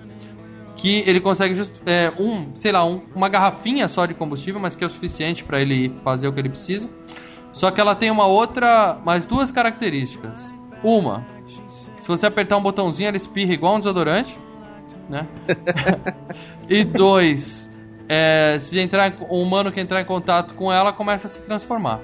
que 0.77 1.05
ele 1.07 1.21
consegue 1.21 1.55
just, 1.55 1.81
é, 1.87 2.13
um, 2.19 2.51
sei 2.57 2.73
lá, 2.73 2.85
um, 2.85 3.03
uma 3.15 3.29
garrafinha 3.29 3.87
só 3.87 4.07
de 4.07 4.15
combustível, 4.15 4.61
mas 4.61 4.75
que 4.75 4.83
é 4.83 4.87
o 4.89 4.91
suficiente 4.91 5.45
para 5.45 5.61
ele 5.61 5.95
fazer 6.03 6.27
o 6.27 6.33
que 6.33 6.41
ele 6.41 6.49
precisa. 6.49 6.91
Só 7.53 7.71
que 7.71 7.81
ela 7.81 7.95
tem 7.95 8.11
uma 8.11 8.27
outra, 8.27 8.99
mais 9.05 9.25
duas 9.25 9.53
características. 9.53 10.53
Uma, 10.83 11.25
se 11.97 12.09
você 12.09 12.27
apertar 12.27 12.57
um 12.57 12.63
botãozinho, 12.63 13.07
ela 13.07 13.17
espirra 13.17 13.53
igual 13.53 13.77
um 13.77 13.79
desodorante, 13.79 14.37
né? 15.09 15.29
e 16.69 16.83
dois, 16.83 17.71
é, 18.09 18.59
se 18.61 18.79
entrar, 18.79 19.13
o 19.29 19.41
humano 19.43 19.71
que 19.73 19.81
entrar 19.81 20.01
em 20.01 20.05
contato 20.05 20.55
com 20.55 20.73
ela 20.73 20.93
começa 20.93 21.27
a 21.27 21.31
se 21.31 21.41
transformar. 21.43 22.01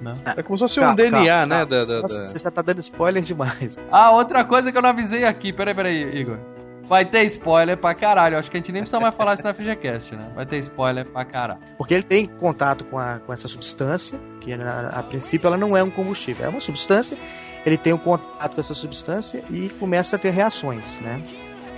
Né? 0.00 0.14
É 0.36 0.42
como 0.42 0.58
se 0.58 0.64
fosse 0.64 0.80
um 0.80 0.94
DNA, 0.94 1.10
calma, 1.10 1.46
né? 1.46 1.56
calma. 1.58 1.66
da- 1.66 1.78
da- 1.86 2.00
Nossa, 2.02 2.20
da- 2.20 2.26
Você 2.26 2.38
já 2.38 2.50
tá 2.50 2.60
dando 2.62 2.80
spoiler 2.80 3.22
demais. 3.22 3.78
Ah, 3.90 4.10
outra 4.10 4.44
coisa 4.44 4.72
que 4.72 4.76
eu 4.78 4.82
não 4.82 4.90
avisei 4.90 5.24
aqui. 5.24 5.52
Peraí, 5.52 5.74
peraí, 5.74 6.02
Igor. 6.18 6.38
Vai 6.84 7.04
ter 7.04 7.22
spoiler 7.26 7.76
pra 7.76 7.94
caralho. 7.94 8.36
Acho 8.36 8.50
que 8.50 8.56
a 8.56 8.60
gente 8.60 8.72
nem 8.72 8.82
precisa 8.82 8.98
mais 8.98 9.14
falar 9.14 9.34
isso 9.34 9.44
na 9.44 9.54
FGCast, 9.54 10.16
né? 10.16 10.26
Vai 10.34 10.44
ter 10.44 10.58
spoiler 10.58 11.06
pra 11.06 11.24
caralho. 11.24 11.60
Porque 11.78 11.94
ele 11.94 12.02
tem 12.02 12.26
contato 12.26 12.84
com, 12.84 12.98
a, 12.98 13.20
com 13.24 13.32
essa 13.32 13.46
substância, 13.46 14.18
que 14.40 14.52
a, 14.52 14.88
a 14.88 15.02
princípio 15.04 15.46
ela 15.46 15.56
não 15.56 15.76
é 15.76 15.82
um 15.82 15.90
combustível, 15.90 16.44
é 16.44 16.48
uma 16.48 16.60
substância. 16.60 17.16
Ele 17.64 17.76
tem 17.78 17.92
um 17.92 17.98
contato 17.98 18.54
com 18.54 18.60
essa 18.60 18.74
substância 18.74 19.44
e 19.48 19.68
começa 19.70 20.16
a 20.16 20.18
ter 20.18 20.30
reações, 20.30 20.98
né? 21.00 21.22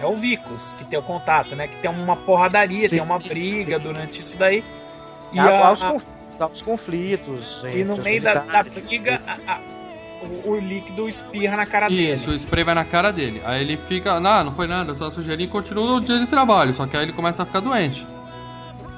É 0.05 0.07
o 0.07 0.17
Vicos 0.17 0.75
que 0.79 0.85
tem 0.85 0.99
o 0.99 1.03
contato, 1.03 1.57
né? 1.57 1.67
Que 1.69 1.77
tem 1.77 1.91
uma 1.91 2.15
porradaria, 2.17 2.85
Sim, 2.89 2.97
tem 2.97 3.05
uma 3.05 3.19
sim, 3.19 3.29
briga 3.29 3.79
durante 3.79 4.21
isso 4.21 4.37
daí. 4.37 4.63
E, 5.33 5.39
Há- 5.39 5.45
a- 5.45 5.69
há 6.41 6.47
os 6.47 6.63
conflitos. 6.63 7.65
e 7.73 7.83
no 7.85 7.97
meio 7.97 8.21
da, 8.23 8.35
da 8.35 8.63
briga, 8.63 9.21
a- 9.27 9.53
a- 9.55 9.61
o, 10.47 10.51
o 10.51 10.57
líquido 10.61 11.09
espirra 11.09 11.57
na 11.57 11.67
cara 11.67 11.89
dele. 11.89 12.15
Isso, 12.15 12.31
o 12.31 12.35
spray 12.35 12.65
vai 12.65 12.75
na 12.75 12.85
cara 12.85 13.13
dele. 13.13 13.41
Aí 13.45 13.61
ele 13.63 13.77
fica, 13.77 14.19
não, 14.21 14.45
não 14.45 14.53
foi 14.55 14.67
nada, 14.67 14.91
eu 14.91 14.95
só 14.95 15.11
sugeri 15.11 15.45
e 15.45 15.49
continua 15.49 15.97
o 15.97 16.01
dia 16.01 16.19
de 16.19 16.27
trabalho. 16.27 16.73
Só 16.75 16.87
que 16.87 16.97
aí 16.97 17.03
ele 17.05 17.13
começa 17.13 17.43
a 17.43 17.47
ficar 17.47 17.61
doente. 17.61 18.07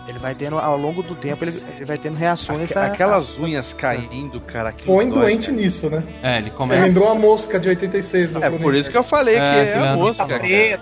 Ele 0.09 0.21
vai 0.21 0.37
tendo, 0.37 0.57
ao 0.57 0.77
longo 0.79 1.03
do 1.03 1.17
tempo, 1.17 1.43
ele, 1.43 1.61
ele 1.75 1.85
vai 1.85 1.99
tendo 1.99 2.17
reações 2.17 2.71
Aque- 2.77 2.79
a- 2.79 2.93
Aquelas 2.93 3.29
unhas 3.41 3.73
caindo, 3.73 4.41
cara. 4.41 4.71
que 4.71 4.85
Põe 4.85 5.09
dói, 5.09 5.19
doente 5.23 5.47
cara. 5.49 5.61
nisso, 5.61 5.91
né? 5.91 6.05
É, 6.23 6.39
ele 6.39 6.51
começa. 6.51 6.81
lembrou 6.85 7.11
a 7.11 7.15
mosca 7.17 7.59
de 7.59 7.69
86 7.71 8.31
do 8.31 8.45
É 8.45 8.49
por 8.49 8.73
isso 8.77 8.89
que 8.89 8.97
eu 8.97 9.03
falei 9.03 9.35
É, 9.35 9.39
que 9.41 9.45
é, 9.69 9.73
que 9.73 9.79
a 9.79 9.97
mosca, 9.97 10.27
Tá. 10.27 10.47
É. 10.47 10.79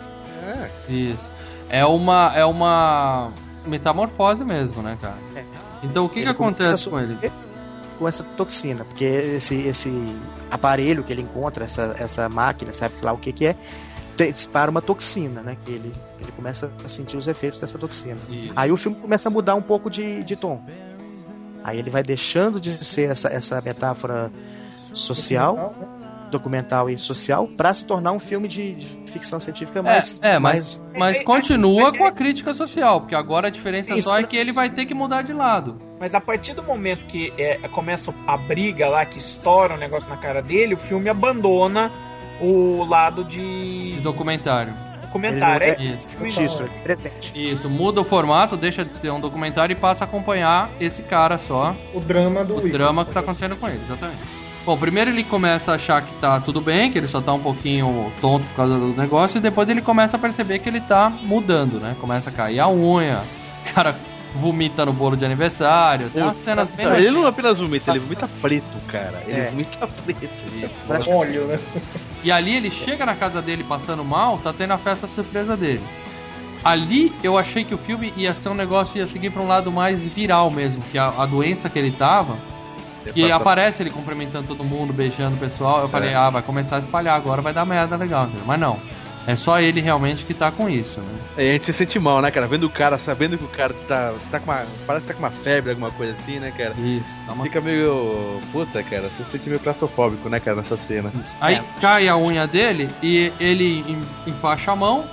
Isso. 0.89 1.31
É 1.69 1.85
uma, 1.85 2.33
é 2.35 2.45
uma 2.45 3.33
metamorfose 3.67 4.45
mesmo, 4.45 4.83
né, 4.83 4.99
cara? 5.01 5.19
É. 5.35 5.45
Então 5.83 6.05
o 6.05 6.09
que, 6.09 6.17
que 6.17 6.21
Ele 6.21 6.31
acontece 6.31 6.89
com 6.89 6.99
ele? 6.99 7.19
com 7.99 8.09
essa 8.09 8.25
toxina, 8.25 8.85
porque 8.85 9.05
esse, 9.05 9.55
esse 9.67 9.91
aparelho 10.51 11.05
que 11.05 11.13
ele 11.13 11.23
encontra, 11.23 11.65
essa, 11.65 11.95
essa 11.99 12.29
máquina, 12.29 12.73
sabe-se 12.73 13.05
lá 13.05 13.13
o 13.13 13.19
que 13.19 13.33
que 13.33 13.47
é, 13.47 13.57
dispara 14.31 14.71
uma 14.71 14.83
toxina, 14.83 15.43
né? 15.43 15.57
Que 15.65 15.73
ele, 15.73 15.93
ele 16.21 16.33
começa 16.33 16.71
a 16.85 16.89
sentir 16.89 17.17
os 17.17 17.27
efeitos 17.27 17.59
dessa 17.59 17.79
toxina. 17.79 18.19
Isso. 18.29 18.53
Aí 18.55 18.71
o 18.71 18.77
filme 18.77 18.99
começa 18.99 19.29
a 19.29 19.33
mudar 19.33 19.55
um 19.55 19.63
pouco 19.63 19.91
de, 19.91 20.23
de 20.23 20.37
tom. 20.37 20.63
Aí 21.63 21.79
ele 21.79 21.91
vai 21.91 22.03
deixando 22.03 22.61
de 22.61 22.73
ser 22.85 23.11
essa, 23.11 23.29
essa 23.29 23.61
metáfora 23.63 24.31
social, 24.93 25.75
documental 26.35 26.91
e 26.91 26.99
social, 26.99 27.47
para 27.57 27.73
se 27.73 27.85
tornar 27.87 28.13
um 28.13 28.19
filme 28.19 28.47
de, 28.49 28.75
de 28.75 29.11
ficção 29.11 29.41
científica 29.41 29.83
mais. 29.83 30.21
é, 30.23 30.39
mas, 30.39 30.79
mais 30.93 30.99
mas 30.99 31.23
continua 31.23 31.97
com 31.97 32.05
a 32.05 32.13
crítica 32.13 32.53
social, 32.53 33.01
porque 33.01 33.15
agora 33.15 33.49
a 33.49 33.51
diferença 33.51 33.95
Isso, 33.95 34.05
só 34.05 34.19
é 34.19 34.25
que 34.25 34.37
ele 34.37 34.53
vai 34.53 34.69
ter 34.71 34.85
que 34.87 34.95
mudar 34.95 35.23
de 35.23 35.33
lado. 35.33 35.77
Mas 35.99 36.15
a 36.15 36.21
partir 36.21 36.53
do 36.55 36.63
momento 36.63 37.07
que 37.07 37.33
é, 37.39 37.57
começa 37.69 38.13
a 38.27 38.37
briga 38.37 38.89
lá, 38.89 39.07
que 39.07 39.19
estoura 39.19 39.75
um 39.75 39.79
negócio 39.79 40.11
na 40.11 40.17
cara 40.17 40.43
dele, 40.43 40.75
o 40.75 40.79
filme 40.79 41.09
abandona 41.09 41.91
o 42.41 42.85
lado 42.89 43.25
De 43.25 43.95
de 43.95 44.01
documentário. 44.01 44.75
documentário. 45.03 45.67
Ele 45.79 45.93
É, 45.93 45.95
Isso. 45.95 46.17
registro, 46.19 46.67
é 46.67 46.83
presente. 46.83 47.33
Isso, 47.53 47.71
muda 47.71 48.01
o 48.01 48.05
formato, 48.05 48.57
deixa 48.57 48.85
de 48.85 48.93
ser 48.93 49.11
um 49.13 49.21
documentário 49.21 49.73
e 49.73 49.77
passa 49.79 50.05
a 50.05 50.07
acompanhar 50.07 50.69
esse 50.81 51.03
cara 51.03 51.39
só, 51.39 51.75
O 51.95 52.01
drama 52.01 52.45
do 52.45 52.55
o 52.55 52.57
Wicked. 52.57 52.73
drama 52.73 53.05
que 53.05 53.13
tá 53.13 53.21
acontecendo 53.21 53.57
com 53.57 53.69
ele, 53.69 53.81
exatamente. 53.85 54.19
Bom, 54.65 54.79
primeiro 54.79 55.11
ele 55.11 55.23
começa 55.25 55.73
a 55.73 55.75
achar 55.75 56.01
que 56.01 56.15
tá 56.15 56.41
tudo 56.41 56.61
bem, 56.61 56.91
que 56.91 56.97
ele 56.97 57.07
só 57.07 57.21
tá 57.21 57.33
um 57.35 57.41
pouquinho 57.41 58.11
tonto 58.21 58.47
por 58.47 58.57
causa 58.57 58.79
do 58.79 58.95
negócio, 58.95 59.37
e 59.37 59.41
depois 59.41 59.69
ele 59.69 59.83
começa 59.83 60.17
a 60.17 60.21
perceber 60.21 60.59
que 60.61 60.69
ele 60.69 60.81
tá 60.81 61.11
mudando, 61.11 61.79
né? 61.79 61.95
Começa 62.01 62.31
a 62.31 62.33
cair 62.33 62.61
a 62.61 62.69
unha, 62.69 63.21
o 63.61 63.75
cara 63.75 63.95
vomita 64.35 64.85
no 64.87 64.93
bolo 64.93 65.17
de 65.19 65.25
aniversário, 65.25 66.09
tem 66.09 66.23
umas 66.23 66.39
cenas 66.39 66.71
bem 66.71 66.87
Não, 66.87 66.97
ele 66.97 67.11
não 67.11 67.27
apenas 67.27 67.59
vomita, 67.59 67.91
ele 67.91 68.01
vomita 68.01 68.29
preto, 68.41 68.65
cara. 68.89 69.23
Ele 69.27 69.39
É. 69.39 69.51
vomita 69.51 69.87
preto. 69.87 70.29
Isso. 70.57 71.11
Óleo, 71.11 71.45
né? 71.47 71.59
E 72.25 72.33
ali 72.33 72.57
ele 72.57 72.71
chega 72.71 73.05
na 73.05 73.15
casa 73.15 73.43
dele 73.43 73.63
passando 73.63 74.03
mal, 74.03 74.39
tá 74.39 74.51
tendo 74.51 74.73
a 74.73 74.79
festa 74.79 75.07
surpresa 75.07 75.55
dele. 75.57 75.83
Ali 76.65 77.13
eu 77.23 77.37
achei 77.37 77.65
que 77.65 77.75
o 77.75 77.79
filme 77.79 78.15
ia 78.17 78.35
ser 78.35 78.49
um 78.49 78.55
negócio, 78.55 78.97
ia 78.97 79.07
seguir 79.07 79.29
pra 79.29 79.43
um 79.43 79.47
lado 79.47 79.71
mais 79.71 80.03
viral 80.03 80.51
mesmo, 80.51 80.83
que 80.91 80.99
a, 80.99 81.09
a 81.19 81.27
doença 81.27 81.69
que 81.69 81.79
ele 81.79 81.91
tava, 81.91 82.39
que 83.13 83.31
aparece 83.33 83.83
ele 83.83 83.91
cumprimentando 83.91 84.49
todo 84.49 84.65
mundo, 84.65 84.93
beijando 84.93 85.37
o 85.37 85.39
pessoal. 85.39 85.81
Eu 85.81 85.89
falei, 85.89 86.15
ah, 86.15 86.31
vai 86.31 86.43
começar 86.43 86.77
a 86.77 86.79
espalhar 86.81 87.17
agora, 87.17 87.43
vai 87.43 87.53
dar 87.53 87.65
merda 87.65 87.97
legal, 87.97 88.25
entendeu? 88.25 88.45
Mas 88.47 88.61
não. 88.61 88.79
É 89.27 89.37
só 89.37 89.59
ele 89.59 89.81
realmente 89.81 90.23
que 90.25 90.35
tá 90.35 90.51
com 90.51 90.69
isso, 90.69 91.01
né? 91.01 91.07
Aí 91.39 91.49
a 91.49 91.53
gente 91.55 91.65
se 91.65 91.73
sente 91.73 91.99
mal, 91.99 92.21
né, 92.21 92.31
cara? 92.31 92.47
Vendo 92.47 92.67
o 92.67 92.71
cara, 92.71 92.99
sabendo 92.99 93.39
que 93.39 93.45
o 93.45 93.49
cara 93.49 93.75
tá, 93.89 94.13
tá 94.31 94.39
com 94.39 94.51
uma. 94.51 94.67
Parece 94.87 95.07
que 95.07 95.13
tá 95.13 95.19
com 95.19 95.21
uma 95.25 95.31
febre, 95.31 95.71
alguma 95.71 95.91
coisa 95.91 96.13
assim, 96.13 96.39
né, 96.39 96.53
cara? 96.55 96.75
Isso, 96.79 97.19
dá 97.27 97.33
uma... 97.33 97.45
Fica 97.45 97.59
meio. 97.63 98.39
Puta, 98.53 98.83
cara, 98.83 99.05
você 99.09 99.25
se 99.25 99.31
sente 99.31 99.49
meio 99.49 99.61
claustrofóbico, 99.61 100.29
né, 100.29 100.39
cara, 100.41 100.59
nessa 100.59 100.77
cena. 100.77 101.11
Isso. 101.19 101.35
Aí 101.41 101.59
cai 101.81 102.07
a 102.07 102.19
unha 102.19 102.47
dele 102.47 102.87
e 103.03 103.33
ele 103.41 103.83
em- 103.89 104.31
enfaixa 104.31 104.73
a 104.73 104.77
mão. 104.77 105.07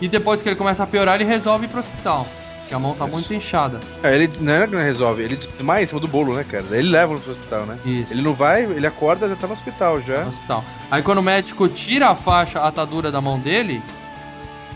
E 0.00 0.08
depois 0.08 0.40
que 0.40 0.48
ele 0.48 0.56
começa 0.56 0.82
a 0.82 0.86
piorar, 0.86 1.16
ele 1.16 1.24
resolve 1.24 1.66
ir 1.66 1.68
pro 1.68 1.80
hospital. 1.80 2.26
Porque 2.74 2.76
a 2.76 2.78
mão 2.78 2.94
tá 2.94 3.04
Isso. 3.04 3.12
muito 3.12 3.34
inchada. 3.34 3.80
É, 4.02 4.14
ele 4.14 4.30
não 4.40 4.52
é 4.52 4.66
que 4.66 4.74
não 4.74 4.82
resolve, 4.82 5.22
ele 5.22 5.48
mais 5.60 5.84
em 5.84 5.88
cima 5.88 6.00
do 6.00 6.08
bolo, 6.08 6.34
né, 6.34 6.44
cara? 6.44 6.64
Daí 6.68 6.80
ele 6.80 6.90
leva 6.90 7.16
pro 7.18 7.32
hospital, 7.32 7.66
né? 7.66 7.78
Isso. 7.84 8.12
Ele 8.12 8.22
não 8.22 8.34
vai, 8.34 8.64
ele 8.64 8.86
acorda 8.86 9.28
já 9.28 9.36
tá 9.36 9.46
no 9.46 9.54
hospital 9.54 10.00
já. 10.00 10.22
no 10.22 10.28
hospital. 10.28 10.64
Aí 10.90 11.02
quando 11.02 11.18
o 11.18 11.22
médico 11.22 11.68
tira 11.68 12.10
a 12.10 12.14
faixa, 12.14 12.58
a 12.58 12.68
atadura 12.68 13.12
da 13.12 13.20
mão 13.20 13.38
dele, 13.38 13.82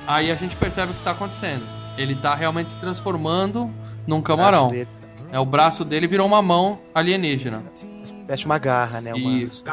aí 0.06 0.30
a 0.30 0.34
gente 0.34 0.54
percebe 0.56 0.92
o 0.92 0.94
que 0.94 1.02
tá 1.02 1.10
acontecendo. 1.10 1.64
Ele 1.96 2.14
tá 2.14 2.34
realmente 2.34 2.70
se 2.70 2.76
transformando 2.76 3.70
num 4.06 4.22
camarão. 4.22 4.70
É 5.32 5.38
o 5.40 5.44
braço 5.44 5.84
dele 5.84 6.06
virou 6.06 6.26
uma 6.26 6.40
mão 6.40 6.78
alienígena. 6.94 7.64
Veste 8.28 8.44
uma 8.44 8.58
garra, 8.58 9.00
né? 9.00 9.14
Uma... 9.14 9.42
Isso. 9.42 9.64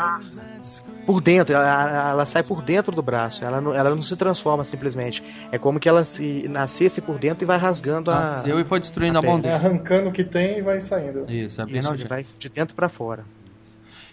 Por 1.06 1.20
dentro, 1.20 1.54
ela, 1.54 2.10
ela 2.12 2.26
sai 2.26 2.42
por 2.42 2.62
dentro 2.62 2.96
do 2.96 3.02
braço. 3.02 3.44
Ela 3.44 3.60
não, 3.60 3.74
ela 3.74 3.90
não 3.90 4.00
se 4.00 4.16
transforma 4.16 4.64
simplesmente. 4.64 5.22
É 5.52 5.58
como 5.58 5.78
que 5.78 5.90
ela 5.90 6.06
se 6.06 6.48
nascesse 6.48 7.02
por 7.02 7.20
dentro 7.20 7.44
e 7.44 7.46
vai 7.46 7.58
rasgando 7.58 8.10
a. 8.10 8.22
Nasceu 8.22 8.58
e 8.58 8.64
foi 8.64 8.80
destruindo 8.80 9.18
a, 9.18 9.20
a 9.20 9.24
mão 9.24 9.42
É 9.44 9.54
arrancando 9.54 10.08
o 10.08 10.12
que 10.14 10.24
tem 10.24 10.60
e 10.60 10.62
vai 10.62 10.80
saindo. 10.80 11.30
Isso, 11.30 11.62
é 11.62 11.66
bem 11.66 11.80
Isso, 11.80 12.08
vai 12.08 12.24
de 12.24 12.48
dentro 12.48 12.74
pra 12.78 12.88
fora. 12.88 13.26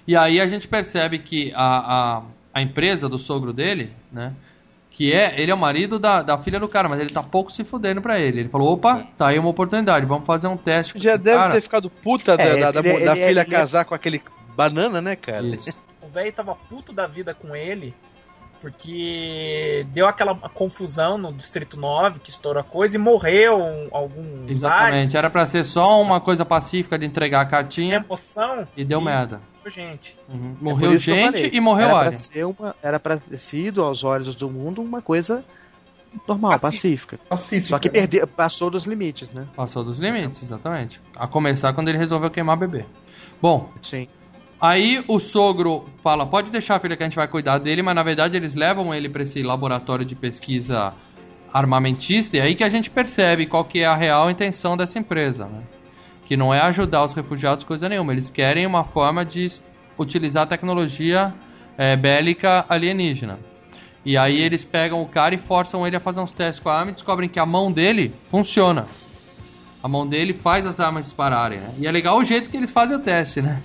E 0.08 0.16
aí 0.16 0.40
a 0.40 0.48
gente 0.48 0.66
percebe 0.66 1.20
que 1.20 1.52
a, 1.54 2.18
a, 2.18 2.22
a 2.52 2.62
empresa 2.62 3.08
do 3.08 3.18
sogro 3.18 3.52
dele, 3.52 3.92
né? 4.10 4.32
Que 4.94 5.12
é, 5.12 5.40
ele 5.40 5.50
é 5.50 5.54
o 5.54 5.58
marido 5.58 5.98
da, 5.98 6.22
da 6.22 6.36
filha 6.36 6.60
do 6.60 6.68
cara, 6.68 6.88
mas 6.88 7.00
ele 7.00 7.10
tá 7.10 7.22
pouco 7.22 7.50
se 7.50 7.64
fudendo 7.64 8.02
pra 8.02 8.20
ele. 8.20 8.40
Ele 8.40 8.48
falou, 8.50 8.74
opa, 8.74 9.06
tá 9.16 9.28
aí 9.30 9.38
uma 9.38 9.48
oportunidade, 9.48 10.04
vamos 10.04 10.26
fazer 10.26 10.48
um 10.48 10.56
teste 10.56 10.92
com 10.94 11.00
Já 11.00 11.14
esse 11.14 11.18
deve 11.18 11.38
cara. 11.38 11.54
ter 11.54 11.62
ficado 11.62 11.88
puta 11.88 12.36
da, 12.36 12.42
É, 12.42 12.60
da, 12.60 12.70
da, 12.70 12.80
ele- 12.80 13.04
da 13.04 13.12
ele- 13.12 13.26
filha 13.28 13.40
ele- 13.40 13.50
casar 13.50 13.84
com 13.86 13.94
aquele 13.94 14.20
banana, 14.54 15.00
né, 15.00 15.16
cara? 15.16 15.46
Isso. 15.46 15.78
O 16.02 16.08
velho 16.08 16.30
tava 16.32 16.54
puto 16.54 16.92
da 16.92 17.06
vida 17.06 17.32
com 17.34 17.56
ele, 17.56 17.94
porque 18.60 19.86
deu 19.92 20.06
aquela 20.06 20.34
confusão 20.50 21.16
no 21.18 21.32
Distrito 21.32 21.78
9, 21.78 22.20
que 22.20 22.30
estourou 22.30 22.60
a 22.60 22.64
coisa, 22.64 22.96
e 22.96 22.98
morreu 22.98 23.88
alguns 23.90 24.26
aliens. 24.26 24.50
Exatamente, 24.50 25.16
era 25.16 25.30
pra 25.30 25.46
ser 25.46 25.64
só 25.64 26.00
uma 26.00 26.20
coisa 26.20 26.44
pacífica 26.44 26.98
de 26.98 27.06
entregar 27.06 27.40
a 27.42 27.46
cartinha 27.46 27.96
Emoção. 28.04 28.66
e 28.76 28.84
deu 28.84 29.00
merda. 29.00 29.40
Gente. 29.66 30.18
Uhum. 30.28 30.56
É 30.60 30.64
Morreu 30.64 30.92
eu 30.92 30.98
gente 30.98 31.50
e 31.52 31.60
morreu 31.60 31.86
era 31.86 31.94
alien. 31.94 32.10
pra 32.10 32.18
ser 32.18 32.44
uma 32.44 32.76
Era 32.82 33.00
pra 33.00 33.16
ter 33.18 33.38
sido, 33.38 33.82
aos 33.82 34.02
olhos 34.04 34.34
do 34.34 34.50
mundo, 34.50 34.82
uma 34.82 35.00
coisa 35.00 35.44
normal, 36.26 36.58
pacífica. 36.58 37.18
Pacífico. 37.28 37.68
Só 37.68 37.78
que 37.78 37.88
né? 37.88 37.92
perdeu, 37.92 38.26
passou 38.26 38.70
dos 38.70 38.84
limites, 38.86 39.30
né? 39.30 39.46
Passou 39.56 39.84
dos 39.84 39.98
limites, 39.98 40.42
exatamente. 40.42 41.00
A 41.16 41.26
começar 41.26 41.72
quando 41.72 41.88
ele 41.88 41.98
resolveu 41.98 42.30
queimar 42.30 42.56
bebê. 42.56 42.84
Bom, 43.40 43.70
Sim. 43.80 44.08
aí 44.60 45.04
o 45.08 45.18
sogro 45.18 45.86
fala: 46.02 46.26
pode 46.26 46.50
deixar, 46.50 46.80
filha, 46.80 46.96
que 46.96 47.02
a 47.02 47.06
gente 47.06 47.16
vai 47.16 47.28
cuidar 47.28 47.58
dele, 47.58 47.82
mas 47.82 47.94
na 47.94 48.02
verdade 48.02 48.36
eles 48.36 48.54
levam 48.54 48.94
ele 48.94 49.08
pra 49.08 49.22
esse 49.22 49.42
laboratório 49.42 50.04
de 50.04 50.14
pesquisa 50.14 50.92
armamentista, 51.52 52.36
e 52.36 52.40
é 52.40 52.44
aí 52.44 52.54
que 52.54 52.64
a 52.64 52.68
gente 52.68 52.88
percebe 52.90 53.46
qual 53.46 53.64
que 53.64 53.80
é 53.80 53.86
a 53.86 53.94
real 53.94 54.30
intenção 54.30 54.76
dessa 54.76 54.98
empresa, 54.98 55.44
né? 55.46 55.62
Que 56.24 56.36
não 56.36 56.52
é 56.52 56.60
ajudar 56.60 57.04
os 57.04 57.14
refugiados 57.14 57.64
coisa 57.64 57.88
nenhuma, 57.88 58.12
eles 58.12 58.30
querem 58.30 58.66
uma 58.66 58.84
forma 58.84 59.24
de 59.24 59.46
utilizar 59.98 60.44
a 60.44 60.46
tecnologia 60.46 61.34
é, 61.76 61.96
bélica 61.96 62.64
alienígena. 62.68 63.38
E 64.04 64.16
aí 64.16 64.40
eles 64.40 64.64
pegam 64.64 65.00
o 65.00 65.06
cara 65.06 65.34
e 65.34 65.38
forçam 65.38 65.86
ele 65.86 65.96
a 65.96 66.00
fazer 66.00 66.20
uns 66.20 66.32
testes 66.32 66.62
com 66.62 66.68
a 66.68 66.78
arma 66.78 66.90
e 66.90 66.94
descobrem 66.94 67.28
que 67.28 67.38
a 67.38 67.46
mão 67.46 67.70
dele 67.70 68.12
funciona. 68.28 68.86
A 69.82 69.88
mão 69.88 70.06
dele 70.06 70.32
faz 70.32 70.66
as 70.66 70.80
armas 70.80 71.04
dispararem, 71.04 71.58
né? 71.58 71.74
E 71.78 71.86
é 71.86 71.90
legal 71.90 72.18
o 72.18 72.24
jeito 72.24 72.50
que 72.50 72.56
eles 72.56 72.70
fazem 72.70 72.96
o 72.96 73.00
teste, 73.00 73.40
né? 73.40 73.60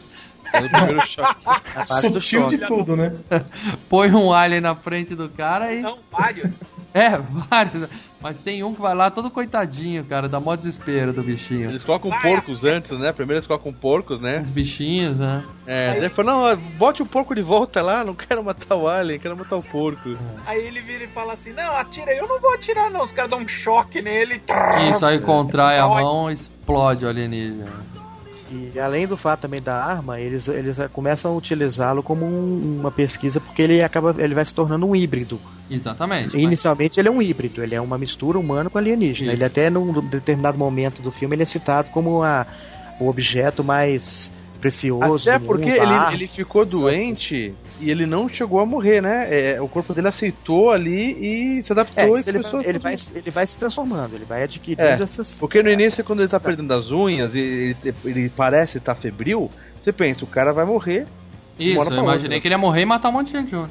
No 0.54 0.70
primeiro 0.70 1.08
choque. 1.08 2.12
Do 2.12 2.22
Sutil 2.22 2.42
choque. 2.42 2.58
de 2.58 2.68
tudo, 2.68 2.96
né? 2.96 3.14
Põe 3.90 4.12
um 4.12 4.34
alien 4.34 4.62
na 4.62 4.76
frente 4.76 5.16
do 5.16 5.30
cara 5.30 5.74
e 5.74 5.82
Não, 5.82 6.00
vários. 6.12 6.64
É, 6.94 7.16
vários. 7.20 7.88
Mas 8.20 8.38
tem 8.38 8.64
um 8.64 8.74
que 8.74 8.82
vai 8.82 8.96
lá 8.96 9.12
todo 9.12 9.30
coitadinho, 9.30 10.04
cara, 10.04 10.28
dá 10.28 10.40
mó 10.40 10.56
desespero 10.56 11.14
do 11.14 11.22
bichinho. 11.22 11.70
Eles 11.70 11.84
colocam 11.84 12.10
porcos 12.22 12.64
antes, 12.64 12.98
né? 12.98 13.12
Primeiro 13.12 13.40
eles 13.40 13.46
colocam 13.46 13.72
porcos, 13.72 14.20
né? 14.20 14.40
Os 14.40 14.50
bichinhos, 14.50 15.18
né? 15.20 15.44
É, 15.68 16.00
daí 16.00 16.10
fala, 16.10 16.56
não, 16.56 16.62
bote 16.78 17.04
o 17.04 17.06
porco 17.06 17.36
de 17.36 17.44
volta 17.44 17.82
lá, 17.84 18.04
não 18.04 18.16
quero 18.16 18.44
matar 18.44 18.76
o 18.76 18.88
alien, 18.88 19.20
quero 19.20 19.38
matar 19.38 19.58
o 19.58 19.62
porco. 19.62 20.18
Aí 20.46 20.66
ele 20.66 20.82
vira 20.82 21.04
e 21.04 21.08
fala 21.08 21.34
assim: 21.34 21.54
Não, 21.54 21.76
atira 21.76 22.12
aí. 22.12 22.18
Eu 22.18 22.28
não 22.28 22.40
vou 22.40 22.54
atirar, 22.54 22.90
não. 22.90 23.04
Os 23.04 23.12
caras 23.12 23.30
dão 23.30 23.40
um 23.40 23.48
choque 23.48 24.02
nele. 24.02 24.42
Isso 24.92 25.06
aí 25.06 25.20
contrai 25.22 25.78
a 25.78 25.88
mão, 25.88 26.32
explode 26.32 27.06
o 27.06 27.10
alienígena. 27.10 27.97
E 28.50 28.80
além 28.80 29.06
do 29.06 29.18
fato 29.18 29.42
também 29.42 29.62
da 29.62 29.76
arma, 29.76 30.20
eles, 30.20 30.48
eles 30.48 30.78
começam 30.94 31.32
a 31.32 31.36
utilizá-lo 31.36 32.02
como 32.02 32.26
um- 32.26 32.78
uma 32.80 32.92
pesquisa 32.92 33.40
porque 33.42 33.62
ele 33.62 33.82
acaba 33.84 34.16
ele 34.18 34.34
vai 34.34 34.46
se 34.46 34.56
tornando 34.56 34.86
um 34.88 34.96
híbrido. 34.96 35.40
Exatamente. 35.70 36.34
mas- 36.34 36.44
Inicialmente 36.44 37.00
ele 37.00 37.10
é 37.10 37.12
um 37.12 37.22
híbrido, 37.22 37.62
ele 37.62 37.76
é 37.76 37.82
uma 37.82 37.98
mistura 37.98 38.40
humano 38.40 38.70
com 38.70 38.78
alienígena. 38.78 39.32
Isso. 39.32 39.38
Ele 39.38 39.44
até 39.46 39.70
num 39.70 39.92
determinado 40.08 40.58
momento 40.58 41.02
do 41.02 41.12
filme 41.12 41.36
ele 41.36 41.44
é 41.44 41.46
citado 41.46 41.90
como 41.90 42.24
a, 42.24 42.46
o 43.00 43.10
objeto 43.10 43.64
mais 43.64 44.32
precioso 44.58 45.30
Até 45.30 45.40
porque 45.40 45.66
mundo, 45.66 45.76
ele, 45.76 45.94
arma. 45.94 46.14
ele 46.14 46.28
ficou 46.28 46.66
doente 46.66 47.54
e 47.80 47.90
ele 47.92 48.06
não 48.06 48.28
chegou 48.28 48.60
a 48.60 48.66
morrer, 48.66 49.02
né? 49.02 49.28
É, 49.30 49.62
o 49.62 49.68
corpo 49.68 49.94
dele 49.94 50.08
aceitou 50.08 50.72
ali 50.72 51.60
e 51.60 51.64
se 51.64 51.70
É, 51.70 51.74
adaptou 51.74 52.18
isso 52.18 52.28
e 52.30 52.32
ele, 52.36 52.38
a 52.46 52.70
ele, 52.70 52.80
vai, 52.80 52.96
ele 53.16 53.32
vai 53.32 53.48
se 53.48 53.58
transformando, 53.58 54.16
ele 54.16 54.26
vai 54.26 54.44
adquirindo 54.44 54.82
É, 54.88 54.94
essas. 55.02 55.40
Porque 55.40 55.62
no 55.62 55.70
início, 55.70 56.04
quando 56.04 56.22
ele 56.22 56.30
tá 56.30 56.40
perdendo 56.40 56.74
as 56.74 56.90
unhas 56.92 57.34
e 57.34 57.40
ele, 57.84 57.96
ele 58.06 58.30
parece 58.30 58.78
estar 58.78 58.96
febril, 58.96 59.50
você 59.84 59.92
pensa, 59.92 60.24
o 60.24 60.28
cara 60.28 60.52
vai 60.54 60.66
morrer. 60.66 61.06
Isso, 61.60 61.80
eu 61.80 62.00
imaginei 62.00 62.24
outra. 62.38 62.40
que 62.42 62.48
ele 62.48 62.54
ia 62.56 62.60
morrer 62.60 62.82
e 62.82 62.86
matar 62.86 63.10
um 63.10 63.14
monte 63.14 63.28
de 63.28 63.34
gente 63.40 63.52
junto. 63.52 63.70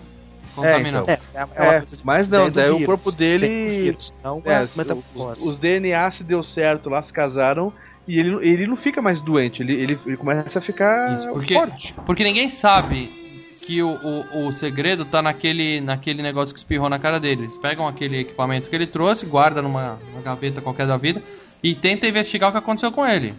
Contaminar. 0.55 1.03
então. 1.03 1.14
É, 1.14 1.18
é, 1.35 1.77
É, 1.77 1.83
mas 2.03 2.29
não, 2.29 2.51
daí 2.51 2.70
o 2.70 2.85
corpo 2.87 3.12
dele. 3.12 3.66
vírus, 3.66 4.14
não 4.25 4.40
É, 4.44 4.62
os, 4.62 4.75
metamorfose. 4.75 5.49
os 5.49 5.59
DNA 5.59 6.11
se 6.12 6.25
deu 6.25 6.42
certo 6.42 6.88
lá, 6.88 7.03
se 7.03 7.12
casaram. 7.12 7.72
E 8.07 8.19
ele, 8.19 8.37
ele 8.49 8.66
não 8.66 8.77
fica 8.77 9.03
mais 9.03 9.21
doente, 9.21 9.62
ele, 9.62 9.75
ele, 9.75 9.99
ele 10.07 10.16
começa 10.16 10.59
a 10.59 10.62
ficar 10.62 11.14
Isso, 11.14 11.29
porque, 11.29 11.55
forte. 11.55 11.95
porque 12.05 12.25
ninguém 12.25 12.49
sabe 12.49 13.11
que 13.61 13.83
o, 13.83 13.88
o, 13.90 14.47
o 14.47 14.53
segredo 14.53 15.05
tá 15.05 15.21
naquele, 15.21 15.81
naquele 15.81 16.23
negócio 16.23 16.55
que 16.55 16.59
espirrou 16.59 16.88
na 16.88 17.01
cara 17.01 17.19
dele. 17.19 17.42
Eles 17.42 17.59
pegam 17.59 17.88
aquele 17.88 18.21
equipamento 18.21 18.71
que 18.71 18.77
ele 18.77 18.87
trouxe, 18.87 19.27
guarda 19.27 19.61
numa, 19.61 19.99
numa 20.11 20.23
gaveta 20.23 20.61
qualquer 20.61 20.87
da 20.87 20.97
vida 20.97 21.21
e 21.62 21.75
tenta 21.75 22.07
investigar 22.07 22.51
o 22.51 22.53
que 22.53 22.59
aconteceu 22.59 22.92
com 22.92 23.05
ele. 23.05 23.35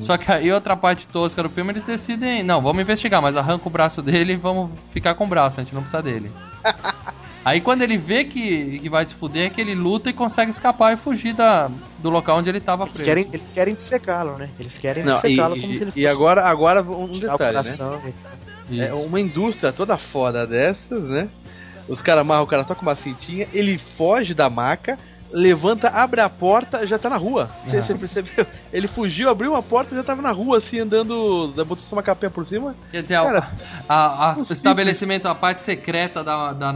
Só 0.00 0.16
que 0.16 0.30
aí 0.30 0.50
outra 0.50 0.76
parte 0.76 1.06
tosca 1.06 1.42
do 1.42 1.48
filme 1.48 1.72
eles 1.72 1.84
decidem, 1.84 2.42
não, 2.42 2.60
vamos 2.60 2.82
investigar, 2.82 3.22
mas 3.22 3.36
arranca 3.36 3.68
o 3.68 3.70
braço 3.70 4.02
dele 4.02 4.32
e 4.32 4.36
vamos 4.36 4.70
ficar 4.90 5.14
com 5.14 5.24
o 5.24 5.28
braço, 5.28 5.60
a 5.60 5.62
gente 5.62 5.74
não 5.74 5.82
precisa 5.82 6.02
dele. 6.02 6.30
aí 7.46 7.60
quando 7.60 7.82
ele 7.82 7.96
vê 7.96 8.24
que, 8.24 8.80
que 8.80 8.88
vai 8.88 9.06
se 9.06 9.14
fuder, 9.14 9.46
é 9.46 9.50
que 9.50 9.60
ele 9.60 9.74
luta 9.74 10.10
e 10.10 10.12
consegue 10.12 10.50
escapar 10.50 10.92
e 10.92 10.96
fugir 10.96 11.32
da, 11.32 11.70
do 11.98 12.10
local 12.10 12.38
onde 12.38 12.48
ele 12.48 12.60
tava 12.60 12.82
Eles 12.82 12.94
preso. 12.94 13.04
querem, 13.04 13.28
eles 13.32 13.52
querem 13.52 13.74
dissecá-lo, 13.74 14.36
né? 14.36 14.50
Eles 14.58 14.76
querem 14.76 15.04
e, 15.04 15.06
dissecá-lo 15.06 15.60
como 15.60 15.74
se 15.74 15.82
ele 15.82 15.90
e, 15.90 15.92
fosse 15.92 16.00
e 16.00 16.06
agora, 16.06 16.42
agora 16.42 16.82
um 16.82 17.06
detalhe, 17.06 17.56
né? 17.56 18.12
Isso. 18.68 18.82
É 18.82 18.92
uma 18.92 19.20
indústria 19.20 19.72
toda 19.72 19.96
foda 19.96 20.44
dessas, 20.44 21.02
né? 21.04 21.28
Os 21.88 22.02
caras 22.02 22.22
amarram 22.22 22.42
o 22.42 22.46
cara 22.48 22.64
só 22.64 22.74
com 22.74 22.82
uma 22.82 22.96
cintinha, 22.96 23.46
ele 23.52 23.78
foge 23.96 24.34
da 24.34 24.50
maca, 24.50 24.98
levanta, 25.36 25.88
abre 25.90 26.20
a 26.22 26.28
porta, 26.30 26.86
já 26.86 26.98
tá 26.98 27.10
na 27.10 27.16
rua. 27.16 27.50
Você, 27.66 27.80
você 27.82 27.94
percebeu? 27.94 28.46
Ele 28.72 28.88
fugiu, 28.88 29.28
abriu 29.28 29.52
uma 29.52 29.62
porta 29.62 29.94
e 29.94 29.98
já 29.98 30.02
tava 30.02 30.22
na 30.22 30.32
rua, 30.32 30.58
assim, 30.58 30.80
andando, 30.80 31.52
botou 31.66 31.78
uma 31.92 32.02
capinha 32.02 32.30
por 32.30 32.46
cima. 32.46 32.74
Quer 32.90 33.02
dizer, 33.02 33.14
Cara, 33.20 33.50
a, 33.88 33.96
a- 34.28 34.32
o 34.32 34.34
possível. 34.36 34.54
estabelecimento, 34.54 35.26
a 35.28 35.34
parte 35.34 35.62
secreta 35.62 36.24
da, 36.24 36.52
da, 36.52 36.74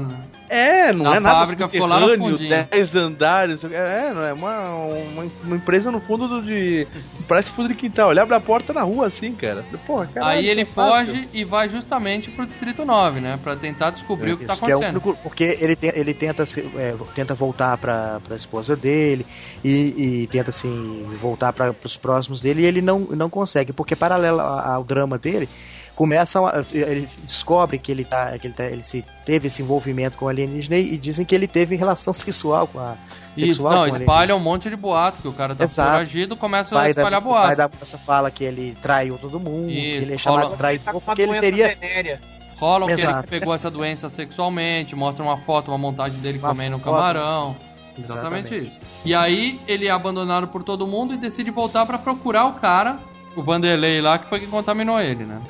É, 0.48 0.92
não 0.92 1.04
Da 1.04 1.16
é 1.16 1.20
nada 1.20 1.34
fábrica 1.36 1.68
ficou 1.68 1.86
lá 1.86 2.00
no 2.00 2.16
fundinho. 2.18 2.66
10 2.70 2.94
andares. 2.96 3.64
É, 3.64 4.12
não 4.12 4.22
é 4.24 4.32
uma, 4.32 4.60
uma, 4.74 5.30
uma 5.44 5.56
empresa 5.56 5.90
no 5.90 6.00
fundo 6.00 6.28
do, 6.28 6.42
de. 6.42 6.86
Parece 7.28 7.50
fundo 7.52 7.68
de 7.68 7.74
quintal. 7.74 8.10
Ele 8.10 8.20
abre 8.20 8.34
a 8.34 8.40
porta 8.40 8.72
na 8.72 8.82
rua 8.82 9.06
assim, 9.06 9.34
cara. 9.34 9.64
Porra, 9.86 10.06
caralho, 10.12 10.38
Aí 10.38 10.46
ele 10.46 10.64
que 10.64 10.72
fácil. 10.72 11.14
foge 11.14 11.28
e 11.32 11.44
vai 11.44 11.68
justamente 11.68 12.30
pro 12.30 12.44
Distrito 12.46 12.84
9, 12.84 13.20
né? 13.20 13.38
Pra 13.42 13.56
tentar 13.56 13.90
descobrir 13.90 14.32
o 14.32 14.36
que 14.38 14.44
tá 14.44 14.52
Isso 14.54 14.64
que 14.64 14.70
é 14.70 14.74
acontecendo. 14.74 15.00
porque 15.22 15.56
ele, 15.60 15.76
te- 15.76 15.92
ele 15.94 16.12
tenta, 16.14 16.44
se- 16.44 16.68
é, 16.76 16.94
tenta 17.14 17.32
voltar 17.34 17.76
pra, 17.78 18.20
pra 18.26 18.34
esposa 18.50 18.74
dele 18.74 19.24
e, 19.64 20.22
e 20.22 20.26
tenta 20.26 20.50
assim 20.50 21.06
voltar 21.20 21.52
para 21.52 21.72
os 21.84 21.96
próximos 21.96 22.40
dele 22.40 22.62
e 22.62 22.66
ele 22.66 22.82
não, 22.82 22.98
não 23.00 23.30
consegue, 23.30 23.72
porque 23.72 23.94
paralelo 23.94 24.40
a- 24.40 24.74
ao 24.74 24.82
drama 24.84 25.16
dele, 25.16 25.48
começam 25.94 26.46
a- 26.46 26.64
ele 26.72 27.06
descobre 27.22 27.78
que 27.78 27.92
ele 27.92 28.04
tá 28.04 28.36
que 28.38 28.46
ele, 28.48 28.54
tá, 28.54 28.64
ele 28.64 28.82
se 28.82 29.04
teve 29.24 29.46
esse 29.46 29.62
envolvimento 29.62 30.18
com 30.18 30.24
o 30.24 30.28
alienígena 30.28 30.76
e 30.76 30.96
dizem 30.96 31.24
que 31.24 31.34
ele 31.34 31.46
teve 31.46 31.76
relação 31.76 32.12
sexual 32.14 32.66
com 32.66 32.80
a 32.80 32.96
Isso, 33.36 33.46
sexual 33.46 33.72
não, 33.74 33.86
espalha 33.86 34.34
um 34.34 34.40
monte 34.40 34.68
de 34.68 34.74
boato, 34.76 35.22
que 35.22 35.28
o 35.28 35.32
cara 35.32 35.54
tá 35.54 35.64
Exato. 35.64 35.90
foragido, 35.92 36.36
começa 36.36 36.74
a 36.74 36.78
pai 36.78 36.92
da, 36.94 37.00
espalhar 37.02 37.20
pai 37.22 37.30
boato. 37.30 37.56
da 37.56 37.70
moça 37.78 37.98
fala 37.98 38.30
que 38.30 38.42
ele 38.42 38.76
traiu 38.82 39.16
todo 39.18 39.38
mundo, 39.38 39.68
que 39.68 39.78
Isso, 39.78 40.02
ele 40.04 40.14
é 40.14 40.18
chamado 40.18 40.44
rola- 40.46 40.56
traidor 40.56 40.84
Tá 40.84 40.90
com 40.92 40.98
uma 40.98 41.04
porque 41.04 41.22
ele 41.22 41.30
doença 41.32 41.40
teria 41.50 41.68
venérea. 41.74 42.20
Rolam 42.56 42.88
que 42.94 43.00
ele 43.00 43.22
pegou 43.30 43.54
essa 43.54 43.70
doença 43.70 44.10
sexualmente, 44.10 44.94
mostra 44.94 45.24
uma 45.24 45.38
foto, 45.38 45.70
uma 45.70 45.78
montagem 45.78 46.20
dele 46.20 46.38
Uma 46.38 46.50
comendo 46.50 46.76
um 46.76 46.78
foto. 46.78 46.92
camarão. 46.94 47.56
Exatamente, 47.98 48.54
Exatamente. 48.54 48.66
isso. 48.66 48.80
E 49.04 49.14
aí 49.14 49.60
ele 49.66 49.86
é 49.86 49.90
abandonado 49.90 50.48
por 50.48 50.62
todo 50.62 50.86
mundo 50.86 51.14
e 51.14 51.16
decide 51.16 51.50
voltar 51.50 51.84
pra 51.86 51.98
procurar 51.98 52.46
o 52.46 52.54
cara, 52.54 52.98
o 53.36 53.42
Vanderlei 53.42 54.00
lá, 54.00 54.18
que 54.18 54.28
foi 54.28 54.40
quem 54.40 54.48
contaminou 54.48 55.00
ele, 55.00 55.24
né? 55.24 55.40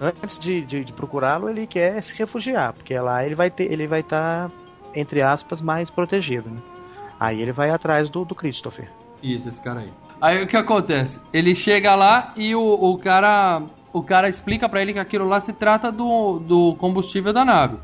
antes 0.00 0.38
de, 0.38 0.62
de, 0.62 0.84
de 0.84 0.92
procurá-lo, 0.92 1.50
ele 1.50 1.66
quer 1.66 2.02
se 2.02 2.16
refugiar, 2.16 2.72
porque 2.72 2.98
lá 2.98 3.24
ele 3.24 3.34
vai 3.34 3.50
ter, 3.50 3.70
ele 3.70 3.86
vai 3.86 4.00
estar 4.00 4.50
entre 4.94 5.22
aspas 5.22 5.60
mais 5.60 5.90
protegido. 5.90 6.48
Né? 6.48 6.60
Aí 7.18 7.40
ele 7.40 7.52
vai 7.52 7.70
atrás 7.70 8.08
do, 8.08 8.24
do 8.24 8.34
Christopher. 8.34 8.90
Isso, 9.22 9.48
esse 9.48 9.60
cara 9.60 9.80
aí. 9.80 9.92
Aí 10.20 10.42
o 10.42 10.46
que 10.46 10.56
acontece? 10.56 11.20
Ele 11.32 11.54
chega 11.54 11.94
lá 11.94 12.32
e 12.36 12.54
o, 12.54 12.62
o 12.62 12.98
cara 12.98 13.62
o 13.92 14.02
cara 14.02 14.28
explica 14.28 14.68
pra 14.68 14.80
ele 14.80 14.92
que 14.92 14.98
aquilo 14.98 15.26
lá 15.26 15.40
se 15.40 15.52
trata 15.52 15.90
do, 15.90 16.38
do 16.38 16.74
combustível 16.76 17.32
da 17.32 17.44
nave. 17.44 17.76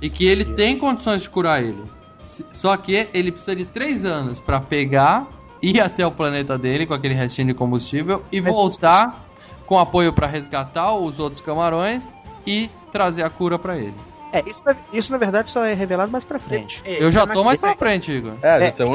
E 0.00 0.08
que 0.08 0.24
ele 0.24 0.44
tem 0.44 0.78
condições 0.78 1.22
de 1.22 1.30
curar 1.30 1.62
ele. 1.62 1.82
Só 2.20 2.76
que 2.76 3.08
ele 3.14 3.30
precisa 3.32 3.54
de 3.56 3.64
três 3.64 4.04
anos 4.04 4.40
pra 4.40 4.60
pegar, 4.60 5.26
ir 5.62 5.80
até 5.80 6.06
o 6.06 6.10
planeta 6.12 6.58
dele 6.58 6.86
com 6.86 6.94
aquele 6.94 7.14
restinho 7.14 7.48
de 7.48 7.54
combustível 7.54 8.22
e 8.30 8.40
Mas- 8.40 8.52
voltar 8.52 9.24
com 9.66 9.78
apoio 9.78 10.12
pra 10.12 10.26
resgatar 10.26 10.94
os 10.94 11.18
outros 11.20 11.40
camarões 11.42 12.12
e 12.46 12.70
trazer 12.92 13.22
a 13.22 13.30
cura 13.30 13.58
pra 13.58 13.76
ele. 13.76 13.94
É, 14.32 14.42
isso, 14.48 14.62
na- 14.64 14.76
isso 14.92 15.10
na 15.10 15.16
verdade 15.18 15.50
só 15.50 15.64
é 15.64 15.72
revelado 15.72 16.12
mais 16.12 16.22
pra 16.24 16.38
frente. 16.38 16.82
É, 16.84 17.02
Eu 17.02 17.10
já 17.10 17.24
na- 17.24 17.32
tô 17.32 17.42
mais 17.42 17.58
pra 17.60 17.74
frente, 17.74 18.12
Igor. 18.12 18.34
É, 18.42 18.64
É, 18.64 18.68
então 18.68 18.92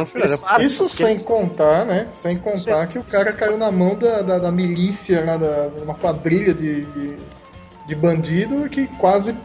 Isso 0.59 0.83
porque- 0.83 0.89
sem 0.89 1.19
contar, 1.19 1.85
né? 1.85 2.07
Sem 2.11 2.37
contar 2.39 2.85
que 2.87 2.99
o 2.99 3.03
cara 3.03 3.33
caiu 3.33 3.57
na 3.57 3.71
mão 3.71 3.95
da, 3.95 4.21
da, 4.21 4.37
da 4.39 4.51
milícia, 4.51 5.25
né, 5.25 5.37
da, 5.37 5.71
uma 5.83 5.95
quadrilha 5.95 6.53
de, 6.53 6.85
de, 6.85 7.17
de 7.87 7.95
bandido 7.95 8.69
que 8.69 8.85
quase 8.99 9.35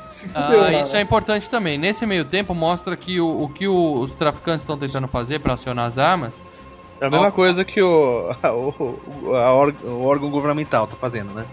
se 0.00 0.28
fudeu. 0.28 0.64
Ah, 0.64 0.72
isso 0.82 0.92
né? 0.92 0.98
é 0.98 1.02
importante 1.02 1.48
também. 1.50 1.78
Nesse 1.78 2.04
meio 2.06 2.24
tempo 2.24 2.54
mostra 2.54 2.96
que 2.96 3.20
o, 3.20 3.42
o 3.44 3.48
que 3.48 3.66
o- 3.68 4.00
os 4.00 4.14
traficantes 4.14 4.62
estão 4.62 4.76
tentando 4.78 5.08
fazer 5.08 5.38
para 5.40 5.54
acionar 5.54 5.86
as 5.86 5.98
armas. 5.98 6.38
É 7.00 7.06
a 7.06 7.10
mesma 7.10 7.28
Ó. 7.28 7.30
coisa 7.30 7.64
que 7.64 7.80
o, 7.80 8.30
o, 9.24 9.34
a 9.34 9.54
or- 9.54 9.74
o 9.84 10.02
órgão 10.04 10.30
governamental 10.30 10.86
tá 10.86 10.96
fazendo, 10.96 11.32
né? 11.32 11.44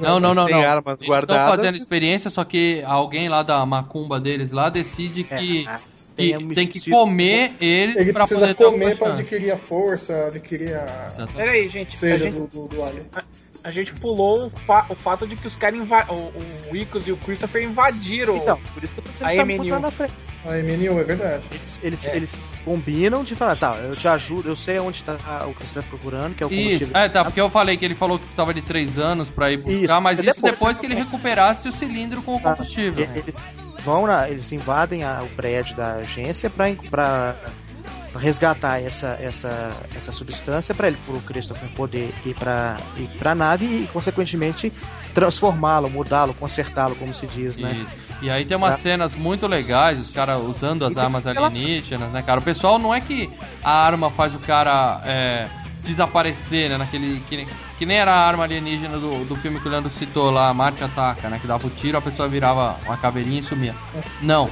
Não, 0.00 0.18
não, 0.18 0.34
não, 0.34 0.46
Tem 0.46 0.54
não. 0.56 0.62
armas 0.62 0.98
Eles 1.00 1.08
estão 1.08 1.14
guardadas. 1.36 1.56
fazendo 1.56 1.76
experiência, 1.76 2.30
só 2.30 2.42
que 2.44 2.82
alguém 2.84 3.28
lá 3.28 3.42
da 3.44 3.64
macumba 3.64 4.18
deles 4.18 4.50
lá 4.50 4.68
decide 4.68 5.22
que, 5.22 5.68
É, 5.68 5.76
que 5.76 5.78
tem 6.16 6.48
tem 6.48 6.66
que 6.66 6.90
comer 6.90 7.52
eles 7.60 7.96
Ele 7.96 8.12
para 8.12 8.24
precisa 8.24 8.40
poder 8.40 8.54
ter 8.56 8.64
comer 8.64 8.96
pra 8.98 9.08
adquirir 9.10 9.52
a 9.52 9.56
força, 9.56 10.24
adquirir 10.26 10.74
a. 10.74 11.26
Peraí, 11.32 11.68
gente. 11.68 11.94
A 11.94 11.98
seja 11.98 12.24
gente, 12.24 12.34
do, 12.34 12.46
do, 12.48 12.66
do 12.74 12.82
alien. 12.82 13.04
A 13.64 13.70
gente 13.70 13.92
pulou 13.94 14.46
o, 14.46 14.50
fa- 14.50 14.86
o 14.88 14.94
fato 14.94 15.26
de 15.26 15.36
que 15.36 15.46
os 15.46 15.56
caras 15.56 15.80
inva- 15.80 16.06
o, 16.08 16.32
o 16.70 16.76
Icos 16.76 17.06
e 17.08 17.12
o 17.12 17.16
Christopher 17.16 17.62
invadiram. 17.64 18.36
Então, 18.36 18.58
por 18.74 18.82
isso 18.84 18.94
que 18.94 19.00
eu 19.00 19.04
tô 19.04 19.10
dizendo 19.10 19.28
A 19.28 19.44
que 19.64 19.68
tá 19.70 19.78
na 19.78 19.90
frente. 19.90 20.12
A 20.46 20.50
MNU, 20.52 21.00
é 21.00 21.04
verdade. 21.04 21.42
Eles, 21.50 21.80
eles, 21.82 22.06
É. 22.06 22.16
eles 22.16 22.38
combinam 22.64 23.24
de 23.24 23.34
falar, 23.34 23.56
tá, 23.56 23.74
eu 23.76 23.96
te 23.96 24.06
ajudo, 24.06 24.48
eu 24.48 24.54
sei 24.56 24.78
onde 24.78 25.02
tá 25.02 25.16
o 25.46 25.52
que 25.54 25.66
você 25.66 25.80
tá 25.80 25.86
procurando, 25.88 26.34
que 26.36 26.42
é 26.44 26.46
o 26.46 26.52
Isso, 26.52 26.62
combustível. 26.78 26.96
é, 27.02 27.08
tá, 27.08 27.24
porque 27.24 27.40
eu 27.40 27.50
falei 27.50 27.76
que 27.76 27.84
ele 27.84 27.96
falou 27.96 28.18
que 28.18 28.24
precisava 28.24 28.54
de 28.54 28.62
três 28.62 28.98
anos 28.98 29.28
pra 29.28 29.50
ir 29.50 29.56
buscar, 29.56 29.72
Isso, 29.72 30.00
mas 30.00 30.18
depois- 30.18 30.36
isso 30.36 30.46
depois 30.46 30.78
que 30.78 30.86
ele 30.86 30.94
recuperasse 30.94 31.68
o 31.68 31.72
cilindro 31.72 32.22
com 32.22 32.36
o 32.36 32.40
combustível. 32.40 33.08
Eles 33.16 33.34
vão 33.84 34.06
na, 34.06 34.28
eles 34.30 34.50
invadem 34.52 35.02
a- 35.02 35.22
o 35.24 35.28
prédio 35.30 35.74
da 35.76 35.94
agência 35.94 36.48
pra, 36.48 36.66
pra 36.88 37.34
resgatar 38.18 38.82
essa, 38.82 39.18
essa, 39.20 39.70
essa 39.96 40.12
substância 40.12 40.74
para 40.74 40.88
ele, 40.88 40.98
pro 41.06 41.18
Christopher 41.20 41.68
poder 41.70 42.12
ir 42.26 42.34
pra, 42.34 42.76
ir 42.96 43.34
nave 43.34 43.64
e, 43.64 43.86
consequentemente, 43.92 44.72
transformá-lo, 45.14 45.88
mudá-lo, 45.90 46.34
consertá-lo, 46.34 46.94
como 46.96 47.12
se 47.14 47.26
diz, 47.26 47.56
né? 47.56 47.70
Isso. 47.72 47.96
E 48.22 48.30
aí 48.30 48.44
tem 48.44 48.56
umas 48.56 48.76
Tá. 48.76 48.82
cenas 48.82 49.14
muito 49.14 49.46
legais, 49.46 49.98
os 49.98 50.10
caras 50.10 50.38
usando 50.42 50.84
as 50.84 50.94
E 50.96 51.00
armas 51.00 51.26
alienígenas, 51.26 52.10
né, 52.12 52.22
cara? 52.22 52.40
O 52.40 52.42
pessoal 52.42 52.78
não 52.78 52.94
é 52.94 53.00
que 53.00 53.30
a 53.62 53.72
arma 53.84 54.10
faz 54.10 54.34
o 54.34 54.38
cara 54.38 55.00
é, 55.04 55.48
desaparecer, 55.84 56.68
né? 56.70 56.76
Naquele. 56.78 57.20
Que, 57.28 57.36
nem- 57.36 57.48
que 57.78 57.86
nem 57.86 57.96
era 57.96 58.12
a 58.12 58.26
arma 58.26 58.42
alienígena 58.44 58.98
do, 58.98 59.24
do 59.24 59.36
filme 59.36 59.60
que 59.60 59.68
o 59.68 59.70
Leandro 59.70 59.88
citou 59.90 60.30
lá, 60.30 60.52
Marte 60.52 60.82
Ataca, 60.82 61.28
né? 61.28 61.38
Que 61.40 61.46
dava 61.46 61.64
o 61.66 61.70
tiro, 61.70 61.96
a 61.96 62.02
pessoa 62.02 62.28
virava 62.28 62.76
uma 62.84 62.96
caveirinha 62.96 63.40
e 63.40 63.44
sumia. 63.44 63.74
Não. 64.20 64.50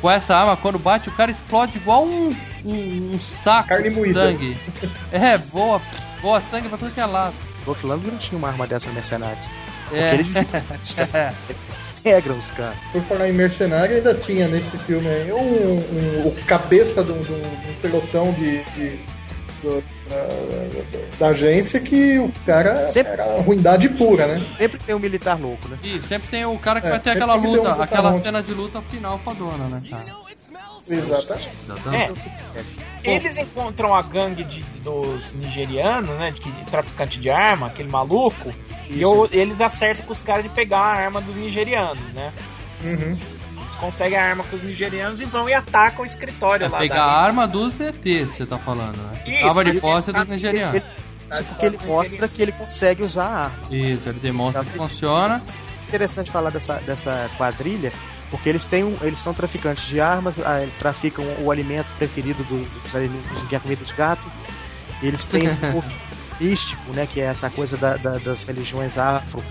Com 0.00 0.10
essa 0.10 0.34
arma, 0.36 0.56
quando 0.56 0.78
bate, 0.78 1.08
o 1.08 1.12
cara 1.12 1.30
explode 1.30 1.76
igual 1.76 2.04
um, 2.04 2.34
um, 2.64 3.10
um 3.14 3.18
saco 3.20 3.68
Carne 3.68 3.88
de 3.88 3.94
moída. 3.94 4.22
sangue. 4.24 4.56
É, 5.12 5.36
voa, 5.38 5.80
voa 6.20 6.40
sangue 6.40 6.68
pra 6.68 6.78
tudo 6.78 6.92
que 6.92 7.00
é 7.00 7.06
lado. 7.06 7.34
Dolph 7.64 7.82
Lundgren 7.84 8.12
não 8.12 8.18
tinha 8.18 8.38
uma 8.38 8.48
arma 8.48 8.66
dessa 8.66 8.88
no 8.88 8.94
Mercenários. 8.94 9.44
É. 9.92 10.14
eles 10.14 10.34
É. 10.36 11.32
integram 12.00 12.36
os 12.38 12.50
caras. 12.50 12.76
Por 12.92 13.02
falar 13.02 13.28
em 13.28 13.32
mercenário, 13.32 13.96
ainda 13.96 14.14
tinha 14.14 14.48
nesse 14.48 14.76
filme 14.78 15.06
aí 15.08 15.32
um, 15.32 15.38
um- 15.38 16.26
o 16.28 16.34
cabeça 16.46 17.04
de 17.04 17.12
um, 17.12 17.20
de 17.20 17.32
um- 17.32 17.40
de 17.60 17.70
um 17.70 17.74
pelotão 17.80 18.32
de, 18.32 18.62
de- 18.74 18.98
do- 19.62 19.82
da, 20.08 21.18
da 21.18 21.28
agência 21.28 21.80
que 21.80 22.18
o 22.18 22.30
cara 22.44 22.86
Sempre- 22.88 23.12
era 23.12 23.40
ruindade 23.40 23.88
pura, 23.90 24.26
né? 24.26 24.46
Sempre 24.58 24.78
tem 24.78 24.94
um 24.94 24.98
militar 24.98 25.38
louco, 25.40 25.68
né? 25.68 25.78
E 25.82 26.00
sempre 26.02 26.28
tem 26.28 26.44
o 26.44 26.58
cara 26.58 26.80
que 26.80 26.86
É, 26.86 26.90
vai 26.90 27.00
ter 27.00 27.10
aquela 27.10 27.36
um 27.36 27.40
luta, 27.42 27.70
luta 27.70 27.82
aquela 27.84 28.14
cena 28.16 28.42
de 28.42 28.52
luta 28.52 28.80
final 28.82 29.18
fodona, 29.18 29.64
né, 29.68 29.82
cara? 29.90 30.04
Exatamente. 30.88 31.48
Exatamente. 31.64 32.30
É, 33.04 33.14
eles 33.14 33.38
encontram 33.38 33.94
a 33.94 34.02
gangue 34.02 34.44
de- 34.44 34.62
dos 34.82 35.32
nigerianos, 35.34 36.10
né? 36.16 36.30
De, 36.32 36.52
traficante 36.70 37.18
de 37.18 37.30
arma, 37.30 37.66
aquele 37.68 37.88
maluco, 37.90 38.52
e 38.88 39.04
o- 39.04 39.26
eles 39.32 39.60
acertam 39.60 40.06
com 40.06 40.12
os 40.12 40.22
caras 40.22 40.44
de 40.44 40.48
pegar 40.50 40.78
a 40.78 40.92
arma 40.94 41.20
dos 41.20 41.34
nigerianos, 41.36 42.04
né? 42.14 42.32
Uhum. 42.84 43.16
Conseguem 43.80 44.16
a 44.18 44.24
arma 44.24 44.42
com 44.44 44.56
os 44.56 44.62
nigerianos 44.62 45.20
e 45.20 45.24
vão 45.24 45.48
e 45.48 45.54
atacam 45.54 46.02
o 46.02 46.06
escritório 46.06 46.64
É 46.64 46.68
lá 46.68 46.78
pegar 46.78 47.04
a 47.04 47.22
arma 47.24 47.46
dos 47.46 47.78
ETs, 47.80 48.32
você 48.32 48.46
tá 48.46 48.56
falando, 48.58 48.96
né? 48.96 49.22
Isso, 49.26 49.46
Tava 49.46 49.64
de 49.64 49.80
posse 49.80 50.12
dos 50.12 50.26
nigerianos. 50.28 50.82
Porque 51.48 51.66
ele 51.66 51.78
mostra 51.84 52.28
que 52.28 52.40
ele 52.40 52.52
consegue 52.52 53.02
usar 53.02 53.24
a 53.26 53.44
arma. 53.46 53.56
Isso, 53.70 54.08
ele 54.08 54.20
demonstra 54.20 54.64
Tá 54.64 54.70
que 54.70 54.76
funciona. 54.78 55.42
interessante 55.86 56.30
falar 56.30 56.50
dessa, 56.50 56.74
dessa 56.86 57.28
quadrilha, 57.36 57.92
porque 58.30 58.48
eles 58.48 58.64
têm 58.66 58.82
um, 58.84 58.96
eles 59.02 59.18
são 59.18 59.34
traficantes 59.34 59.84
de 59.86 60.00
armas, 60.00 60.36
ah, 60.44 60.62
eles 60.62 60.76
traficam 60.76 61.24
o 61.42 61.50
alimento 61.50 61.86
preferido 61.98 62.42
do- 62.44 62.64
dos 62.82 62.94
alienígenas, 62.94 63.42
que 63.48 63.54
é 63.54 63.58
a 63.58 63.60
comida 63.60 63.84
de 63.84 63.92
gato. 63.92 64.22
E 65.02 65.06
eles 65.06 65.26
têm 65.26 65.44
esse 65.44 65.58
povo 65.70 65.88
místico, 66.40 66.92
né, 66.92 67.06
que 67.12 67.20
é 67.20 67.24
essa 67.24 67.50
coisa 67.50 67.76
da- 67.76 67.96
da- 67.96 68.18
das 68.18 68.42
religiões 68.42 68.96
afro, 68.98 69.42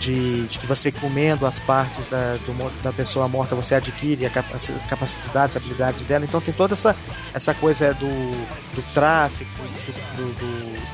de, 0.00 0.46
de 0.46 0.58
que 0.58 0.66
você 0.66 0.90
comendo 0.90 1.46
as 1.46 1.58
partes 1.60 2.08
da, 2.08 2.32
do 2.46 2.82
da 2.82 2.92
pessoa 2.92 3.28
morta, 3.28 3.54
você 3.54 3.74
adquire 3.74 4.24
a 4.26 4.30
capaci- 4.30 4.72
capacidades, 4.88 5.56
habilidades 5.56 6.02
dela. 6.04 6.24
Então 6.24 6.40
tem 6.40 6.52
toda 6.54 6.72
essa, 6.74 6.96
essa 7.34 7.52
coisa 7.54 7.92
do, 7.94 8.08
do 8.74 8.82
tráfico, 8.94 9.50
do, 10.16 10.22
do, 10.24 10.34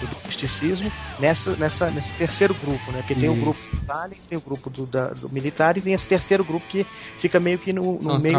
do- 0.00 0.26
misticismo 0.26 0.90
nessa, 1.20 1.54
nessa, 1.56 1.88
nesse 1.90 2.12
terceiro 2.14 2.52
grupo, 2.54 2.90
né? 2.90 2.98
Porque 2.98 3.14
tem 3.14 3.28
o 3.28 3.32
Isso. 3.32 3.40
grupo 3.42 3.60
dos 3.76 3.90
aliens, 3.90 4.26
tem 4.28 4.36
o 4.36 4.40
grupo 4.40 4.68
do, 4.68 4.84
da- 4.86 5.08
do 5.10 5.28
militar 5.30 5.76
e 5.76 5.80
tem 5.80 5.92
esse 5.94 6.06
terceiro 6.06 6.42
grupo 6.44 6.66
que 6.68 6.84
fica 7.16 7.38
meio 7.38 7.58
que 7.60 7.72
no, 7.72 7.82
no 8.02 8.20
meio. 8.20 8.38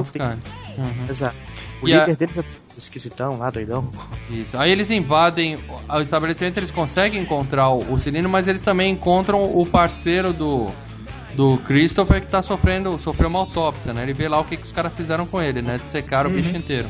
Uhum. 0.78 1.06
Exato. 1.10 1.36
O 1.82 1.88
E 1.88 1.94
a- 1.94 2.02
líder 2.06 2.16
deles 2.18 2.38
é 2.38 2.44
esquisitão 2.78 3.38
lá, 3.38 3.50
doidão. 3.50 3.90
Isso. 4.30 4.58
Aí 4.58 4.72
eles 4.72 4.90
invadem 4.92 5.58
o 5.90 6.00
estabelecimento, 6.02 6.58
eles 6.58 6.72
conseguem 6.72 7.22
encontrar 7.22 7.70
o, 7.70 7.94
o 7.94 8.00
cilindro, 8.00 8.30
mas 8.30 8.48
eles 8.48 8.62
também 8.62 8.92
encontram 8.92 9.42
o 9.44 9.66
parceiro 9.66 10.32
do, 10.34 10.68
do 11.36 11.58
Christopher 11.60 12.22
que 12.22 12.28
tá 12.28 12.42
sofrendo, 12.42 12.98
sofreu 13.00 13.30
uma 13.30 13.40
autópsia, 13.40 13.94
né? 13.94 14.04
Ele 14.04 14.14
vê 14.14 14.28
lá 14.28 14.40
o 14.40 14.44
que, 14.44 14.58
que 14.58 14.64
os 14.64 14.72
caras 14.72 14.94
fizeram 14.94 15.26
com 15.26 15.42
ele, 15.42 15.62
né? 15.62 15.78
Dissecaram 15.78 16.30
o 16.30 16.34
bicho 16.34 16.56
inteiro. 16.56 16.88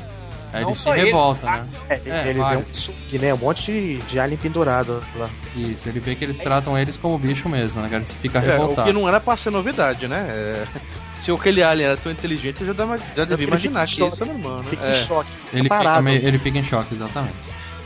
Aí 0.54 0.62
Não 0.62 0.70
ele 0.70 0.78
se 0.78 0.84
só 0.84 0.96
ele, 0.96 1.06
revolta, 1.08 1.42
tá? 1.46 1.58
né? 1.58 1.68
É, 1.90 2.02
É, 2.06 2.30
ele 2.30 2.40
vê 2.42 2.56
um 2.58 2.64
suque, 2.74 3.20
né? 3.20 3.34
Um 3.34 3.38
monte 3.38 3.66
de, 3.66 3.98
de 4.04 4.18
alien 4.20 4.38
pendurado 4.38 5.04
lá. 5.18 5.30
Isso, 5.56 5.90
ele 5.90 6.00
vê 6.00 6.16
que 6.16 6.24
eles 6.24 6.38
tratam 6.38 6.78
eles 6.80 6.96
como 6.98 7.18
bicho 7.18 7.50
mesmo, 7.50 7.82
né? 7.82 7.90
cara? 7.90 8.02
Ele 8.02 8.14
fica 8.22 8.40
É, 8.40 8.42
o 8.42 8.52
revoltado. 8.52 8.88
que 8.88 8.94
não 8.94 9.08
era 9.10 9.20
pra 9.20 9.36
ser 9.36 9.50
novidade, 9.52 10.08
né? 10.08 10.26
É, 10.30 10.64
se 11.36 11.42
aquele 11.42 11.62
alien 11.64 11.88
era 11.88 11.98
tão 11.98 12.12
inteligente, 12.12 12.62
eu 12.62 12.68
já, 12.68 12.74
dava, 12.74 12.98
já 12.98 13.24
devia 13.24 13.36
Ele 13.36 13.46
imaginar 13.48 13.88
fica 13.88 14.08
que 14.10 14.14
isso 14.16 14.24
é 14.24 14.28
normal, 14.28 14.58
né? 14.60 14.64
Fica 14.70 14.86
É. 14.86 14.92
em 14.92 14.96
choque. 14.96 15.30
Fica 15.32 15.48
Ele 15.54 15.64
fica, 15.64 15.76
parado. 15.78 16.04
meio- 16.04 16.26
ele 16.28 16.40
fica 16.40 16.58
em 16.60 16.64
choque, 16.64 16.96
exatamente. 16.96 17.36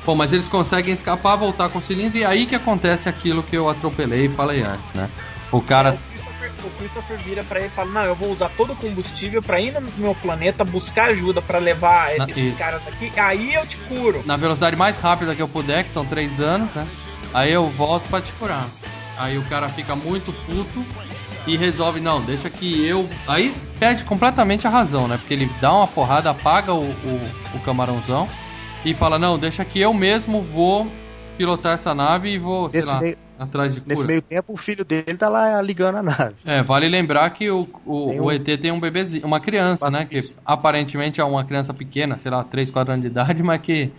Bom, 0.06 0.16
mas 0.16 0.34
eles 0.34 0.48
conseguem 0.48 0.94
escapar, 0.94 1.36
voltar 1.36 1.70
com 1.70 1.80
o 1.80 1.82
cilindro, 1.82 2.18
e 2.18 2.26
aí 2.26 2.46
que 2.46 2.56
acontece 2.56 3.08
aquilo 3.08 3.44
que 3.44 3.56
eu 3.56 3.70
atropelei 3.70 4.26
e 4.26 4.30
falei 4.30 4.62
antes, 4.64 4.94
né? 4.94 5.10
O 5.52 5.62
cara. 5.62 5.92
O 5.92 5.98
Christopher, 5.98 6.52
o 6.64 6.70
Christopher 6.78 7.18
vira 7.20 7.44
pra 7.44 7.60
ele 7.60 7.68
e 7.68 7.72
fala: 7.72 7.92
Não, 7.92 8.02
eu 8.04 8.16
vou 8.16 8.32
usar 8.32 8.50
todo 8.58 8.74
o 8.74 8.76
combustível 8.76 9.44
pra 9.44 9.60
ir 9.60 9.72
no 9.74 9.82
meu 9.98 10.16
planeta 10.16 10.64
buscar 10.64 11.10
ajuda 11.10 11.42
pra 11.42 11.60
levar 11.60 12.16
Na- 12.18 12.26
esses 12.26 12.38
isso. 12.48 12.58
caras 12.58 12.82
aqui, 12.88 13.12
aí 13.20 13.54
eu 13.54 13.66
te 13.68 13.78
curo. 13.78 14.24
na 14.26 14.36
velocidade 14.38 14.76
mais 14.76 14.98
rápida 14.98 15.36
que 15.36 15.42
eu 15.42 15.48
puder, 15.48 15.84
que 15.84 15.92
são 15.92 16.06
três 16.06 16.40
anos, 16.40 16.74
né? 16.74 16.88
Aí 17.34 17.52
eu 17.54 17.64
volto 17.70 18.08
pra 18.10 18.22
te 18.22 18.32
curar. 18.34 18.68
Aí 19.18 19.38
o 19.38 19.44
cara 19.44 19.70
fica 19.70 19.96
muito 19.96 20.34
puto 20.46 20.84
e 21.48 21.58
resolve, 21.58 22.00
não, 22.00 22.22
deixa 22.22 22.50
que 22.50 22.86
eu. 22.86 23.08
Aí 23.28 23.54
perde 23.80 24.04
completamente 24.04 24.68
a 24.68 24.70
razão, 24.70 25.08
né? 25.08 25.18
Porque 25.18 25.34
ele 25.34 25.50
dá 25.60 25.74
uma 25.74 25.88
porrada, 25.88 26.30
apaga 26.30 26.74
o, 26.74 26.84
o, 26.84 27.56
o 27.56 27.60
camarãozão 27.62 28.28
e 28.86 28.94
fala, 28.94 29.18
não, 29.18 29.38
deixa 29.40 29.66
que 29.66 29.80
eu 29.80 29.94
mesmo 29.94 30.42
vou 30.44 30.90
pilotar 31.38 31.74
essa 31.74 31.94
nave 31.94 32.30
e 32.34 32.38
vou, 32.40 32.70
sei 32.70 32.82
Nesse 32.82 32.94
lá, 32.94 33.00
meio- 33.02 33.18
atrás 33.40 33.74
de 33.74 33.82
Nesse 33.86 33.96
cura. 34.02 34.08
meio 34.08 34.22
tempo, 34.22 34.54
o 34.54 34.58
filho 34.58 34.86
dele 34.86 35.18
tá 35.18 35.28
lá 35.28 35.60
ligando 35.62 35.96
a 35.98 36.04
nave. 36.04 36.36
É, 36.46 36.62
vale 36.62 36.88
lembrar 36.88 37.28
que 37.32 37.50
o, 37.50 37.68
o, 37.86 38.08
Tem 38.10 38.20
o 38.20 38.26
um- 38.26 38.32
ET 38.32 38.46
tem 38.62 38.72
um 38.72 38.80
bebezinho, 38.80 39.26
uma 39.26 39.40
criança, 39.40 39.86
Uma 39.86 39.92
né? 40.00 40.06
Que 40.06 40.20
aparentemente 40.46 41.20
é 41.20 41.24
uma 41.24 41.44
criança 41.44 41.74
pequena, 41.74 42.18
sei 42.20 42.30
lá, 42.30 42.44
3, 42.44 42.70
4 42.70 42.94
anos 42.94 43.04
de 43.04 43.10
idade, 43.10 43.42
mas 43.42 43.60
que 43.62 43.90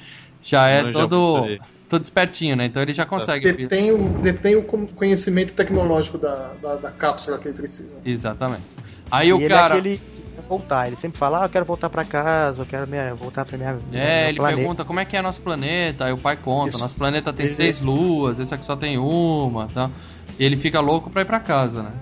já 0.41 0.69
é 0.69 0.91
todo, 0.93 1.41
por 1.43 1.59
aí. 1.95 2.01
todo 2.01 2.05
espertinho, 2.05 2.57
né? 2.57 2.67
Então 2.67 2.83
ele 2.83 2.93
já 2.93 3.05
consegue. 3.07 3.53
Detém 3.53 3.91
o, 3.93 4.09
detém 4.21 4.57
o 4.57 4.63
con- 4.65 4.87
conhecimento 4.87 5.55
tecnológico 5.55 6.19
da, 6.19 6.53
da, 6.63 6.77
da 6.77 6.91
cápsula 6.91 7.39
que 7.39 7.49
ele 7.49 7.57
precisa. 7.57 7.97
Exatamente. 8.05 8.63
Aí 9.11 9.29
e 9.29 9.33
o 9.33 9.37
ele 9.39 9.49
cara. 9.49 9.75
é 9.75 9.79
aquele 9.79 10.01
voltar. 10.49 10.87
Ele 10.87 10.97
sempre 10.97 11.19
fala, 11.19 11.43
ah, 11.43 11.45
eu 11.45 11.49
quero 11.49 11.65
voltar 11.65 11.89
pra 11.89 12.05
casa, 12.05 12.63
eu 12.63 12.67
quero 12.67 12.87
minha, 12.87 13.15
voltar 13.15 13.45
pra 13.45 13.57
minha. 13.57 13.71
É, 13.93 14.21
meu 14.21 14.29
ele 14.29 14.37
planeta. 14.37 14.57
pergunta 14.59 14.85
como 14.85 15.01
é 15.01 15.05
que 15.05 15.17
é 15.17 15.23
nosso 15.23 15.41
planeta, 15.41 16.05
aí 16.07 16.13
o 16.13 16.19
pai 16.19 16.37
conta, 16.37 16.71
Isso. 16.71 16.81
nosso 16.83 16.97
planeta 16.97 17.33
tem 17.33 17.47
Ele- 17.47 17.55
seis 17.55 17.81
luas, 17.81 18.39
esse 18.41 18.53
aqui 18.55 18.65
só 18.67 18.75
tem 18.77 18.99
uma, 18.99 19.67
tá? 19.69 19.91
E 20.39 20.45
ele 20.45 20.57
fica 20.57 20.81
louco 20.81 21.11
pra 21.11 21.23
ir 21.23 21.27
pra 21.27 21.39
casa, 21.41 21.83
né? 21.83 21.93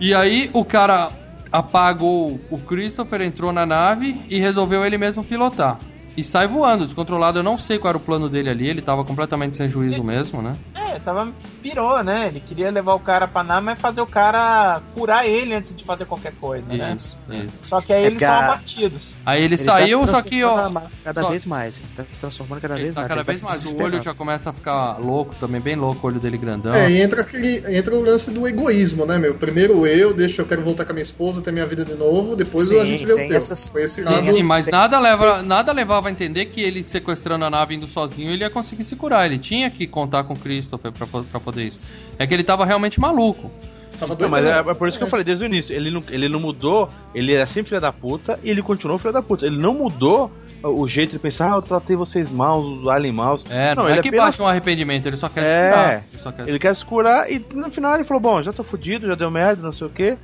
E 0.00 0.14
aí 0.14 0.50
o 0.52 0.64
cara 0.64 1.10
apagou 1.52 2.40
o 2.50 2.58
Christopher, 2.58 3.20
entrou 3.22 3.52
na 3.52 3.66
nave 3.66 4.20
e 4.28 4.38
resolveu 4.38 4.84
ele 4.84 4.96
mesmo 4.96 5.22
pilotar. 5.22 5.78
E 6.16 6.22
sai 6.22 6.46
voando, 6.46 6.84
descontrolado. 6.84 7.38
Eu 7.38 7.42
não 7.42 7.56
sei 7.56 7.78
qual 7.78 7.90
era 7.90 7.98
o 7.98 8.00
plano 8.00 8.28
dele 8.28 8.50
ali, 8.50 8.68
ele 8.68 8.82
tava 8.82 9.04
completamente 9.04 9.56
sem 9.56 9.68
juízo 9.68 10.04
mesmo, 10.04 10.42
né? 10.42 10.56
É, 10.74 10.98
tava. 10.98 11.32
Pirou, 11.62 12.02
né? 12.02 12.26
Ele 12.28 12.40
queria 12.40 12.70
levar 12.70 12.94
o 12.94 13.00
cara 13.00 13.28
pra 13.28 13.42
nave, 13.44 13.66
mas 13.66 13.80
fazer 13.80 14.00
o 14.00 14.06
cara 14.06 14.80
curar 14.94 15.26
ele 15.26 15.54
antes 15.54 15.74
de 15.76 15.84
fazer 15.84 16.04
qualquer 16.04 16.32
coisa, 16.34 16.68
né? 16.68 16.94
Isso, 16.96 17.16
isso. 17.30 17.58
Só 17.62 17.80
que 17.80 17.92
aí 17.92 18.02
É 18.04 18.06
eles 18.06 18.18
que 18.18 18.24
são 18.26 18.34
a- 18.34 18.44
abatidos. 18.44 19.14
Aí 19.24 19.42
ele, 19.42 19.54
Ele 19.54 19.64
tá 19.64 19.76
saiu, 19.76 20.04
se 20.06 20.10
só 20.10 20.22
que 20.22 20.42
ó, 20.44 20.70
Cada 21.04 21.20
só- 21.22 21.30
vez 21.30 21.46
mais. 21.46 21.78
Ele 21.78 21.88
tá 21.96 22.04
se 22.10 22.18
transformando 22.18 22.60
cada 22.60 22.74
ele 22.74 22.82
vez 22.84 22.94
tá 22.94 23.00
mais. 23.00 23.08
cada 23.08 23.22
vai 23.22 23.34
vez 23.34 23.42
mais. 23.44 23.64
O 23.66 23.82
olho 23.82 24.00
já 24.02 24.14
começa 24.14 24.50
a 24.50 24.52
ficar 24.52 24.98
louco 24.98 25.34
também, 25.38 25.60
bem 25.60 25.76
louco 25.76 26.06
o 26.06 26.10
olho 26.10 26.18
dele 26.18 26.36
grandão. 26.38 26.74
É, 26.74 26.90
e 26.90 27.00
entra, 27.00 27.20
aquele, 27.22 27.62
entra 27.76 27.94
o 27.94 28.02
lance 28.02 28.30
do 28.30 28.46
egoísmo, 28.48 29.06
né, 29.06 29.18
meu? 29.18 29.34
Primeiro 29.34 29.86
eu, 29.86 30.12
deixa, 30.14 30.42
eu 30.42 30.46
quero 30.46 30.62
voltar 30.62 30.84
com 30.84 30.90
a 30.90 30.94
minha 30.94 31.02
esposa, 31.04 31.40
ter 31.42 31.52
minha 31.52 31.66
vida 31.66 31.84
de 31.84 31.94
novo, 31.94 32.34
depois 32.34 32.66
Sim, 32.68 32.80
a 32.80 32.84
gente 32.84 33.04
vê 33.06 33.12
o 33.12 33.16
teu. 33.28 33.36
essas- 33.36 33.68
Foi 33.68 33.82
esse 33.84 34.02
Sim, 34.02 34.08
lado. 34.08 34.24
Sim, 34.34 34.42
mas 34.42 34.64
Tem- 34.64 34.72
nada, 34.72 34.98
leva, 34.98 35.42
nada 35.42 35.72
levava 35.72 36.08
a 36.08 36.10
entender 36.10 36.46
que 36.46 36.60
ele 36.60 36.82
sequestrando 36.82 37.44
a 37.44 37.50
nave 37.50 37.74
indo 37.74 37.86
sozinho, 37.86 38.30
ele 38.30 38.42
ia 38.42 38.50
conseguir 38.50 38.84
se 38.84 38.96
curar. 38.96 39.26
Ele 39.26 39.38
tinha 39.38 39.70
que 39.70 39.86
contar 39.86 40.24
com 40.24 40.32
o 40.34 40.38
Christopher 40.38 40.90
pra, 40.92 41.06
pra 41.06 41.38
poder 41.40 41.51
isso. 41.60 41.80
É 42.18 42.26
que 42.26 42.32
ele 42.32 42.44
tava 42.44 42.64
realmente 42.64 43.00
maluco. 43.00 43.50
Tava 43.98 44.16
Não, 44.16 44.28
mas 44.28 44.44
é, 44.44 44.58
é 44.58 44.74
por 44.74 44.88
isso 44.88 44.98
que 44.98 45.04
eu 45.04 45.08
falei 45.08 45.24
desde 45.24 45.44
o 45.44 45.46
início. 45.46 45.74
Ele 45.74 45.90
não, 45.90 46.02
ele 46.08 46.28
não 46.28 46.40
mudou, 46.40 46.90
ele 47.14 47.34
era 47.34 47.46
sempre 47.46 47.70
filho 47.70 47.80
da 47.80 47.92
puta 47.92 48.38
e 48.42 48.50
ele 48.50 48.62
continuou 48.62 48.98
filho 48.98 49.12
da 49.12 49.22
puta. 49.22 49.46
Ele 49.46 49.58
não 49.58 49.74
mudou 49.74 50.30
o 50.62 50.88
jeito 50.88 51.12
de 51.12 51.18
pensar, 51.18 51.52
ah, 51.52 51.56
eu 51.56 51.62
tratei 51.62 51.96
vocês 51.96 52.30
mal, 52.30 52.60
os 52.60 52.88
alien 52.88 53.12
maus. 53.12 53.44
É, 53.50 53.74
não, 53.74 53.88
ele 53.88 53.98
é 53.98 54.02
que 54.02 54.08
apenas- 54.08 54.26
bate 54.26 54.42
um 54.42 54.46
arrependimento, 54.46 55.06
ele 55.06 55.16
só 55.16 55.28
quer 55.28 55.44
se 55.44 55.54
É, 55.54 55.70
curar. 55.70 55.92
Ele 55.92 56.00
só 56.22 56.32
quer 56.32 56.42
Ele 56.42 56.52
se... 56.52 56.58
quer 56.58 56.76
se 56.76 56.84
curar 56.84 57.30
e 57.32 57.44
no 57.54 57.70
final 57.70 57.94
ele 57.94 58.04
falou, 58.04 58.20
bom, 58.22 58.42
já 58.42 58.52
tô 58.52 58.62
fudido, 58.62 59.06
já 59.06 59.14
deu 59.14 59.30
merda, 59.30 59.62
não 59.62 59.72
sei 59.72 59.86
o 59.86 59.90
que. 59.90 60.16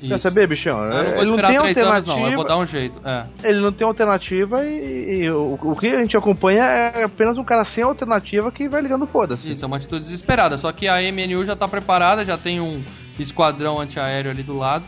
Quer 0.00 0.20
saber, 0.20 0.46
bichão? 0.46 0.82
Eu 0.84 0.90
não 0.90 1.12
vou 1.12 1.22
ele 1.22 1.30
não 1.30 1.36
tem 1.36 1.56
três 1.74 1.78
anos, 1.78 2.08
alternativa. 2.08 2.20
não. 2.20 2.28
Eu 2.30 2.36
vou 2.36 2.44
dar 2.46 2.56
um 2.58 2.66
jeito. 2.66 3.00
É. 3.06 3.24
Ele 3.42 3.60
não 3.60 3.72
tem 3.72 3.86
alternativa 3.86 4.64
e, 4.64 5.22
e 5.24 5.30
o, 5.30 5.58
o 5.62 5.76
que 5.76 5.86
a 5.88 6.00
gente 6.00 6.16
acompanha 6.16 6.62
é 6.62 7.04
apenas 7.04 7.38
um 7.38 7.44
cara 7.44 7.64
sem 7.64 7.82
alternativa 7.84 8.50
que 8.50 8.68
vai 8.68 8.82
ligando 8.82 9.06
foda-se. 9.06 9.50
Isso, 9.52 9.64
é 9.64 9.66
uma 9.66 9.76
atitude 9.76 10.02
desesperada. 10.04 10.58
Só 10.58 10.72
que 10.72 10.88
a 10.88 11.00
MNU 11.00 11.44
já 11.46 11.54
tá 11.56 11.66
preparada, 11.68 12.24
já 12.24 12.36
tem 12.36 12.60
um 12.60 12.82
esquadrão 13.18 13.78
antiaéreo 13.80 14.30
ali 14.30 14.42
do 14.42 14.56
lado. 14.58 14.84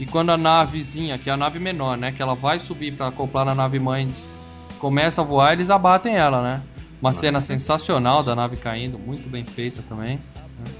E 0.00 0.06
quando 0.06 0.30
a 0.30 0.36
navezinha, 0.36 1.18
que 1.18 1.28
é 1.28 1.32
a 1.32 1.36
nave 1.36 1.58
menor, 1.58 1.96
né? 1.96 2.12
Que 2.12 2.22
ela 2.22 2.34
vai 2.34 2.60
subir 2.60 2.92
pra 2.94 3.08
acoplar 3.08 3.44
na 3.44 3.54
nave 3.54 3.80
mãe, 3.80 4.08
começa 4.78 5.20
a 5.20 5.24
voar, 5.24 5.52
eles 5.54 5.70
abatem 5.70 6.14
ela, 6.16 6.40
né? 6.42 6.60
Uma 7.00 7.12
cena 7.12 7.40
sensacional 7.40 8.22
da 8.22 8.34
nave 8.34 8.56
caindo, 8.56 8.98
muito 8.98 9.28
bem 9.28 9.44
feita 9.44 9.82
também. 9.88 10.16
né? 10.16 10.70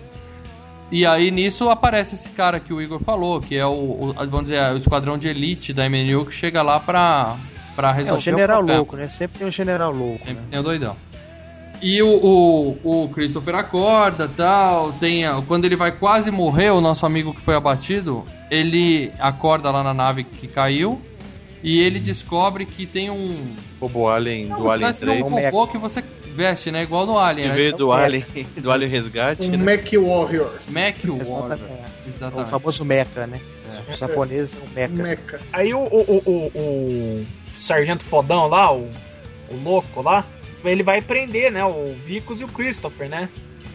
E 0.91 1.05
aí 1.05 1.31
nisso 1.31 1.69
aparece 1.69 2.15
esse 2.15 2.31
cara 2.31 2.59
que 2.59 2.73
o 2.73 2.81
Igor 2.81 3.01
falou, 3.01 3.41
que 3.41 3.57
é 3.57 3.67
o, 3.67 3.71
o- 3.71 4.15
vamos 4.17 4.43
dizer, 4.45 4.63
o 4.73 4.77
esquadrão 4.79 5.19
de 5.19 5.29
elite 5.29 5.73
da 5.73 5.85
MNU 5.89 6.25
que 6.25 6.33
chega 6.33 6.63
lá 6.63 6.81
pra, 6.81 7.37
pra 7.77 7.91
É, 7.91 7.93
resolver 7.93 8.19
o 8.19 8.21
general 8.23 8.57
problema. 8.59 8.79
louco, 8.79 8.97
né? 8.97 9.09
Sempre 9.09 9.39
tem 9.41 9.47
um 9.49 9.51
general 9.51 9.93
louco. 9.93 10.19
Sempre 10.19 10.35
né? 10.35 10.47
tem 10.51 10.59
o 10.59 10.63
doidão. 10.63 10.97
E 11.83 12.03
o, 12.03 12.09
o, 12.83 13.05
o 13.05 13.09
Christopher 13.11 13.55
acorda 13.57 14.29
tal. 14.29 14.93
Tem, 14.95 15.23
quando 15.47 15.65
ele 15.65 15.77
vai 15.77 15.93
quase 15.93 16.31
morrer, 16.31 16.71
o 16.71 16.81
nosso 16.81 17.05
amigo 17.07 17.33
que 17.35 17.41
foi 17.41 17.55
abatido, 17.55 18.25
ele 18.51 19.11
acorda 19.19 19.71
lá 19.71 19.83
na 19.83 19.95
nave 19.95 20.25
que 20.25 20.47
caiu. 20.49 21.01
E 21.63 21.81
ele 21.81 21.99
descobre 21.99 22.65
que 22.65 22.87
tem 22.87 23.11
um. 23.11 23.53
Robô 23.81 24.09
Alien 24.09 24.47
Não, 24.47 24.59
do 24.59 24.63
uma 24.65 24.73
Alien 24.75 24.91
espécie 24.91 25.01
de 25.13 25.23
3. 25.23 25.33
um 25.33 25.45
robô 25.45 25.67
que 25.67 25.77
você 25.77 26.05
veste, 26.35 26.71
né? 26.71 26.85
Igual 26.85 27.05
no 27.05 27.19
Alien, 27.19 27.47
Em 27.47 27.51
né? 27.51 27.57
vez 27.57 27.77
do 27.77 27.91
Alien, 27.93 28.25
do 28.59 28.71
Alien 28.71 28.89
Resgate, 28.91 29.43
Um 29.43 29.49
né? 29.49 29.57
Mac 29.57 29.85
Warriors. 29.93 30.71
Mac 30.73 30.97
Warrior. 31.05 31.21
Exatamente. 31.21 31.63
O 32.07 32.11
Exatamente. 32.11 32.51
famoso 32.51 32.85
mecha, 32.85 33.27
né? 33.27 33.41
Os 33.93 33.99
japoneses 33.99 34.51
são 34.51 34.63
mecha. 34.75 34.95
Mecha. 34.95 35.41
Aí 35.53 35.75
o, 35.75 35.81
o, 35.81 36.01
o, 36.01 36.23
o, 36.27 36.61
o 36.61 37.27
sargento 37.53 38.05
fodão 38.05 38.47
lá, 38.47 38.73
o, 38.73 38.89
o 39.51 39.57
louco 39.63 40.01
lá, 40.01 40.25
ele 40.65 40.85
vai 40.85 41.03
prender, 41.03 41.51
né? 41.51 41.65
O 41.65 41.93
Vicos 41.93 42.41
e 42.41 42.45
o 42.45 42.49
Christopher, 42.49 43.09
né? 43.09 43.29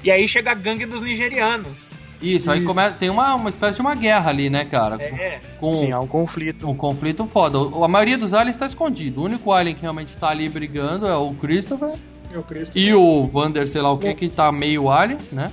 E 0.04 0.10
aí 0.12 0.26
chega 0.28 0.52
a 0.52 0.56
gangue 0.56 0.86
dos 0.86 1.02
nigerianos. 1.02 1.90
Isso, 2.24 2.50
aí 2.50 2.60
Isso. 2.60 2.68
começa, 2.68 2.96
tem 2.96 3.10
uma, 3.10 3.36
uma 3.36 3.50
espécie 3.50 3.76
de 3.76 3.82
uma 3.82 3.94
guerra 3.96 4.30
ali, 4.30 4.50
né, 4.50 4.64
cara? 4.66 4.96
É, 5.02 5.42
Com 5.60 5.72
Sim, 5.72 5.92
há 5.92 6.00
um 6.00 6.08
conflito. 6.08 6.70
um 6.70 6.76
conflito 6.76 7.26
foda. 7.28 7.60
O- 7.60 7.84
A 7.84 7.88
maioria 7.88 8.18
dos 8.18 8.34
aliens 8.34 8.56
está 8.56 8.66
escondido. 8.66 9.22
O 9.22 9.26
único 9.26 9.52
alien 9.52 9.76
que 9.76 9.82
realmente 9.82 10.16
tá 10.18 10.30
ali 10.30 10.48
brigando 10.48 11.06
é 11.06 11.16
o 11.18 11.34
Christopher 11.34 11.94
Eu 12.32 12.42
Cristo. 12.44 12.78
e 12.78 12.94
o 12.94 13.28
Vander, 13.28 13.68
sei 13.68 13.82
lá 13.82 13.92
o 13.92 13.98
que, 13.98 14.14
que 14.14 14.30
tá 14.30 14.52
meio 14.52 14.90
alien, 14.90 15.20
né? 15.32 15.52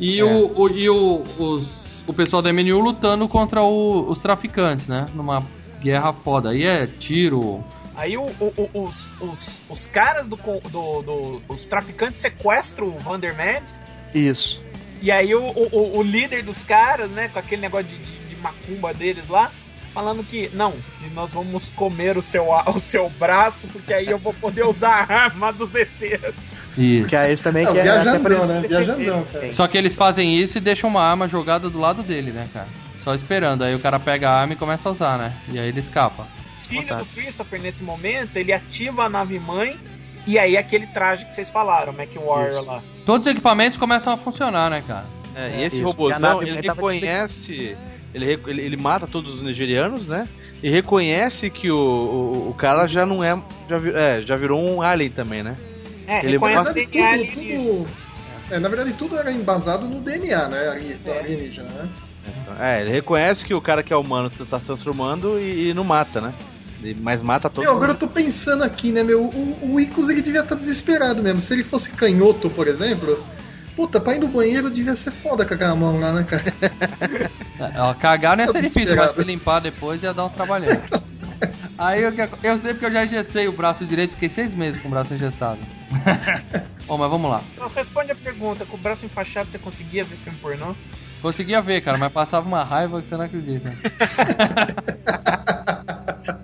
E, 0.00 0.20
o, 0.22 0.60
o- 0.60 0.68
e 0.70 0.90
o, 0.90 1.22
os, 1.38 2.02
o 2.06 2.12
pessoal 2.12 2.42
da 2.42 2.50
MNU 2.52 2.80
lutando 2.80 3.28
contra 3.28 3.62
o- 3.62 4.10
os 4.10 4.18
traficantes, 4.18 4.88
né? 4.88 5.06
Numa 5.14 5.42
guerra 5.80 6.12
foda. 6.12 6.50
Aí 6.50 6.64
é 6.64 6.86
tiro. 6.86 7.62
Aí 7.96 8.16
o, 8.16 8.22
o- 8.22 8.68
o- 8.74 8.86
os, 8.88 9.12
os, 9.20 9.62
os 9.68 9.86
caras 9.86 10.26
do, 10.26 10.36
do, 10.68 11.02
do- 11.02 11.42
Os 11.48 11.64
traficantes 11.64 12.18
sequestram 12.18 12.88
o 12.88 12.98
Vandermad. 12.98 13.62
Isso. 14.12 14.60
E 15.04 15.12
aí 15.12 15.34
o, 15.34 15.42
o, 15.42 15.98
o- 15.98 16.02
líder 16.02 16.42
dos 16.42 16.64
caras, 16.64 17.10
né, 17.10 17.28
com 17.28 17.38
aquele 17.38 17.60
negócio 17.60 17.86
de, 17.86 17.96
de, 17.98 18.12
de 18.30 18.36
macumba 18.36 18.94
deles 18.94 19.28
lá, 19.28 19.50
falando 19.92 20.24
que 20.24 20.50
não, 20.54 20.72
que 20.72 21.10
nós 21.12 21.34
vamos 21.34 21.68
comer 21.76 22.16
o 22.16 22.22
seu, 22.22 22.48
o 22.50 22.78
seu 22.78 23.10
braço, 23.10 23.66
porque 23.68 23.92
aí 23.92 24.06
eu 24.08 24.16
vou 24.16 24.32
poder 24.32 24.64
usar 24.64 25.04
a 25.06 25.24
arma 25.24 25.52
dos 25.52 25.74
ETs. 25.74 26.72
Isso. 26.78 27.00
Porque 27.02 27.16
aí 27.16 27.28
eles 27.28 27.42
também 27.42 27.64
Não, 27.66 27.72
querem 27.74 27.90
até 27.90 28.00
viajandão, 28.02 28.22
pra 28.22 28.34
eles 28.34 28.50
né? 28.50 28.60
Viajandão, 28.66 29.26
cara. 29.30 29.52
Só 29.52 29.68
que 29.68 29.76
eles 29.76 29.94
fazem 29.94 30.38
isso 30.38 30.56
e 30.56 30.60
deixam 30.62 30.88
uma 30.88 31.02
arma 31.02 31.28
jogada 31.28 31.68
do 31.68 31.78
lado 31.78 32.02
dele, 32.02 32.30
né, 32.30 32.48
cara? 32.50 32.68
Só 32.98 33.12
esperando. 33.12 33.62
Aí 33.62 33.74
o 33.74 33.80
cara 33.80 34.00
pega 34.00 34.30
a 34.30 34.40
arma 34.40 34.54
e 34.54 34.56
começa 34.56 34.88
a 34.88 34.92
usar, 34.92 35.18
né? 35.18 35.32
E 35.52 35.58
aí 35.58 35.68
ele 35.68 35.80
escapa. 35.80 36.26
Filho 36.68 36.96
do 36.96 37.04
Christopher, 37.06 37.60
nesse 37.60 37.82
momento, 37.84 38.36
ele 38.36 38.52
ativa 38.52 39.04
a 39.04 39.08
nave 39.08 39.38
mãe, 39.38 39.76
e 40.26 40.38
aí 40.38 40.56
aquele 40.56 40.86
traje 40.86 41.24
que 41.26 41.34
vocês 41.34 41.50
falaram, 41.50 41.92
Mac 41.92 42.08
Warrior 42.14 42.64
lá. 42.64 42.82
Todos 43.04 43.26
os 43.26 43.32
equipamentos 43.32 43.76
começam 43.78 44.12
a 44.12 44.16
funcionar, 44.16 44.70
né, 44.70 44.82
cara? 44.86 45.04
É, 45.36 45.60
e 45.60 45.64
esse 45.66 45.76
Isso, 45.76 45.86
robôzão, 45.86 46.18
nave 46.18 46.48
ele 46.48 46.60
reconhece. 46.60 47.76
Ele, 48.14 48.40
ele, 48.46 48.62
ele 48.62 48.76
mata 48.76 49.06
todos 49.08 49.34
os 49.34 49.42
nigerianos, 49.42 50.06
né? 50.06 50.28
E 50.62 50.70
reconhece 50.70 51.50
que 51.50 51.70
o, 51.70 51.76
o, 51.76 52.50
o 52.50 52.54
cara 52.54 52.86
já 52.86 53.04
não 53.04 53.22
é 53.22 53.36
já, 53.68 53.76
vi- 53.76 53.92
é. 53.92 54.22
já 54.22 54.36
virou 54.36 54.60
um 54.66 54.80
alien 54.80 55.10
também, 55.10 55.42
né? 55.42 55.56
É, 56.06 56.20
Ele 56.20 56.32
reconhece 56.32 56.64
Na 56.64 56.70
o 56.70 56.74
verdade, 56.74 56.92
DNA 56.92 57.08
tudo, 57.10 57.40
alienígena. 57.40 57.62
tudo, 57.64 57.86
é, 58.50 58.58
na 58.60 58.68
verdade, 58.68 58.92
tudo 58.92 59.18
era 59.18 59.32
embasado 59.32 59.86
no 59.88 60.00
DNA, 60.00 60.48
né? 60.48 60.68
Alienígena, 61.18 61.68
né? 61.70 61.88
É, 62.60 62.80
ele 62.82 62.90
reconhece 62.90 63.44
que 63.44 63.52
o 63.52 63.60
cara 63.60 63.82
que 63.82 63.92
é 63.92 63.96
humano 63.96 64.30
tá 64.48 64.58
se 64.60 64.64
transformando 64.66 65.38
e, 65.40 65.70
e 65.70 65.74
não 65.74 65.82
mata, 65.82 66.20
né? 66.20 66.32
Mas 67.00 67.22
mata 67.22 67.48
todos. 67.48 67.64
Meu, 67.64 67.76
agora 67.76 67.92
eu 67.92 67.96
tô 67.96 68.08
pensando 68.08 68.64
aqui, 68.64 68.92
né, 68.92 69.02
meu? 69.02 69.22
O, 69.24 69.74
o 69.74 69.80
Icos 69.80 70.08
ele 70.08 70.20
devia 70.20 70.40
estar 70.40 70.56
desesperado 70.56 71.22
mesmo. 71.22 71.40
Se 71.40 71.54
ele 71.54 71.64
fosse 71.64 71.90
canhoto, 71.90 72.50
por 72.50 72.68
exemplo, 72.68 73.24
puta, 73.74 74.00
pra 74.00 74.16
ir 74.16 74.18
no 74.18 74.28
banheiro 74.28 74.70
devia 74.70 74.96
ser 74.96 75.10
foda 75.10 75.44
com 75.44 75.54
aquela 75.54 75.74
mão 75.74 75.98
lá, 75.98 76.12
né, 76.12 76.24
cara? 76.24 76.44
É, 77.58 77.80
ó, 77.80 77.94
Cagar 77.94 78.36
não 78.36 78.44
ia 78.44 78.52
ser 78.52 78.60
Tô 78.60 78.68
difícil, 78.68 78.96
mas 78.96 79.12
se 79.12 79.24
limpar 79.24 79.60
depois 79.60 80.02
ia 80.02 80.12
dar 80.12 80.26
um 80.26 80.30
trabalhão. 80.30 80.76
Aí 81.76 82.02
eu, 82.02 82.12
eu 82.42 82.58
sei 82.58 82.72
porque 82.72 82.86
eu 82.86 82.92
já 82.92 83.04
engessei 83.04 83.48
o 83.48 83.52
braço 83.52 83.84
direito, 83.84 84.12
fiquei 84.12 84.28
seis 84.28 84.54
meses 84.54 84.80
com 84.80 84.88
o 84.88 84.90
braço 84.90 85.12
engessado. 85.14 85.58
Bom, 86.86 86.96
mas 86.96 87.10
vamos 87.10 87.30
lá. 87.30 87.42
Então, 87.54 87.68
responde 87.68 88.12
a 88.12 88.14
pergunta, 88.14 88.64
com 88.64 88.76
o 88.76 88.80
braço 88.80 89.04
enfaixado 89.04 89.50
você 89.50 89.58
conseguia 89.58 90.04
ver 90.04 90.16
filme 90.16 90.38
pornô? 90.38 90.74
Conseguia 91.20 91.60
ver, 91.60 91.80
cara, 91.80 91.98
mas 91.98 92.12
passava 92.12 92.46
uma 92.46 92.62
raiva 92.62 93.00
que 93.00 93.08
você 93.08 93.16
não 93.16 93.24
acredita. 93.24 93.72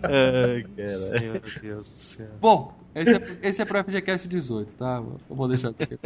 Ai, 0.03 0.65
cara. 0.77 1.21
Meu 1.21 1.41
Deus 1.63 1.87
do 1.87 1.93
céu. 1.93 2.29
Bom, 2.41 2.75
esse 2.95 3.15
é, 3.15 3.39
esse 3.43 3.63
é 3.63 3.65
pro 3.65 3.85
FGCast 3.85 4.29
18, 4.29 4.75
tá? 4.75 5.03
Eu 5.29 5.37
vou 5.37 5.49
deixar 5.49 5.71
isso 5.71 5.83
aqui. 5.83 5.99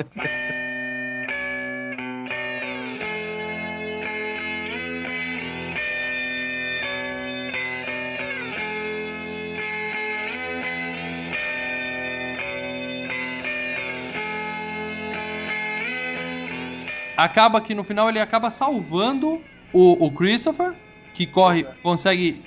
Acaba 17.17 17.61
que 17.61 17.75
no 17.75 17.85
final 17.85 18.09
ele 18.09 18.19
acaba 18.19 18.51
salvando 18.51 19.41
o, 19.73 20.05
o 20.05 20.11
Christopher, 20.11 20.75
que 21.15 21.27
corre, 21.27 21.65
consegue 21.83 22.43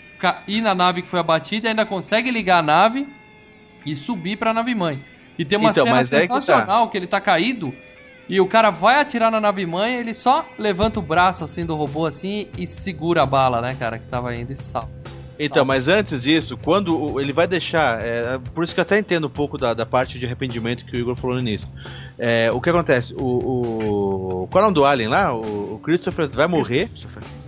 ir 0.47 0.61
na 0.61 0.73
nave 0.75 1.01
que 1.01 1.09
foi 1.09 1.19
abatida 1.19 1.67
e 1.67 1.69
ainda 1.69 1.85
consegue 1.85 2.31
ligar 2.31 2.59
a 2.59 2.63
nave 2.63 3.07
e 3.85 3.95
subir 3.95 4.37
pra 4.37 4.53
nave 4.53 4.73
mãe. 4.75 4.99
E 5.37 5.45
tem 5.45 5.57
uma 5.57 5.69
Então, 5.71 5.85
cena 5.85 5.95
mas 5.95 6.11
é 6.11 6.21
que 6.21 6.27
tá. 6.27 6.41
sensacional 6.41 6.89
que, 6.89 6.97
ele 6.97 7.07
tá 7.07 7.21
caído 7.21 7.73
e 8.27 8.41
o 8.41 8.47
cara 8.47 8.69
vai 8.69 8.99
atirar 8.99 9.31
na 9.31 9.39
nave 9.39 9.65
mãe, 9.65 9.95
ele 9.95 10.13
só 10.13 10.45
levanta 10.57 10.99
o 10.99 11.03
braço 11.03 11.43
assim 11.43 11.65
do 11.65 11.75
robô 11.75 12.05
assim 12.05 12.47
e 12.57 12.67
segura 12.67 13.23
a 13.23 13.25
bala, 13.25 13.61
né, 13.61 13.75
cara, 13.79 13.97
que 13.97 14.07
tava 14.07 14.33
indo 14.35 14.51
e 14.51 14.57
salva. 14.57 14.89
Então, 15.39 15.63
mas 15.63 15.87
antes 15.87 16.23
disso, 16.23 16.57
quando 16.63 17.21
ele 17.21 17.31
vai 17.31 17.47
deixar. 17.47 18.03
é, 18.03 18.39
por 18.55 18.63
isso 18.63 18.73
que 18.73 18.79
eu 18.79 18.81
até 18.81 18.97
entendo 18.97 19.27
um 19.27 19.29
pouco 19.29 19.57
da, 19.57 19.73
da 19.73 19.85
parte 19.85 20.17
de 20.17 20.25
arrependimento 20.25 20.83
que 20.85 20.97
o 20.97 20.99
Igor 20.99 21.15
falou 21.15 21.35
no 21.35 21.41
início. 21.41 21.67
É, 22.17 22.49
o 22.51 22.59
que 22.59 22.69
acontece? 22.71 23.13
O, 23.19 24.43
o. 24.43 24.47
Qual 24.47 24.63
é 24.63 24.65
o 24.65 24.69
nome 24.69 24.73
do 24.73 24.85
Alien 24.85 25.09
lá? 25.09 25.33
O, 25.33 25.75
o 25.75 25.79
Christopher 25.83 26.27
vai 26.29 26.47
morrer. 26.47 26.89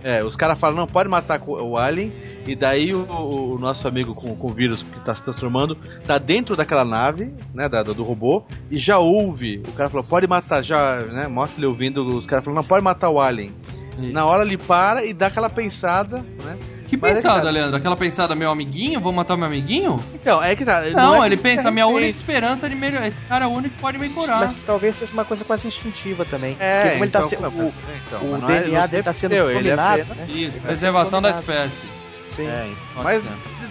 É, 0.04 0.22
os 0.22 0.36
caras 0.36 0.58
falam, 0.58 0.76
não, 0.76 0.86
pode 0.86 1.08
matar 1.08 1.40
o 1.44 1.76
Alien. 1.76 2.12
E 2.50 2.56
daí 2.56 2.92
o, 2.92 3.06
o 3.54 3.58
nosso 3.60 3.86
amigo 3.86 4.12
com, 4.12 4.34
com 4.34 4.48
o 4.48 4.52
vírus 4.52 4.82
que 4.82 4.98
tá 5.04 5.14
se 5.14 5.22
transformando 5.22 5.76
tá 6.04 6.18
dentro 6.18 6.56
daquela 6.56 6.84
nave, 6.84 7.32
né, 7.54 7.68
da, 7.68 7.84
do 7.84 8.02
robô, 8.02 8.42
e 8.68 8.80
já 8.80 8.98
ouve. 8.98 9.62
O 9.68 9.72
cara 9.72 9.88
falou, 9.88 10.04
pode 10.04 10.26
matar, 10.26 10.60
já, 10.64 10.98
né? 11.12 11.28
Mostra 11.28 11.60
ele 11.60 11.66
ouvindo, 11.66 12.02
os 12.04 12.26
caras 12.26 12.44
falam, 12.44 12.60
não, 12.60 12.66
pode 12.66 12.82
matar 12.82 13.08
o 13.08 13.20
Alien. 13.20 13.54
Isso. 13.96 14.12
Na 14.12 14.24
hora 14.24 14.44
ele 14.44 14.58
para 14.58 15.04
e 15.04 15.14
dá 15.14 15.28
aquela 15.28 15.48
pensada, 15.48 16.16
né? 16.16 16.58
Que 16.88 16.96
Mas 16.96 17.12
é 17.12 17.14
que 17.14 17.22
pensada, 17.22 17.42
tá. 17.44 17.50
Leandro? 17.50 17.76
Aquela 17.76 17.96
pensada, 17.96 18.34
meu 18.34 18.50
amiguinho? 18.50 18.98
Vou 18.98 19.12
matar 19.12 19.36
meu 19.36 19.46
amiguinho? 19.46 20.02
Então, 20.12 20.42
é 20.42 20.56
que 20.56 20.64
tá. 20.64 20.82
Não, 20.90 21.22
é 21.22 21.26
ele 21.26 21.36
que 21.36 21.42
pensa, 21.44 21.58
fica 21.58 21.70
minha 21.70 21.86
única 21.86 22.10
esperança 22.10 22.68
de 22.68 22.74
melhorar. 22.74 23.06
Esse 23.06 23.20
cara 23.20 23.44
é 23.44 23.48
o 23.48 23.52
único 23.52 23.76
que 23.76 23.80
pode 23.80 23.96
me 23.96 24.08
curar. 24.08 24.40
Mas 24.40 24.56
talvez 24.56 24.96
seja 24.96 25.12
uma 25.12 25.24
coisa 25.24 25.44
quase 25.44 25.68
instintiva 25.68 26.24
também. 26.24 26.56
É, 26.58 26.80
Porque 26.80 26.90
como 26.94 27.04
ele 27.04 27.12
tá 27.12 27.18
então, 27.20 27.28
sendo. 27.28 27.42
não, 27.42 27.66
O, 27.66 27.72
então, 28.08 28.20
o 28.22 28.38
não 28.38 28.50
é- 28.50 28.62
DNA 28.62 28.80
não 28.80 28.88
dele 28.88 29.02
tá 29.04 29.12
sendo 29.12 29.34
é 29.36 29.54
dominado, 29.54 30.04
né? 30.16 30.26
Isso, 30.30 30.36
Ele 30.36 30.50
tá 30.50 30.66
preservação 30.66 31.22
da 31.22 31.30
espécie. 31.30 31.99
Sim. 32.30 32.46
É, 32.46 32.70
mas 32.94 33.22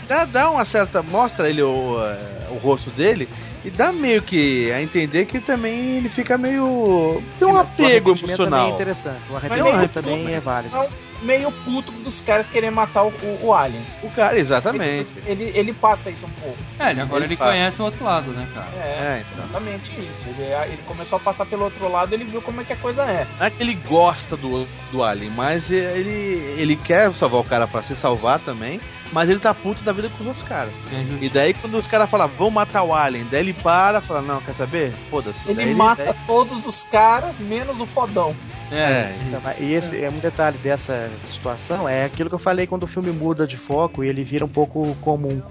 dá, 0.07 0.25
dá 0.25 0.49
uma 0.51 0.65
certa. 0.65 1.01
Mostra 1.01 1.49
ele 1.49 1.61
o, 1.61 1.97
eh, 2.03 2.47
o 2.51 2.57
rosto 2.57 2.89
dele 2.91 3.27
e 3.63 3.69
dá 3.69 3.91
meio 3.91 4.21
que 4.21 4.71
a 4.71 4.81
entender 4.81 5.25
que 5.25 5.39
também 5.39 5.97
ele 5.97 6.09
fica 6.09 6.37
meio. 6.37 7.23
tem 7.37 7.47
um 7.47 7.57
apego 7.57 8.15
também 8.15 8.35
emocional. 8.35 8.67
é 8.67 8.69
interessante. 8.71 9.21
O 9.29 9.35
arrependimento 9.35 9.93
também 9.93 10.33
é 10.33 10.39
válido. 10.39 10.75
É 10.75 10.79
um 10.79 11.08
meio 11.21 11.51
puto 11.51 11.91
dos 11.91 12.21
caras 12.21 12.47
querem 12.47 12.71
matar 12.71 13.03
o, 13.03 13.07
o, 13.09 13.47
o 13.47 13.53
Alien. 13.53 13.83
O 14.03 14.09
cara, 14.11 14.37
exatamente. 14.39 15.07
Ele, 15.25 15.43
ele, 15.43 15.51
ele 15.57 15.73
passa 15.73 16.09
isso 16.09 16.25
um 16.25 16.41
pouco. 16.41 16.57
É, 16.79 16.91
ele 16.91 17.01
agora 17.01 17.23
Ele 17.25 17.33
ele, 17.33 17.37
conhece 17.37 17.81
o 17.81 17.85
outro 17.85 18.03
lado, 18.03 18.31
né, 18.31 18.47
cara? 18.53 18.67
É, 18.77 18.87
É, 18.89 19.25
então. 19.31 19.43
exatamente 19.45 19.91
isso. 19.99 20.25
Ele, 20.27 20.43
ele 20.73 20.81
começou 20.85 21.17
a 21.17 21.19
passar 21.19 21.45
pelo 21.45 21.63
outro 21.65 21.89
lado 21.91 22.13
ele 22.13 22.25
viu 22.25 22.41
como 22.41 22.61
é 22.61 22.63
que 22.63 22.73
a 22.73 22.77
coisa 22.77 23.03
é. 23.03 23.27
Não 23.39 23.45
é 23.45 23.49
que 23.51 23.61
ele 23.61 23.75
gosta 23.75 24.35
do, 24.37 24.65
do 24.91 25.03
Alien, 25.03 25.31
mas 25.31 25.69
ele, 25.69 26.37
ele 26.57 26.75
quer 26.77 27.13
salvar 27.15 27.41
o 27.41 27.43
cara 27.43 27.67
pra 27.67 27.83
se 27.83 27.95
salvar 27.97 28.39
também. 28.39 28.79
Mas 29.11 29.27
ele 29.27 29.39
tá 29.39 29.51
puto 29.55 29.81
da 29.81 29.91
vida 29.91 30.07
com 30.09 30.21
os 30.21 30.27
outros 30.27 30.47
caras. 30.47 30.71
Justiça. 30.91 31.25
E 31.25 31.29
daí 31.29 31.51
quando 31.55 31.75
os 31.79 31.87
caras 31.87 32.07
falam, 32.07 32.27
vão 32.27 32.51
matar 32.51 32.83
o 32.83 32.93
Alien, 32.93 33.25
daí 33.31 33.39
ele 33.41 33.53
para, 33.53 34.01
fala, 34.01 34.21
não, 34.21 34.39
quer 34.39 34.53
saber? 34.53 34.91
Foda-se. 35.09 35.39
Ele 35.47 35.65
Daí 35.65 35.73
mata 35.73 36.03
daí- 36.05 36.15
todos 36.27 36.67
os 36.67 36.83
caras, 36.83 37.39
menos 37.39 37.81
o 37.81 37.87
fodão. 37.87 38.35
É, 38.71 39.15
Então, 39.27 39.41
E 39.59 39.73
esse 39.73 40.03
é 40.03 40.09
um 40.09 40.17
detalhe 40.17 40.57
dessa 40.59 41.09
situação 41.23 41.87
é 41.89 42.05
aquilo 42.05 42.29
que 42.29 42.35
eu 42.35 42.39
falei 42.39 42.67
quando 42.67 42.83
o 42.83 42.87
filme 42.87 43.11
muda 43.11 43.47
de 43.47 43.57
foco 43.57 44.03
e 44.03 44.07
ele 44.07 44.23
vira 44.23 44.45
um 44.45 44.49
pouco 44.49 44.95
comum. 45.01 45.41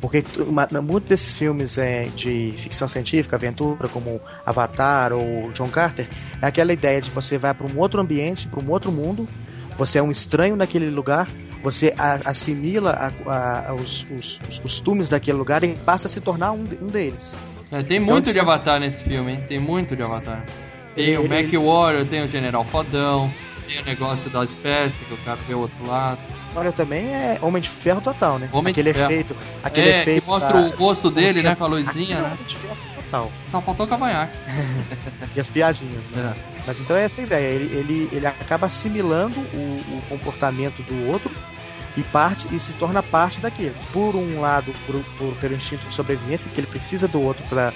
Porque 0.00 0.22
muitos 0.82 1.08
desses 1.08 1.34
filmes 1.36 1.78
é, 1.78 2.02
de 2.14 2.52
ficção 2.58 2.86
científica, 2.86 3.36
aventura, 3.36 3.88
como 3.88 4.20
Avatar 4.44 5.12
ou 5.14 5.50
John 5.52 5.68
Carter, 5.68 6.06
é 6.42 6.46
aquela 6.46 6.72
ideia 6.74 7.00
de 7.00 7.08
você 7.10 7.38
vai 7.38 7.54
para 7.54 7.66
um 7.66 7.78
outro 7.78 8.00
ambiente, 8.00 8.46
para 8.46 8.62
um 8.62 8.70
outro 8.70 8.92
mundo, 8.92 9.26
você 9.78 9.98
é 9.98 10.02
um 10.02 10.10
estranho 10.10 10.56
naquele 10.56 10.90
lugar, 10.90 11.26
você 11.62 11.94
a- 11.96 12.20
assimila 12.26 12.90
a- 13.26 13.68
a- 13.70 13.74
os, 13.74 14.06
os- 14.14 14.40
os 14.46 14.58
costumes 14.58 15.08
daquele 15.08 15.38
lugar 15.38 15.64
e 15.64 15.68
passa 15.74 16.06
a 16.06 16.10
se 16.10 16.20
tornar 16.20 16.52
um, 16.52 16.64
de- 16.64 16.76
um 16.82 16.88
deles. 16.88 17.34
É, 17.72 17.82
tem 17.82 17.96
Então, 17.96 18.12
muito 18.14 18.26
de 18.26 18.32
se- 18.32 18.38
Avatar 18.40 18.78
nesse 18.78 19.02
filme, 19.04 19.32
hein? 19.32 19.40
Tem 19.48 19.58
muito 19.58 19.96
de 19.96 20.02
Avatar. 20.02 20.44
Tem 20.94 21.18
o 21.18 21.28
Mac 21.28 21.52
Warrior, 21.52 22.06
tem 22.06 22.22
o 22.22 22.28
General 22.28 22.64
Fodão, 22.64 23.30
tem 23.66 23.80
o 23.80 23.84
negócio 23.84 24.30
da 24.30 24.44
espécie, 24.44 25.04
que 25.04 25.14
o 25.14 25.16
cara 25.18 25.38
vê 25.48 25.54
o 25.54 25.60
outro 25.60 25.86
lado. 25.86 26.18
Olha, 26.56 26.70
também 26.70 27.12
é 27.12 27.38
Homem 27.42 27.60
de 27.60 27.68
Ferro 27.68 28.00
total, 28.00 28.38
né? 28.38 28.48
Homem 28.52 28.72
de 28.72 28.80
aquele 28.80 28.94
Ferro. 28.94 29.10
efeito. 29.10 29.36
Aquele 29.62 29.88
é, 29.88 30.00
efeito. 30.02 30.22
que 30.22 30.28
mostra 30.30 30.52
da- 30.52 30.60
o 30.60 30.70
rosto 30.76 31.10
dele, 31.10 31.42
né, 31.42 31.54
com 31.56 31.64
a 31.64 31.66
luzinha, 31.66 32.18
é 32.18 32.20
né? 32.20 32.32
Homem 32.32 32.46
de 32.46 32.56
Ferro 32.56 32.76
total. 32.94 33.32
Só 33.48 33.60
faltou 33.60 33.86
o 33.86 33.88
cavanhaque. 33.88 34.32
E 35.36 35.40
as 35.40 35.48
piadinhas, 35.48 36.10
né? 36.10 36.32
Mas 36.64 36.78
então 36.78 36.96
é 36.96 37.04
essa 37.04 37.20
a 37.20 37.24
ideia. 37.24 37.48
Ele, 37.52 37.76
ele, 37.76 38.08
ele 38.12 38.26
acaba 38.26 38.66
assimilando 38.66 39.36
o, 39.52 39.96
o 39.96 40.02
comportamento 40.08 40.80
do 40.82 41.10
outro 41.10 41.28
e 41.96 42.02
parte 42.04 42.46
e 42.54 42.60
se 42.60 42.72
torna 42.74 43.02
parte 43.02 43.40
daquele. 43.40 43.74
Por 43.92 44.14
um 44.14 44.40
lado, 44.40 44.72
por, 44.86 45.52
instinto 45.52 45.88
de 45.88 45.94
sobrevivência, 45.94 46.48
que 46.50 46.60
ele 46.60 46.68
precisa 46.68 47.08
do 47.08 47.20
outro 47.20 47.44
para 47.48 47.72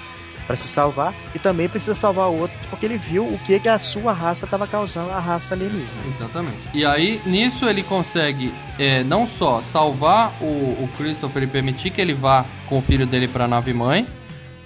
para 0.49 0.55
se 0.55 0.67
salvar 0.67 1.13
e 1.35 1.37
também 1.37 1.69
precisa 1.69 1.93
salvar 1.93 2.27
o 2.27 2.39
outro 2.39 2.57
porque 2.71 2.83
ele 2.83 2.97
viu 2.97 3.23
o 3.23 3.37
que, 3.45 3.59
que 3.59 3.69
a 3.69 3.77
sua 3.77 4.11
raça 4.11 4.45
estava 4.45 4.65
causando 4.65 5.11
a 5.11 5.19
raça 5.19 5.53
alienígena. 5.53 5.87
Exatamente. 6.09 6.57
E 6.73 6.83
aí, 6.83 7.21
nisso 7.23 7.69
ele 7.69 7.83
consegue 7.83 8.51
é, 8.79 9.03
não 9.03 9.27
só 9.27 9.61
salvar 9.61 10.33
o, 10.41 10.45
o 10.45 10.89
Christopher 10.97 11.43
e 11.43 11.47
permitir 11.47 11.91
que 11.91 12.01
ele 12.01 12.15
vá 12.15 12.43
com 12.67 12.79
o 12.79 12.81
filho 12.81 13.05
dele 13.05 13.27
pra 13.27 13.47
nave 13.47 13.71
mãe, 13.75 14.07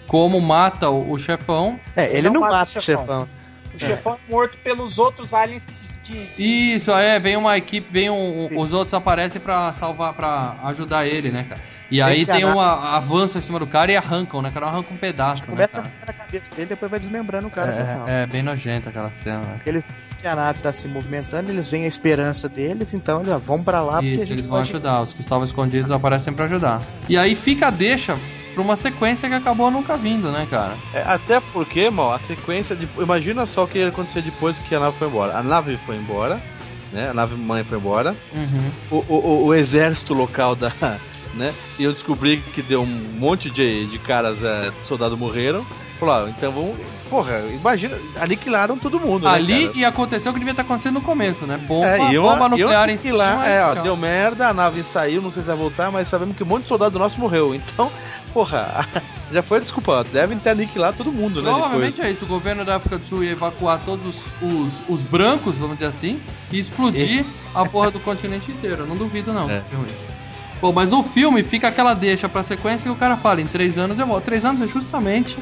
como 0.08 0.40
mata 0.40 0.90
o, 0.90 1.12
o 1.12 1.18
chefão. 1.20 1.78
É, 1.98 2.06
ele 2.18 2.30
Não 2.30 2.36
não, 2.36 2.42
mata 2.42 2.54
o 2.54 2.58
mata 2.60 2.70
o 2.70 2.82
chefão. 2.82 2.98
chefão. 3.06 3.30
O 3.76 3.80
chefão 3.80 4.14
é 4.30 4.32
morto 4.32 4.58
pelos 4.64 4.98
outros 4.98 5.34
aliens 5.34 5.66
que. 5.66 5.74
De... 6.04 6.76
Isso, 6.76 6.92
é, 6.92 7.20
vem 7.20 7.36
uma 7.36 7.58
equipe, 7.58 7.88
vem 7.92 8.10
um, 8.10 8.50
um- 8.54 8.60
os 8.60 8.72
outros 8.72 8.94
aparecem 8.94 9.42
pra 9.42 9.72
salvar, 9.74 10.14
pra 10.14 10.56
ajudar 10.66 11.06
ele, 11.08 11.30
né, 11.30 11.46
cara? 11.48 11.62
E 11.92 12.02
aí 12.02 12.26
Tem 12.26 12.44
um 12.46 12.60
avanço 12.60 13.38
em 13.38 13.42
cima 13.42 13.60
do 13.60 13.68
cara 13.68 13.92
e 13.92 13.96
arrancam, 13.98 14.42
né, 14.42 14.50
cara? 14.50 14.68
Arrancam 14.68 14.94
um 14.96 14.98
pedaço, 14.98 15.44
né, 15.44 15.48
Começa 15.50 15.68
cara? 15.74 15.92
na 16.08 16.14
cabeça 16.14 16.50
dele 16.56 16.68
depois 16.70 16.90
vai 16.90 17.00
desmembrando 17.00 17.48
o 17.48 17.52
cara. 17.52 17.72
final. 17.86 18.08
É, 18.10 18.24
é 18.24 18.26
bem 18.26 18.42
nojenta 18.42 18.90
aquela 18.90 19.12
cena, 19.14 19.40
né? 19.40 19.60
Eles 19.66 19.84
que 20.20 20.26
a 20.28 20.36
nave 20.36 20.60
tá 20.60 20.74
se 20.74 20.88
movimentando, 20.88 21.52
eles 21.52 21.68
veem 21.70 21.84
a 21.86 21.88
esperança 21.88 22.48
deles, 22.50 22.94
então 22.94 23.20
eles 23.22 23.32
ó, 23.32 23.38
vão 23.38 23.64
pra 23.64 23.82
lá 23.82 24.02
Isso, 24.02 24.32
eles 24.32 24.46
vão 24.46 24.58
pode- 24.60 24.70
ajudar. 24.72 25.02
Os 25.02 25.14
que 25.14 25.22
estavam 25.22 25.44
escondidos 25.44 25.92
aparecem 25.92 26.34
pra 26.34 26.46
ajudar. 26.46 26.82
E 27.08 27.18
aí 27.18 27.36
fica 27.36 27.68
a 27.68 27.70
deixa 27.70 28.18
pra 28.54 28.64
uma 28.64 28.76
sequência 28.76 29.28
que 29.30 29.36
acabou 29.36 29.70
nunca 29.70 29.96
vindo, 29.98 30.32
né, 30.32 30.48
cara? 30.50 30.76
É, 30.94 31.02
até 31.06 31.40
porque, 31.52 31.90
mal, 31.90 32.14
a 32.14 32.20
sequência 32.20 32.76
de. 32.76 32.88
Imagina 32.98 33.46
só 33.46 33.66
o 33.66 33.68
que 33.68 33.80
ia 33.80 33.90
acontecer 33.90 34.22
depois 34.22 34.56
que 34.58 34.74
a 34.74 34.80
nave 34.80 34.98
foi 34.98 35.08
embora. 35.10 35.38
A 35.38 35.44
nave 35.44 35.78
foi 35.86 35.98
embora, 35.98 36.40
né? 36.92 37.10
A 37.10 37.14
nave 37.14 37.36
mãe 37.36 37.64
foi 37.64 37.78
embora. 37.78 38.16
Uhum. 38.34 38.72
O, 38.90 38.96
o, 38.96 39.16
o- 39.16 39.46
o 39.48 39.54
exército 39.54 40.14
local 40.14 40.56
da. 40.56 40.72
Né? 41.34 41.52
E 41.80 41.84
eu 41.84 41.92
descobri 41.94 42.38
que 42.54 42.62
deu 42.62 42.82
um 42.82 42.86
monte 42.86 43.50
de, 43.50 43.88
de 43.88 43.98
caras, 44.00 44.38
é, 44.44 44.72
soldados 44.88 45.18
morreram. 45.18 45.66
Falou, 46.00 46.16
ah, 46.16 46.30
então 46.30 46.52
vamos. 46.52 46.76
Porra, 47.10 47.40
imagina, 47.52 47.98
aniquilaram 48.20 48.78
todo 48.78 49.00
mundo. 49.00 49.24
né, 49.24 49.32
Ali 49.32 49.68
cara? 49.68 49.78
e 49.78 49.86
aconteceu 49.86 50.32
o 50.32 50.34
que 50.34 50.40
devia 50.40 50.52
estar 50.52 50.64
acontecendo 50.64 50.96
no 50.96 51.02
começo, 51.02 51.46
né? 51.46 51.58
Bomba, 51.58 51.88
É, 51.88 52.16
eu, 52.16 52.24
bomba 52.24 52.46
eu 52.46 52.50
nuclear 52.50 52.90
em 52.90 52.98
que 52.98 53.04
cima. 53.04 53.46
é, 53.48 53.64
ó, 53.64 53.76
deu 53.76 53.96
merda, 53.96 54.48
a 54.50 54.54
nave 54.54 54.84
saiu, 54.84 55.22
não 55.22 55.32
sei 55.32 55.42
se 55.42 55.48
vai 55.48 55.56
voltar, 55.56 55.92
mas 55.92 56.10
sabemos 56.10 56.36
que 56.36 56.44
um 56.44 56.48
monte 56.48 56.64
de 56.64 56.68
soldado 56.68 57.00
nosso 57.00 57.20
morreu. 57.20 57.56
Então, 57.56 57.92
porra, 58.34 58.88
já 59.32 59.42
foi 59.42 59.60
desculpa, 59.60 60.04
devem 60.12 60.38
ter 60.38 60.50
aniquilado 60.50 60.98
todo 60.98 61.12
mundo, 61.12 61.42
né? 61.42 61.50
Provavelmente 61.52 62.02
é 62.02 62.12
isso. 62.12 62.26
O 62.26 62.28
governo 62.28 62.66
da 62.66 62.76
África 62.76 62.98
do 62.98 63.06
Sul 63.08 63.24
ia 63.24 63.32
evacuar 63.32 63.80
todos 63.86 64.06
os, 64.42 64.52
os, 64.52 64.74
os 64.90 65.02
brancos, 65.04 65.56
vamos 65.56 65.78
dizer 65.78 65.88
assim, 65.88 66.20
e 66.52 66.60
explodir 66.60 67.24
a 67.56 67.66
porra 67.66 67.92
do 67.92 68.00
continente 68.00 68.52
inteiro. 68.52 68.82
Eu 68.82 68.88
não 68.88 68.98
duvido, 68.98 69.32
não. 69.32 69.50
É. 69.50 69.62
ruim. 69.72 70.13
Bom, 70.64 70.72
mas 70.72 70.88
no 70.90 71.04
filme 71.04 71.44
fica 71.44 71.68
aquela 71.68 71.94
deixa 71.94 72.30
pra 72.30 72.42
sequência 72.42 72.90
que 72.90 72.96
o 72.96 72.98
cara 72.98 73.18
fala: 73.18 73.42
em 73.42 73.46
três 73.46 73.78
anos 73.78 74.00
eu 74.00 74.08
volto. 74.08 74.24
Três 74.24 74.46
anos 74.46 74.62
é 74.62 74.68
justamente 74.72 75.38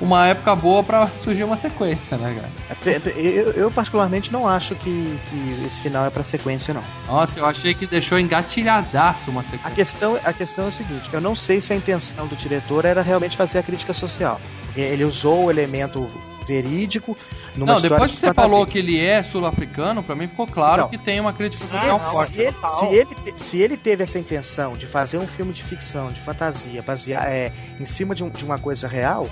uma 0.00 0.28
época 0.28 0.54
boa 0.54 0.84
pra 0.84 1.08
surgir 1.08 1.42
uma 1.42 1.56
sequência, 1.56 2.16
né, 2.16 2.32
cara? 2.32 2.48
Até- 2.70 3.12
Eu, 3.18 3.50
eu 3.54 3.70
particularmente 3.72 4.32
não 4.32 4.46
acho 4.46 4.76
que, 4.76 5.18
que 5.28 5.64
esse 5.66 5.80
final 5.80 6.06
é 6.06 6.10
pra 6.10 6.22
sequência, 6.22 6.72
não. 6.72 6.82
Nossa, 7.08 7.40
eu 7.40 7.44
achei 7.46 7.74
que 7.74 7.86
deixou 7.88 8.20
engatilhadaço 8.20 9.32
uma 9.32 9.40
A 9.40 9.44
sequência. 9.44 9.70
questão, 9.72 10.16
a 10.24 10.32
questão 10.32 10.64
é 10.66 10.68
a 10.68 10.70
seguinte, 10.72 11.10
eu 11.12 11.20
não 11.20 11.34
sei 11.34 11.60
se 11.60 11.72
a 11.72 11.76
intenção 11.76 12.28
do 12.28 12.36
diretor 12.36 12.84
era 12.84 13.02
realmente 13.02 13.36
fazer 13.36 13.58
a 13.58 13.62
crítica 13.64 13.92
social. 13.92 14.40
Ele 14.76 15.02
usou 15.04 15.46
o 15.46 15.50
elemento 15.50 16.08
verídico 16.52 17.16
numa 17.56 17.74
Não, 17.74 17.80
depois 17.80 18.10
de 18.10 18.16
que 18.16 18.20
você 18.20 18.26
fantasia. 18.28 18.50
falou 18.50 18.66
que 18.66 18.78
ele 18.78 18.98
é 19.00 19.22
sul-africano, 19.22 20.02
pra 20.02 20.14
mim 20.14 20.26
ficou 20.26 20.46
claro 20.46 20.82
Não. 20.82 20.88
que 20.88 20.98
tem 20.98 21.20
uma 21.20 21.32
crítica 21.32 21.64
Sim, 21.64 21.76
social 21.76 21.98
não, 21.98 22.06
forte. 22.06 22.32
Se 22.34 22.40
ele, 22.42 22.56
se, 22.66 22.86
ele, 22.86 23.34
se 23.36 23.58
ele 23.60 23.76
teve 23.76 24.04
essa 24.04 24.18
intenção 24.18 24.72
de 24.74 24.86
fazer 24.86 25.18
um 25.18 25.26
filme 25.26 25.52
de 25.52 25.62
ficção, 25.62 26.08
de 26.08 26.20
fantasia, 26.20 26.82
basear 26.82 27.26
é, 27.26 27.52
em 27.80 27.84
cima 27.84 28.14
de, 28.14 28.22
um- 28.24 28.30
de 28.30 28.44
uma 28.44 28.58
coisa 28.58 28.86
real, 28.88 29.28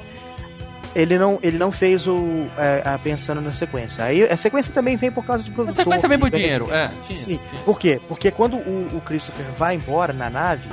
ele 0.94 1.16
não, 1.18 1.38
ele 1.42 1.56
não 1.56 1.70
fez 1.70 2.06
o 2.06 2.46
é, 2.58 2.82
a- 2.84 2.98
pensando 2.98 3.40
na 3.40 3.52
sequência. 3.52 4.02
Aí 4.04 4.24
a 4.24 4.36
sequência 4.36 4.72
também 4.74 4.96
vem 4.96 5.10
por 5.10 5.24
causa 5.24 5.42
de 5.44 5.50
A 5.50 5.54
produtor. 5.54 5.76
sequência 5.76 6.08
vem 6.08 6.18
por 6.18 6.30
dinheiro, 6.30 6.68
é. 6.72 6.90
Tinha, 7.06 7.16
Sim. 7.16 7.38
tinha. 7.50 7.62
Por 7.64 7.78
quê? 7.78 8.00
Porque 8.08 8.30
quando 8.30 8.56
o, 8.56 8.88
o 8.96 9.00
Christopher 9.02 9.46
vai 9.56 9.76
embora 9.76 10.12
na 10.12 10.28
nave, 10.28 10.68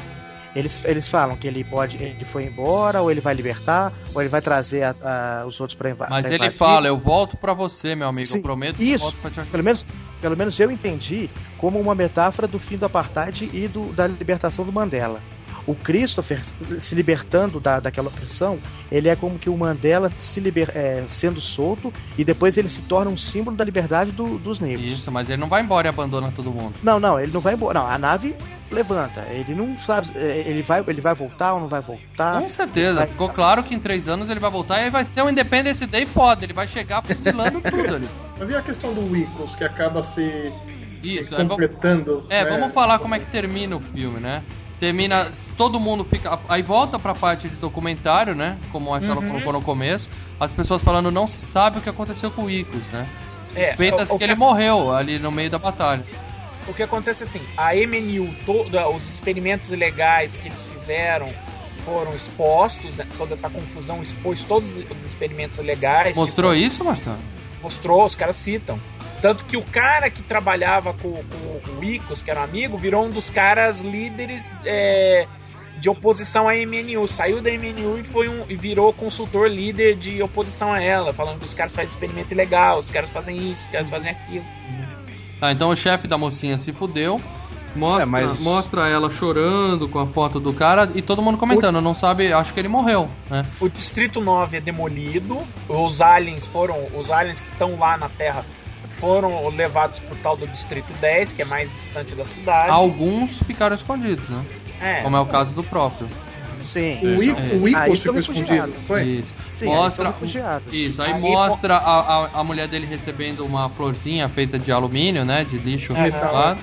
eles, 0.55 0.83
eles 0.85 1.07
falam 1.07 1.35
que 1.37 1.47
ele 1.47 1.63
pode, 1.63 2.01
ele 2.01 2.23
foi 2.25 2.45
embora, 2.45 3.01
ou 3.01 3.11
ele 3.11 3.21
vai 3.21 3.33
libertar, 3.33 3.91
ou 4.13 4.21
ele 4.21 4.29
vai 4.29 4.41
trazer 4.41 4.83
a- 4.83 4.95
a- 5.41 5.45
os 5.45 5.59
outros 5.59 5.77
pra 5.77 5.89
inva- 5.89 6.07
Mas 6.09 6.25
ele 6.25 6.35
invadir. 6.35 6.57
fala, 6.57 6.87
eu 6.87 6.97
volto 6.97 7.37
pra 7.37 7.53
você, 7.53 7.95
meu 7.95 8.07
amigo. 8.09 8.25
Sim, 8.27 8.37
eu 8.37 8.41
prometo 8.41 8.77
que 8.77 8.89
eu 8.89 8.95
isso. 8.95 9.03
volto 9.05 9.17
pra 9.17 9.29
te 9.31 9.39
ajudar. 9.39 9.51
Pelo 9.51 9.63
menos, 9.63 9.85
pelo 10.21 10.37
menos 10.37 10.59
eu 10.59 10.71
entendi 10.71 11.29
como 11.57 11.79
uma 11.79 11.93
metáfora 11.93 12.47
do 12.47 12.57
fim 12.59 12.77
do 12.77 12.85
apartheid 12.85 13.49
e 13.53 13.67
do, 13.67 13.93
da 13.93 14.07
libertação 14.07 14.65
do 14.65 14.71
Mandela. 14.71 15.21
O 15.67 15.75
Christopher 15.75 16.39
se 16.79 16.95
libertando 16.95 17.59
da, 17.59 17.79
daquela 17.81 18.07
opressão, 18.07 18.57
ele 18.89 19.09
é 19.09 19.15
como 19.17 19.37
que 19.37 19.49
o 19.49 19.57
Mandela 19.57 20.09
se 20.17 20.39
liber, 20.39 20.71
é, 20.73 21.03
sendo 21.07 21.41
solto 21.41 21.91
e 22.17 22.23
depois 22.23 22.57
ele 22.57 22.69
se 22.69 22.81
torna 22.83 23.11
um 23.11 23.17
símbolo 23.17 23.57
da 23.57 23.65
liberdade 23.65 24.11
do- 24.11 24.37
dos 24.39 24.59
negros. 24.61 24.93
Isso, 24.93 25.11
mas 25.11 25.29
ele 25.29 25.41
não 25.41 25.49
vai 25.49 25.61
embora 25.61 25.87
e 25.87 25.89
abandona 25.89 26.31
todo 26.33 26.49
mundo. 26.51 26.73
Não, 26.81 26.99
não, 27.01 27.19
ele 27.19 27.31
não 27.33 27.41
vai 27.41 27.53
embora. 27.53 27.79
Não, 27.81 27.85
a 27.87 27.97
nave 27.97 28.33
levanta. 28.71 29.25
Ele 29.29 29.53
não 29.53 29.77
sabe. 29.77 30.07
é, 30.15 30.43
Ele 30.47 30.61
vai, 30.61 30.81
ele 30.87 31.01
vai 31.01 31.13
voltar 31.13 31.53
ou 31.53 31.59
não 31.59 31.67
vai 31.67 31.81
voltar. 31.81 32.41
Com 32.41 32.49
certeza. 32.49 32.99
Vai- 32.99 33.07
Ficou 33.07 33.27
claro 33.29 33.61
que 33.61 33.75
em 33.75 33.79
três 33.79 34.07
anos 34.07 34.29
ele 34.29 34.39
vai 34.39 34.49
voltar 34.49 34.77
e 34.79 34.83
aí 34.85 34.89
vai 34.89 35.03
ser 35.03 35.21
um 35.21 35.29
Independence 35.29 35.85
Day 35.85 36.05
foda. 36.05 36.45
Ele 36.45 36.53
vai 36.53 36.67
chegar 36.67 37.01
fuzilando 37.03 37.59
tudo 37.59 37.95
ali. 37.95 38.07
Mas 38.39 38.49
e 38.49 38.55
a 38.55 38.61
questão 38.61 38.93
do 38.93 39.01
Wickles, 39.11 39.53
que 39.55 39.65
acaba 39.65 40.01
se, 40.01 40.49
se 41.01 41.19
Isso, 41.19 41.33
é, 41.33 41.37
vamos- 41.37 41.49
completando? 41.49 42.25
É, 42.29 42.45
né? 42.45 42.51
vamos 42.51 42.73
falar 42.73 42.99
como 42.99 43.15
é 43.15 43.19
que 43.19 43.25
termina 43.31 43.75
o 43.75 43.79
filme, 43.81 44.19
né? 44.21 44.41
Termina, 44.79 45.31
todo 45.57 45.79
mundo 45.79 46.03
fica. 46.05 46.39
Aí 46.47 46.61
volta 46.61 46.99
pra 46.99 47.15
parte 47.15 47.49
de 47.49 47.55
documentário, 47.55 48.35
né? 48.35 48.57
Como 48.71 48.95
essa 48.95 49.07
ela 49.11 49.21
Uhum. 49.21 49.27
colocou 49.29 49.53
no 49.53 49.61
começo. 49.61 50.07
As 50.39 50.53
pessoas 50.53 50.83
falando, 50.83 51.09
não 51.11 51.25
se 51.25 51.41
sabe 51.41 51.79
o 51.79 51.81
que 51.81 51.89
aconteceu 51.89 52.29
com 52.29 52.43
o 52.43 52.49
Icos, 52.49 52.87
né? 52.89 53.07
É, 53.55 53.69
Suspeita-se 53.69 54.15
que 54.17 54.23
ele 54.23 54.35
morreu 54.35 54.93
ali 54.93 55.17
no 55.17 55.31
meio 55.31 55.49
da 55.49 55.57
batalha. 55.57 56.03
O 56.67 56.73
que 56.73 56.83
acontece 56.83 57.23
assim, 57.23 57.41
a 57.55 57.73
MNU, 57.73 58.29
toda, 58.45 58.87
os 58.89 59.07
experimentos 59.07 59.71
ilegais 59.71 60.37
que 60.37 60.47
eles 60.49 60.67
fizeram 60.71 61.33
foram 61.85 62.13
expostos, 62.13 62.93
né? 62.97 63.07
toda 63.17 63.33
essa 63.33 63.49
confusão 63.49 64.03
expôs 64.03 64.43
todos 64.43 64.75
os 64.77 65.03
experimentos 65.03 65.57
ilegais. 65.57 66.15
Mostrou 66.17 66.53
isso, 66.53 66.83
Marcelo? 66.83 67.17
Mostrou, 67.63 68.05
os 68.05 68.13
caras 68.13 68.35
citam. 68.35 68.77
Tanto 69.21 69.43
que 69.45 69.57
o 69.57 69.63
cara 69.65 70.09
que 70.09 70.21
trabalhava 70.21 70.93
com, 70.93 71.11
com- 71.11 71.57
o 71.79 71.83
Icos, 71.83 72.21
que 72.21 72.29
era 72.31 72.39
um 72.41 72.43
amigo, 72.43 72.77
virou 72.77 73.05
um 73.05 73.09
dos 73.09 73.29
caras 73.29 73.81
líderes 73.81 74.53
é, 74.65 75.27
de 75.79 75.89
oposição 75.89 76.47
à 76.49 76.53
MNU. 76.55 77.07
Saiu 77.07 77.41
da 77.41 77.49
MNU 77.51 77.99
e, 77.99 78.03
foi 78.03 78.27
um, 78.29 78.43
e 78.49 78.55
virou 78.55 78.91
consultor 78.93 79.47
líder 79.49 79.95
de 79.95 80.21
oposição 80.21 80.71
a 80.73 80.81
ela, 80.81 81.13
falando 81.13 81.39
que 81.39 81.45
os 81.45 81.53
caras 81.53 81.73
fazem 81.73 81.89
experimento 81.91 82.31
ilegal, 82.33 82.79
os 82.79 82.89
caras 82.89 83.09
fazem 83.11 83.35
isso, 83.35 83.65
os 83.65 83.71
caras 83.71 83.89
fazem 83.89 84.09
aquilo. 84.11 84.45
Tá, 85.39 85.51
então 85.51 85.69
o 85.69 85.75
chefe 85.75 86.07
da 86.07 86.17
mocinha 86.17 86.57
se 86.57 86.73
fudeu. 86.73 87.21
Mostra, 87.75 88.03
É, 88.03 88.05
mas- 88.07 88.39
mostra 88.39 88.87
ela 88.87 89.11
chorando 89.11 89.87
com 89.87 89.99
a 89.99 90.07
foto 90.07 90.39
do 90.39 90.51
cara 90.51 90.89
e 90.95 91.01
todo 91.01 91.21
mundo 91.21 91.37
comentando, 91.37 91.79
não 91.79 91.93
sabe, 91.93 92.33
acho 92.33 92.51
que 92.53 92.59
ele 92.59 92.67
morreu, 92.67 93.07
né? 93.29 93.43
O 93.59 93.69
Distrito 93.69 94.19
9 94.19 94.57
é 94.57 94.61
demolido, 94.61 95.37
os 95.69 96.01
aliens 96.01 96.47
foram, 96.47 96.87
os 96.95 97.11
aliens 97.11 97.39
que 97.39 97.49
estão 97.51 97.77
lá 97.77 97.95
na 97.95 98.09
Terra 98.09 98.43
foram 98.99 99.47
levados 99.49 99.99
pro 99.99 100.15
tal 100.17 100.35
do 100.37 100.47
Distrito 100.47 100.91
10, 100.99 101.33
que 101.33 101.41
é 101.41 101.45
mais 101.45 101.71
distante 101.73 102.15
da 102.15 102.25
cidade. 102.25 102.69
Alguns 102.69 103.37
ficaram 103.43 103.75
escondidos, 103.75 104.27
né? 104.29 104.45
É, 104.81 105.01
Como 105.01 105.15
é 105.17 105.19
o 105.19 105.25
caso 105.25 105.53
do 105.53 105.63
próprio. 105.63 106.07
Sim. 106.61 106.99
O, 107.01 107.23
I, 107.23 107.31
o 107.31 107.37
Aí 107.37 107.57
Wickles 107.61 108.03
são 108.03 108.13
ficou 108.13 108.33
escondido, 108.33 108.73
foi? 108.85 109.03
Isso. 109.03 109.33
Sim, 109.49 109.67
mostra. 109.67 110.13
Isso, 110.71 111.01
aí 111.01 111.13
Aí, 111.13 111.21
mostra 111.21 111.77
a, 111.77 111.99
a, 111.99 112.29
a 112.39 112.43
mulher 112.43 112.67
dele 112.67 112.85
recebendo 112.85 113.45
uma 113.45 113.69
florzinha 113.69 114.27
feita 114.27 114.59
de 114.59 114.69
alumínio, 114.71 115.23
né? 115.23 115.45
De 115.45 115.57
lixo 115.57 115.93
É, 115.93 116.01
reciclado. 116.01 116.59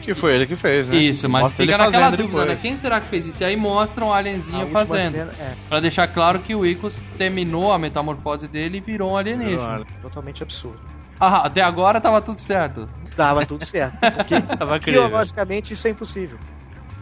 Que 0.00 0.14
foi 0.16 0.34
ele 0.34 0.46
que 0.46 0.56
fez, 0.56 0.88
né? 0.88 0.96
Isso, 0.96 1.28
mas 1.28 1.42
Mostra 1.44 1.64
fica 1.64 1.78
naquela 1.78 2.10
dúvida, 2.10 2.26
depois. 2.28 2.48
né? 2.48 2.58
Quem 2.60 2.76
será 2.76 2.98
que 3.00 3.06
fez 3.06 3.24
isso? 3.26 3.40
E 3.42 3.46
aí 3.46 3.56
mostra 3.56 4.04
um 4.04 4.12
alienzinho 4.12 4.66
fazendo. 4.68 5.12
cena 5.12 5.30
é 5.38 5.52
Pra 5.68 5.78
deixar 5.78 6.08
claro 6.08 6.40
que 6.40 6.54
o 6.56 6.66
Icos 6.66 7.04
terminou 7.16 7.72
a 7.72 7.78
metamorfose 7.78 8.48
dele 8.48 8.78
e 8.78 8.80
virou 8.80 9.12
um 9.12 9.16
alienígena. 9.16 9.84
totalmente 10.00 10.42
absurdo. 10.42 10.80
Ah, 11.24 11.46
até 11.46 11.62
agora 11.62 12.00
tava 12.00 12.20
tudo 12.20 12.40
certo. 12.40 12.88
Dava 13.16 13.46
tudo 13.46 13.64
certo. 13.64 13.96
Porque 14.16 14.40
Tava 14.58 14.78
biologicamente 14.78 15.72
isso 15.72 15.86
é 15.86 15.90
impossível. 15.90 16.38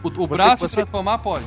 O, 0.03 0.07
o 0.09 0.11
Você- 0.27 0.27
braço 0.43 0.57
você- 0.67 0.75
transformar 0.77 1.17
pode. 1.17 1.45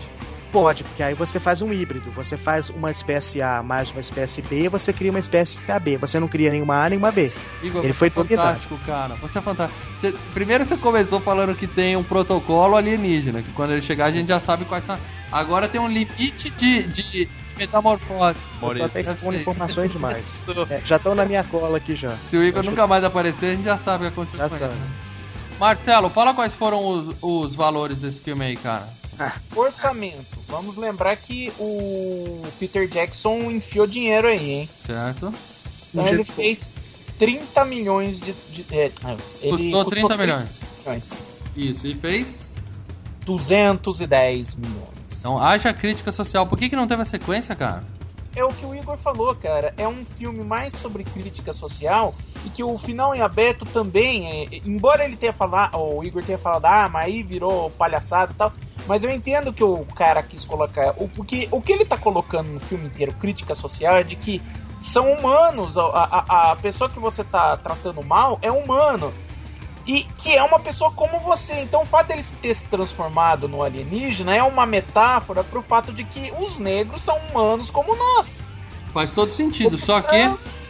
Pode, 0.51 0.85
porque 0.85 1.03
aí 1.03 1.15
você 1.15 1.41
faz 1.41 1.63
um 1.63 1.73
híbrido. 1.73 2.11
Você 2.13 2.37
faz 2.37 2.71
uma 2.71 2.89
espécie 2.91 3.43
A 3.43 3.61
mais 3.63 3.91
uma 3.91 4.01
espécie 4.01 4.41
B, 4.43 4.69
você 4.69 4.93
cria 4.93 5.11
uma 5.11 5.19
espécie 5.19 5.59
AB. 5.71 5.97
Você 5.97 6.19
não 6.21 6.29
cria 6.29 6.51
nenhuma 6.51 6.85
A, 6.85 6.89
nenhuma 6.89 7.11
B. 7.11 7.33
Igor, 7.63 7.83
Ele 7.85 7.93
foi 7.93 8.07
é 8.07 8.11
fantástico, 8.11 8.79
cara. 8.87 9.15
Você 9.17 9.39
é 9.39 9.43
fantástico. 9.43 9.81
Você- 9.99 10.13
primeiro 10.33 10.65
você 10.65 10.77
começou 10.77 11.19
falando 11.21 11.55
que 11.57 11.67
tem 11.67 11.97
um 11.97 12.05
protocolo 12.05 12.77
alienígena, 12.77 13.43
que 13.43 13.51
quando 13.53 13.73
ele 13.73 13.81
chegar 13.81 14.07
a 14.07 14.11
gente 14.13 14.29
já 14.29 14.39
sabe 14.41 14.65
quais 14.65 14.85
são. 14.85 14.97
Agora 15.33 15.69
tem 15.69 15.81
um 15.81 15.89
limite 15.89 16.51
de, 16.51 16.83
de 16.85 17.29
metamorfose. 17.57 18.39
Tô 18.61 18.71
até 18.85 19.01
expondo 19.01 19.37
informações 19.37 19.91
demais. 19.93 20.41
É, 20.71 20.81
já 20.85 20.97
estão 20.97 21.15
na 21.15 21.25
minha 21.25 21.45
cola 21.45 21.77
aqui 21.79 21.95
já. 21.97 22.15
Se 22.17 22.37
o 22.37 22.43
Igor 22.43 22.61
Acho 22.61 22.71
nunca 22.71 22.87
mais 22.87 23.03
aparecer, 23.05 23.51
a 23.53 23.55
gente 23.55 23.65
já 23.65 23.77
sabe 23.77 24.05
o 24.05 24.07
que 24.09 24.13
aconteceu 24.13 24.39
Já 24.39 24.49
com 24.49 24.57
sabe. 24.57 24.73
ele. 24.75 24.83
Marcelo, 25.59 26.11
fala 26.11 26.35
quais 26.35 26.53
foram 26.55 26.85
os, 26.85 27.15
os 27.23 27.55
valores 27.55 27.99
desse 27.99 28.21
filme 28.21 28.45
aí, 28.45 28.57
cara. 28.57 28.89
Orçamento. 29.55 30.25
Vamos 30.49 30.77
lembrar 30.77 31.17
que 31.17 31.53
o 31.59 32.43
Peter 32.59 32.89
Jackson 32.89 33.51
enfiou 33.51 33.87
dinheiro 33.87 34.27
aí, 34.29 34.51
hein? 34.51 34.69
Certo? 34.81 35.33
Então 35.91 36.09
ele 36.09 36.25
fez 36.25 36.73
30 37.19 37.65
milhões 37.65 38.19
de. 38.21 38.33
de- 38.33 38.67
é, 38.77 38.91
ele 39.43 39.71
Custou 39.71 39.85
30 39.85 40.17
milhões. 40.17 40.61
milhões. 40.85 41.13
Isso, 41.57 41.87
e 41.87 41.95
fez. 41.95 42.79
210 43.25 44.57
milhões. 44.57 44.94
Então 45.25 45.43
haja 45.43 45.73
crítica 45.73 46.13
social. 46.13 46.47
Por 46.47 46.59
que, 46.59 46.69
que 46.69 46.77
não 46.77 46.87
teve 46.87 47.01
a 47.01 47.07
sequência, 47.07 47.57
cara? 47.57 47.83
É 48.37 48.45
o 48.45 48.53
que 48.53 48.67
o 48.67 48.75
Igor 48.75 48.99
falou, 48.99 49.35
cara. 49.35 49.73
É 49.79 49.89
um 49.89 50.05
filme 50.05 50.45
mais 50.45 50.75
sobre 50.75 51.03
crítica 51.03 51.55
social 51.55 52.15
e 52.45 52.51
que 52.51 52.63
o 52.63 52.77
final 52.77 53.15
em 53.15 53.23
aberto 53.23 53.65
também, 53.65 54.29
é, 54.29 54.61
embora 54.67 55.03
ele 55.03 55.17
tenha 55.17 55.33
falado, 55.33 55.79
o 55.79 56.05
Igor 56.05 56.23
tenha 56.23 56.37
falado, 56.37 56.67
ah, 56.67 56.91
mas 56.91 57.07
aí 57.07 57.23
virou 57.23 57.71
palhaçada 57.71 58.33
e 58.33 58.35
tal. 58.35 58.53
Mas 58.87 59.03
eu 59.03 59.11
entendo 59.11 59.51
que 59.51 59.65
o 59.65 59.83
cara 59.97 60.23
quis 60.23 60.45
colocar. 60.45 60.93
O, 60.99 61.09
porque 61.09 61.49
o 61.51 61.63
que 61.63 61.73
ele 61.73 61.87
tá 61.87 61.97
colocando 61.97 62.51
no 62.51 62.61
filme 62.61 62.85
inteiro, 62.85 63.15
crítica 63.15 63.55
social, 63.55 63.97
é 63.97 64.03
de 64.03 64.17
que 64.17 64.43
são 64.79 65.11
humanos. 65.11 65.79
A, 65.79 65.85
a, 65.85 66.51
a 66.53 66.57
pessoa 66.57 66.91
que 66.91 67.01
você 67.01 67.25
tá 67.25 67.57
tratando 67.57 68.03
mal 68.03 68.39
é 68.43 68.53
humano. 68.53 69.11
E 69.87 70.05
que 70.19 70.35
é 70.35 70.43
uma 70.43 70.59
pessoa 70.59 70.91
como 70.93 71.19
você. 71.21 71.61
Então 71.61 71.83
o 71.83 71.87
fato 71.87 72.09
dele 72.09 72.25
ter 72.41 72.55
se 72.55 72.65
transformado 72.67 73.47
no 73.49 73.63
alienígena 73.63 74.35
é 74.35 74.43
uma 74.43 74.65
metáfora 74.65 75.45
pro 75.45 75.61
fato 75.63 75.93
de 75.93 76.05
que 76.05 76.33
os 76.41 76.59
negros 76.59 77.03
são 77.03 77.19
humanos 77.31 77.71
como 77.71 77.95
nós. 77.95 78.49
Faz 78.95 79.11
todo 79.11 79.33
sentido. 79.33 79.77
Só 79.77 80.01
que 80.01 80.17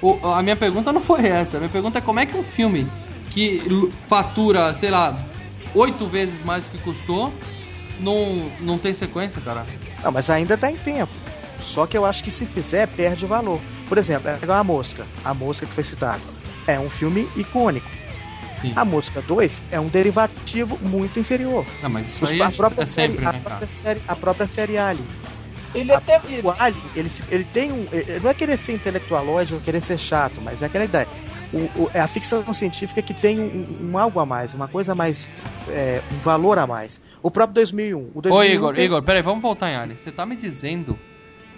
o- 0.02 0.18
a 0.32 0.42
minha 0.42 0.56
pergunta 0.56 0.92
não 0.92 1.00
foi 1.00 1.26
essa. 1.28 1.58
A 1.58 1.60
minha 1.60 1.70
pergunta 1.70 1.98
é 1.98 2.00
como 2.00 2.18
é 2.18 2.26
que 2.26 2.36
um 2.36 2.42
filme 2.42 2.90
que 3.30 3.62
fatura, 4.08 4.74
sei 4.74 4.90
lá, 4.90 5.16
oito 5.74 6.06
vezes 6.08 6.44
mais 6.44 6.64
do 6.64 6.70
que 6.70 6.78
custou, 6.78 7.32
não, 8.00 8.50
não 8.60 8.78
tem 8.78 8.94
sequência, 8.94 9.40
cara? 9.40 9.64
Não, 10.02 10.10
mas 10.10 10.28
ainda 10.30 10.56
tá 10.58 10.70
em 10.70 10.76
tempo. 10.76 11.12
Só 11.60 11.86
que 11.86 11.96
eu 11.96 12.04
acho 12.04 12.22
que 12.24 12.30
se 12.30 12.44
fizer, 12.46 12.88
perde 12.88 13.24
o 13.24 13.28
valor. 13.28 13.60
Por 13.88 13.96
exemplo, 13.98 14.28
é 14.30 14.38
igual 14.42 14.58
a 14.58 14.64
Mosca. 14.64 15.06
A 15.24 15.32
Mosca 15.32 15.66
que 15.66 15.72
foi 15.72 15.84
citada. 15.84 16.20
É 16.66 16.78
um 16.80 16.90
filme 16.90 17.28
icônico. 17.36 17.88
Sim. 18.68 18.72
A 18.76 18.84
Mosca 18.84 19.22
2 19.22 19.62
é 19.70 19.78
um 19.80 19.88
derivativo 19.88 20.78
muito 20.82 21.18
inferior. 21.18 21.64
Não, 21.82 21.90
mas 21.90 22.08
isso 22.08 22.24
Os- 22.24 22.30
aí 22.32 22.40
a, 22.42 22.46
é, 22.46 22.50
própria 22.50 22.82
é 22.82 22.86
sempre, 22.86 23.14
série, 23.16 23.26
a, 23.26 23.32
né, 23.32 23.40
própria 23.44 23.68
série, 23.68 24.00
a 24.08 24.16
própria 24.16 24.46
série 24.48 24.78
Alien. 24.78 25.06
Ele 25.74 25.92
até 25.92 26.20
O 26.42 26.50
Alien, 26.50 26.82
ele, 26.94 27.10
ele 27.30 27.44
tem 27.44 27.72
um. 27.72 27.86
ele- 27.92 28.20
Não 28.20 28.30
é 28.30 28.34
querer 28.34 28.56
ser 28.56 28.72
intelectualoide 28.72 29.54
ou 29.54 29.60
querer 29.60 29.80
ser 29.80 29.98
chato, 29.98 30.40
mas 30.42 30.62
é 30.62 30.66
aquela 30.66 30.84
ideia. 30.84 31.08
O, 31.52 31.58
o- 31.82 31.90
é 31.92 32.00
a 32.00 32.06
ficção 32.06 32.52
científica 32.52 33.02
que 33.02 33.12
tem 33.14 33.38
um, 33.40 33.90
um 33.90 33.98
algo 33.98 34.18
a 34.20 34.26
mais, 34.26 34.54
uma 34.54 34.68
coisa 34.68 34.92
a 34.92 34.94
mais. 34.94 35.44
é, 35.68 36.00
um 36.12 36.18
valor 36.18 36.58
a 36.58 36.66
mais. 36.66 37.00
O 37.22 37.30
próprio 37.30 37.54
2001. 37.54 38.10
O 38.14 38.20
2001 38.22 38.36
Ô 38.36 38.44
Igor, 38.44 38.74
tem- 38.74 38.84
Igor, 38.84 39.02
peraí, 39.02 39.22
vamos 39.22 39.42
voltar 39.42 39.70
em 39.70 39.74
Aliens. 39.76 40.00
Você 40.00 40.12
tá 40.12 40.24
me 40.24 40.36
dizendo 40.36 40.96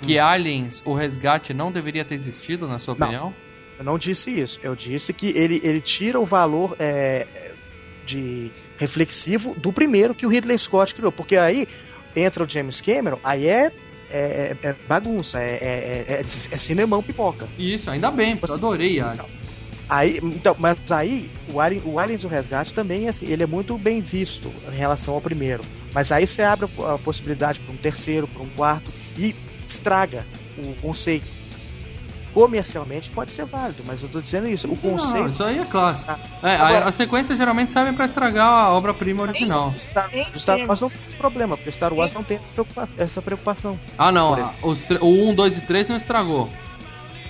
que 0.03 0.19
Aliens, 0.19 0.83
o 0.85 0.95
resgate, 0.95 1.53
não 1.55 1.71
deveria 1.73 2.05
ter 2.05 2.15
existido, 2.15 2.67
na 2.69 2.79
sua 2.79 2.95
Não. 2.95 3.35
Eu 3.79 3.85
não 3.85 3.99
disse 3.99 4.31
isso. 4.31 4.59
Eu 4.63 4.75
disse 4.75 5.13
que 5.13 5.29
ele, 5.37 5.61
ele 5.63 5.81
tira 5.81 6.19
o 6.19 6.25
valor 6.25 6.77
é, 6.79 7.27
de 8.07 8.51
reflexivo 8.79 9.55
do 9.59 9.73
primeiro 9.73 10.15
que 10.15 10.27
o 10.27 10.29
Ridley 10.29 10.59
Scott 10.59 10.95
criou. 10.95 11.13
Porque 11.13 11.37
aí 11.37 11.67
entra 12.15 12.45
o 12.45 12.49
James 12.49 12.81
Cameron, 12.81 13.19
aí 13.23 13.47
é, 13.47 13.71
é, 14.11 14.57
é 14.63 14.75
bagunça, 14.89 15.41
é, 15.41 15.59
é, 15.61 16.07
é, 16.09 16.21
é 16.21 16.25
cinemão 16.25 17.03
pipoca. 17.03 17.47
Isso, 17.59 17.91
ainda 17.91 18.11
bem, 18.11 18.39
eu 18.43 18.55
adorei 18.55 19.01
Aliens. 19.01 19.27
Aí, 19.89 20.19
então, 20.21 20.57
mas 20.59 20.77
aí 20.91 21.31
o, 21.53 21.61
Alien, 21.61 21.81
o 21.85 21.99
Aliens 21.99 22.25
o 22.25 22.29
Resgate 22.29 22.75
também 22.75 23.09
assim, 23.09 23.27
ele 23.31 23.45
é 23.45 23.47
muito 23.47 23.79
bem 23.79 24.01
visto 24.01 24.53
em 24.73 24.77
relação 24.77 25.15
ao 25.15 25.21
primeiro. 25.21 25.63
Mas 25.95 26.11
aí 26.11 26.27
você 26.27 26.43
abre 26.43 26.69
a 26.81 26.95
a 26.95 26.99
possibilidade 26.99 27.61
para 27.61 27.73
um 27.73 27.77
terceiro, 27.77 28.27
para 28.27 28.43
um 28.43 28.49
quarto 28.49 28.91
e 29.17 29.35
estraga 29.67 30.27
o 30.59 30.75
conceito. 30.81 31.27
Comercialmente 32.37 33.09
pode 33.13 33.31
ser 33.33 33.47
válido, 33.47 33.83
mas 33.87 34.03
eu 34.03 34.11
tô 34.11 34.21
dizendo 34.21 34.47
isso. 34.47 34.71
O 34.71 34.77
conceito 34.77 35.31
isso 35.31 35.43
aí 35.43 35.59
é 35.59 35.65
clássico. 35.65 36.11
É, 36.43 36.57
Agora- 36.57 36.85
a, 36.85 36.89
as 36.91 36.95
sequências 36.95 37.39
geralmente 37.39 37.73
servem 37.73 37.95
pra 37.95 38.05
estragar 38.05 38.47
a 38.47 38.75
obra-prima 38.75 39.23
original. 39.23 39.73
Star, 39.79 40.11
Star 40.37 40.59
Wars 40.67 40.81
não 40.83 40.91
tem 40.91 40.99
esse 41.07 41.17
problema, 41.17 41.57
porque 41.57 41.73
Star 41.73 41.95
Wars 41.95 42.13
não 42.13 42.23
tem 42.23 42.39
essa 42.99 43.23
preocupação. 43.23 43.81
Ah, 43.97 44.13
não, 44.13 44.35
a- 44.35 44.53
os 44.63 44.83
o 45.01 45.31
1, 45.31 45.35
2 45.35 45.57
e 45.57 45.61
3 45.63 45.89
não 45.89 45.97
estragou. 45.97 46.47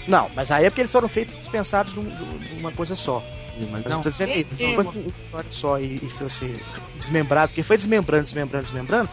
Não, 0.08 0.28
mas 0.34 0.50
aí 0.50 0.64
é 0.64 0.70
porque 0.70 0.80
eles 0.80 0.90
foram 0.90 1.08
feitos 1.08 1.36
pensados 1.46 1.94
num- 1.94 2.02
num- 2.02 2.56
numa 2.56 2.72
coisa 2.72 2.96
só. 2.96 3.22
Mas 3.58 3.70
Mas 3.70 3.84
não, 3.86 4.00
tô 4.02 4.10
dizendo 4.10 4.32
não 4.60 4.74
foi 4.74 4.84
uma 4.84 4.92
história 4.92 5.48
só 5.52 5.78
e, 5.78 5.94
e 6.02 6.08
foi 6.08 6.26
assim, 6.26 6.52
desmembrado, 6.96 7.50
porque 7.50 7.62
foi 7.62 7.76
desmembrando, 7.76 8.24
desmembrando, 8.24 8.64
desmembrando, 8.64 9.08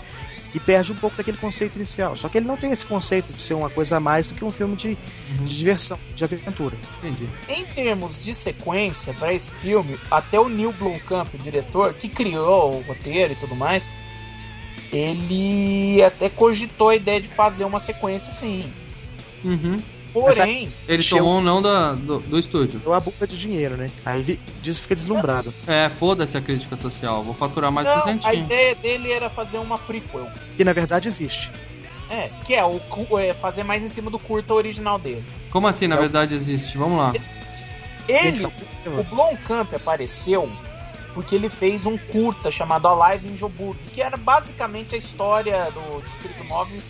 e 0.53 0.59
perde 0.59 0.91
um 0.91 0.95
pouco 0.95 1.17
daquele 1.17 1.37
conceito 1.37 1.75
inicial. 1.75 2.15
Só 2.15 2.29
que 2.29 2.37
ele 2.37 2.47
não 2.47 2.55
tem 2.55 2.71
esse 2.71 2.85
conceito 2.85 3.33
de 3.33 3.41
ser 3.41 3.53
uma 3.53 3.69
coisa 3.69 3.97
a 3.97 3.99
mais 3.99 4.27
do 4.27 4.35
que 4.35 4.45
um 4.45 4.51
filme 4.51 4.75
de, 4.75 4.95
de 5.29 5.57
diversão, 5.57 5.97
de 6.15 6.23
aventura. 6.23 6.75
entendi. 6.99 7.27
Em 7.49 7.65
termos 7.65 8.23
de 8.23 8.33
sequência 8.35 9.13
para 9.13 9.33
esse 9.33 9.51
filme, 9.51 9.97
até 10.11 10.39
o 10.39 10.47
Neil 10.47 10.71
Blomkamp, 10.73 11.33
o 11.33 11.37
diretor, 11.37 11.93
que 11.93 12.07
criou 12.07 12.77
o 12.77 12.81
roteiro 12.81 13.33
e 13.33 13.35
tudo 13.35 13.55
mais, 13.55 13.89
ele 14.91 16.03
até 16.03 16.29
cogitou 16.29 16.89
a 16.89 16.95
ideia 16.95 17.19
de 17.19 17.27
fazer 17.27 17.65
uma 17.65 17.79
sequência 17.79 18.31
sim. 18.31 18.71
Uhum. 19.43 19.77
Porém, 20.13 20.71
Ele 20.87 21.01
Chegou- 21.01 21.19
tomou 21.25 21.39
um 21.39 21.41
não 21.41 21.61
da, 21.61 21.93
do, 21.93 22.19
do 22.19 22.37
estúdio. 22.37 22.79
Deu 22.79 22.93
a 22.93 22.99
boca 22.99 23.25
de 23.25 23.37
dinheiro, 23.37 23.75
né? 23.75 23.87
Aí 24.05 24.21
vi, 24.21 24.39
diz 24.61 24.77
fica 24.77 24.93
deslumbrado. 24.95 25.51
É, 25.65 25.89
foda-se 25.89 26.37
a 26.37 26.41
crítica 26.41 26.75
social. 26.77 27.23
Vou 27.23 27.33
faturar 27.33 27.71
mais 27.71 27.87
não, 27.87 28.19
a 28.23 28.33
ideia 28.33 28.75
dele 28.75 29.11
era 29.11 29.29
fazer 29.29 29.57
uma 29.57 29.77
prequel. 29.77 30.27
Que 30.55 30.63
na 30.63 30.71
verdade 30.71 31.07
existe. 31.07 31.49
É, 32.09 32.29
que 32.45 32.53
é, 32.53 32.63
o, 32.63 32.79
é 33.19 33.33
fazer 33.33 33.63
mais 33.63 33.81
em 33.83 33.89
cima 33.89 34.11
do 34.11 34.19
curta 34.19 34.53
original 34.53 34.99
dele. 34.99 35.23
Como 35.49 35.67
assim, 35.67 35.87
na 35.87 35.95
É 35.95 35.97
o- 35.97 36.01
verdade, 36.01 36.35
existe? 36.35 36.77
Vamos 36.77 36.97
lá. 36.99 37.11
Ele, 38.07 38.45
o 38.45 39.03
Blomkamp 39.05 39.73
apareceu 39.73 40.49
porque 41.13 41.35
ele 41.35 41.49
fez 41.49 41.85
um 41.85 41.95
curta 41.97 42.49
chamado 42.51 42.87
Alive 42.87 43.29
em 43.31 43.37
Joburg, 43.37 43.77
que 43.93 44.01
era 44.01 44.17
basicamente 44.17 44.95
a 44.95 44.97
história 44.97 45.65
do 45.71 46.01
Distrito 46.05 46.43
9, 46.43 46.81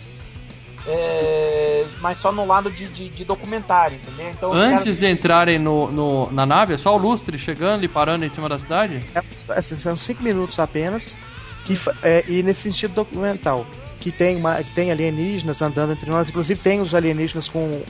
é, 0.86 1.84
mas 2.00 2.18
só 2.18 2.30
no 2.32 2.46
lado 2.46 2.70
de, 2.70 2.86
de- 2.86 3.08
de 3.08 3.24
documentário, 3.24 3.96
entendeu? 3.96 4.30
Então, 4.30 4.52
Antes 4.52 4.78
caras- 4.80 4.98
de 4.98 5.06
entrarem 5.06 5.58
no, 5.58 5.90
no- 5.90 6.30
na 6.32 6.44
nave, 6.46 6.74
é 6.74 6.76
só 6.76 6.94
o 6.94 6.98
lustre 6.98 7.38
chegando 7.38 7.84
e 7.84 7.88
parando 7.88 8.24
em 8.24 8.30
cima 8.30 8.48
da 8.48 8.58
cidade? 8.58 9.02
É, 9.14 9.62
são 9.62 9.96
cinco 9.96 10.22
minutos 10.22 10.58
apenas, 10.58 11.16
que, 11.64 11.78
é, 12.02 12.24
e 12.28 12.42
nesse 12.42 12.62
sentido 12.62 12.94
documental. 12.94 13.66
Que 14.00 14.12
tem, 14.12 14.36
uma, 14.36 14.56
que 14.62 14.70
tem 14.74 14.90
alienígenas 14.92 15.62
andando 15.62 15.92
entre 15.94 16.10
nós, 16.10 16.28
inclusive 16.28 16.60
tem 16.60 16.78
os 16.78 16.94
alienígenas 16.94 17.48
com, 17.48 17.82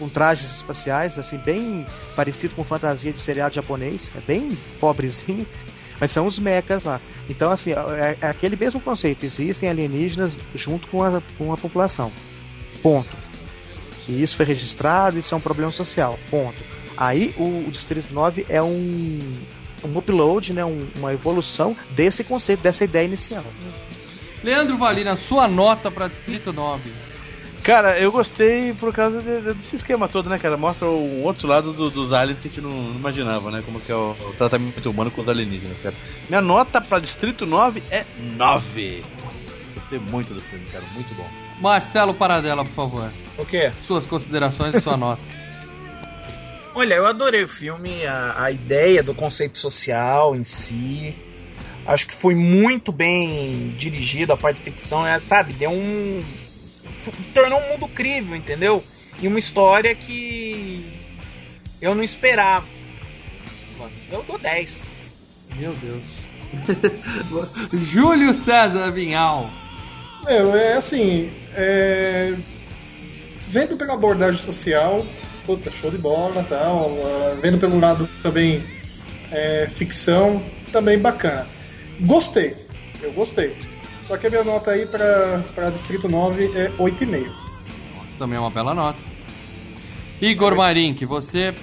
com 0.00 0.08
trajes 0.08 0.50
espaciais, 0.56 1.16
assim, 1.16 1.36
bem 1.38 1.86
parecido 2.16 2.56
com 2.56 2.64
fantasia 2.64 3.12
de 3.12 3.20
seriado 3.20 3.54
japonês, 3.54 4.10
é 4.16 4.20
bem 4.20 4.48
pobrezinho, 4.80 5.46
mas 6.00 6.10
são 6.10 6.24
os 6.26 6.40
mechas 6.40 6.82
lá. 6.82 7.00
Então, 7.28 7.52
assim, 7.52 7.70
é, 7.70 8.16
é 8.20 8.26
aquele 8.26 8.56
mesmo 8.56 8.80
conceito: 8.80 9.24
existem 9.24 9.68
alienígenas 9.68 10.36
junto 10.56 10.88
com 10.88 11.04
a, 11.04 11.22
com 11.38 11.52
a 11.52 11.56
população. 11.56 12.10
Ponto. 12.82 13.08
E 14.08 14.22
isso 14.22 14.36
foi 14.36 14.46
registrado, 14.46 15.18
isso 15.18 15.34
é 15.34 15.36
um 15.36 15.40
problema 15.40 15.70
social. 15.72 16.18
Ponto. 16.30 16.56
Aí 16.96 17.34
o, 17.38 17.66
o 17.68 17.70
Distrito 17.70 18.12
9 18.12 18.44
é 18.48 18.62
um, 18.62 19.18
um 19.84 19.98
upload, 19.98 20.52
né, 20.52 20.64
um- 20.64 20.88
uma 20.98 21.12
evolução 21.12 21.76
desse 21.90 22.24
conceito, 22.24 22.60
dessa 22.62 22.84
ideia 22.84 23.04
inicial. 23.04 23.44
Leandro 24.42 24.76
Valina, 24.78 25.16
sua 25.16 25.46
nota 25.46 25.90
pra 25.90 26.08
Distrito 26.08 26.52
9. 26.52 26.90
Cara, 27.62 27.98
eu 27.98 28.10
gostei 28.10 28.72
por 28.72 28.90
causa 28.92 29.18
de- 29.18 29.40
de- 29.42 29.52
desse 29.54 29.76
esquema 29.76 30.08
todo, 30.08 30.30
né, 30.30 30.38
cara? 30.38 30.56
Mostra 30.56 30.88
o 30.88 31.22
outro 31.24 31.46
lado 31.46 31.74
do- 31.74 31.90
dos 31.90 32.10
aliens 32.10 32.38
que 32.40 32.48
a 32.48 32.50
gente 32.50 32.60
não, 32.62 32.70
não 32.70 32.94
imaginava, 32.98 33.50
né? 33.50 33.60
Como 33.64 33.78
que 33.78 33.92
é 33.92 33.94
o, 33.94 34.12
o 34.12 34.34
tratamento 34.38 34.90
humano 34.90 35.10
com 35.10 35.20
os 35.20 35.28
alienígenas, 35.28 35.76
cara. 35.82 35.94
Minha 36.28 36.40
nota 36.40 36.80
pra 36.80 36.98
Distrito 36.98 37.44
9 37.44 37.82
é 37.90 38.04
9. 38.36 39.02
Gostei 39.22 39.98
muito 40.10 40.32
do 40.32 40.40
filme, 40.40 40.64
cara. 40.72 40.84
Muito 40.94 41.14
bom. 41.14 41.26
Marcelo 41.60 42.14
Paradela, 42.14 42.64
por 42.64 42.72
favor. 42.72 43.10
O 43.36 43.44
quê? 43.44 43.70
Suas 43.86 44.06
considerações 44.06 44.74
e 44.74 44.80
sua 44.80 44.96
nota. 44.96 45.22
Olha, 46.74 46.94
eu 46.94 47.06
adorei 47.06 47.42
o 47.42 47.48
filme, 47.48 48.06
a, 48.06 48.44
a 48.44 48.50
ideia 48.50 49.02
do 49.02 49.14
conceito 49.14 49.58
social 49.58 50.34
em 50.34 50.44
si. 50.44 51.14
Acho 51.86 52.06
que 52.06 52.14
foi 52.14 52.34
muito 52.34 52.92
bem 52.92 53.74
dirigido, 53.76 54.32
a 54.32 54.36
parte 54.36 54.56
de 54.56 54.62
ficção, 54.62 55.06
é, 55.06 55.18
sabe? 55.18 55.52
Deu 55.52 55.70
um. 55.70 56.22
tornou 57.34 57.58
um 57.58 57.68
mundo 57.70 57.88
crível, 57.88 58.36
entendeu? 58.36 58.84
E 59.20 59.26
uma 59.26 59.38
história 59.38 59.94
que 59.94 60.84
eu 61.80 61.94
não 61.94 62.02
esperava. 62.02 62.66
Eu 64.10 64.22
dou 64.22 64.38
10. 64.38 64.82
Meu 65.56 65.72
Deus. 65.72 66.02
Júlio 67.90 68.32
César 68.34 68.90
Vinhal. 68.90 69.50
Meu, 70.24 70.54
é 70.54 70.74
assim. 70.74 71.30
É... 71.54 72.34
Vendo 73.48 73.76
pela 73.76 73.94
abordagem 73.94 74.40
social, 74.40 75.04
puta, 75.44 75.70
show 75.70 75.90
de 75.90 75.98
bola 75.98 76.44
tal. 76.48 76.90
Uh, 76.90 77.40
vendo 77.40 77.58
pelo 77.58 77.80
lado 77.80 78.08
também 78.22 78.62
é, 79.30 79.68
ficção, 79.74 80.42
também 80.72 80.98
bacana. 80.98 81.46
Gostei, 82.00 82.56
eu 83.02 83.12
gostei. 83.12 83.56
Só 84.06 84.16
que 84.16 84.26
a 84.26 84.30
minha 84.30 84.44
nota 84.44 84.72
aí 84.72 84.86
para 84.86 85.70
Distrito 85.70 86.08
9 86.08 86.52
é 86.56 86.68
8,5. 86.78 87.30
Também 88.18 88.36
é 88.36 88.40
uma 88.40 88.50
bela 88.50 88.74
nota. 88.74 88.98
Igor 90.20 90.54
Marink, 90.54 91.04
você 91.04 91.54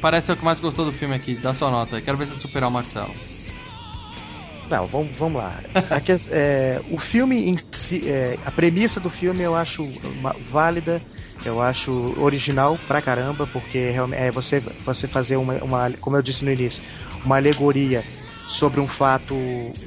parece 0.00 0.26
ser 0.26 0.32
o 0.32 0.36
que 0.36 0.44
mais 0.44 0.60
gostou 0.60 0.84
do 0.84 0.92
filme 0.92 1.14
aqui. 1.14 1.34
Dá 1.34 1.54
sua 1.54 1.70
nota. 1.70 2.00
Quero 2.00 2.16
ver 2.16 2.28
se 2.28 2.40
superar 2.40 2.68
o 2.68 2.72
Marcelo. 2.72 3.14
Não, 4.68 4.84
vamos, 4.86 5.16
vamos 5.16 5.40
lá. 5.40 5.60
É, 6.30 6.80
o 6.90 6.98
filme 6.98 7.50
em 7.50 7.56
si, 7.72 8.02
é, 8.08 8.36
a 8.44 8.50
premissa 8.50 8.98
do 8.98 9.08
filme 9.08 9.42
eu 9.42 9.54
acho 9.54 9.84
uma, 10.18 10.34
válida, 10.50 11.00
eu 11.44 11.60
acho 11.60 12.14
original 12.20 12.76
pra 12.86 13.00
caramba, 13.00 13.46
porque 13.52 13.94
é 14.12 14.30
você, 14.30 14.60
você 14.84 15.06
fazer 15.06 15.36
uma, 15.36 15.54
uma, 15.62 15.90
como 16.00 16.16
eu 16.16 16.22
disse 16.22 16.44
no 16.44 16.50
início, 16.50 16.82
uma 17.24 17.36
alegoria 17.36 18.02
sobre 18.48 18.80
um 18.80 18.86
fato 18.86 19.34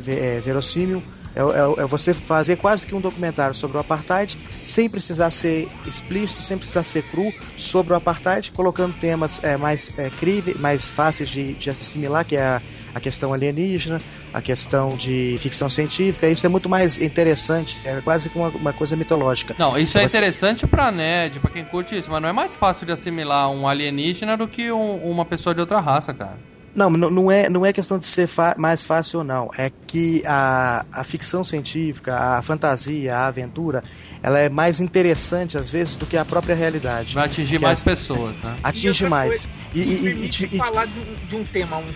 é, 0.07 0.39
verossímil. 0.39 1.03
É, 1.35 1.41
é, 1.41 1.83
é, 1.83 1.85
você 1.85 2.13
fazer 2.13 2.55
quase 2.55 2.87
que 2.87 2.95
um 2.95 3.01
documentário 3.01 3.53
sobre 3.55 3.77
o 3.77 3.79
apartheid, 3.79 4.37
sem 4.63 4.89
precisar 4.89 5.29
ser 5.29 5.67
explícito, 5.85 6.41
sem 6.41 6.57
precisar 6.57 6.83
ser 6.83 7.03
cru 7.03 7.31
sobre 7.57 7.93
o 7.93 7.95
apartheid, 7.95 8.51
colocando 8.51 8.93
temas 8.99 9.39
é, 9.43 9.55
mais 9.55 9.91
é, 9.97 10.09
críveis, 10.09 10.59
mais 10.59 10.87
fáceis 10.87 11.29
de, 11.29 11.53
de 11.53 11.69
assimilar, 11.69 12.25
que 12.25 12.35
é 12.35 12.41
a 12.41 12.61
a 12.93 12.99
questão 12.99 13.33
alienígena, 13.33 13.99
a 14.33 14.41
questão 14.41 14.89
de 14.89 15.35
ficção 15.39 15.69
científica, 15.69 16.27
isso 16.29 16.45
é 16.45 16.49
muito 16.49 16.69
mais 16.69 16.99
interessante, 16.99 17.77
é 17.85 18.01
quase 18.01 18.31
uma, 18.33 18.49
uma 18.49 18.73
coisa 18.73 18.95
mitológica. 18.95 19.55
Não, 19.57 19.77
isso 19.77 19.91
então, 19.91 20.01
é 20.01 20.05
interessante 20.05 20.61
você... 20.61 20.67
pra 20.67 20.91
nerd, 20.91 21.39
pra 21.39 21.51
quem 21.51 21.65
curte 21.65 21.97
isso, 21.97 22.09
mas 22.11 22.21
não 22.21 22.29
é 22.29 22.33
mais 22.33 22.55
fácil 22.55 22.85
de 22.85 22.91
assimilar 22.91 23.49
um 23.49 23.67
alienígena 23.67 24.35
do 24.35 24.47
que 24.47 24.71
um, 24.71 24.95
uma 24.97 25.25
pessoa 25.25 25.53
de 25.53 25.61
outra 25.61 25.79
raça, 25.79 26.13
cara. 26.13 26.37
Não, 26.75 26.89
não 26.89 27.31
é, 27.31 27.49
não 27.49 27.65
é 27.65 27.73
questão 27.73 27.97
de 27.97 28.05
ser 28.05 28.29
mais 28.57 28.83
fácil 28.83 29.19
ou 29.19 29.25
não. 29.25 29.49
É 29.57 29.71
que 29.87 30.21
a, 30.25 30.85
a 30.91 31.03
ficção 31.03 31.43
científica, 31.43 32.15
a 32.15 32.41
fantasia, 32.41 33.15
a 33.15 33.27
aventura, 33.27 33.83
ela 34.21 34.39
é 34.39 34.49
mais 34.49 34.79
interessante 34.79 35.57
às 35.57 35.69
vezes 35.69 35.95
do 35.95 36.05
que 36.05 36.15
a 36.15 36.23
própria 36.23 36.55
realidade. 36.55 37.15
Vai 37.15 37.25
atingir 37.25 37.59
mais 37.59 37.83
pessoas, 37.83 38.37
né? 38.37 38.55
Atinge 38.63 39.09
mais. 39.09 39.49
e, 39.73 39.79
e, 39.79 39.83
e, 39.83 40.55
e, 40.55 40.57
falar 40.57 40.85
de 40.85 40.99
um, 40.99 41.15
de 41.27 41.35
um 41.35 41.43
tema 41.43 41.77
um 41.77 41.91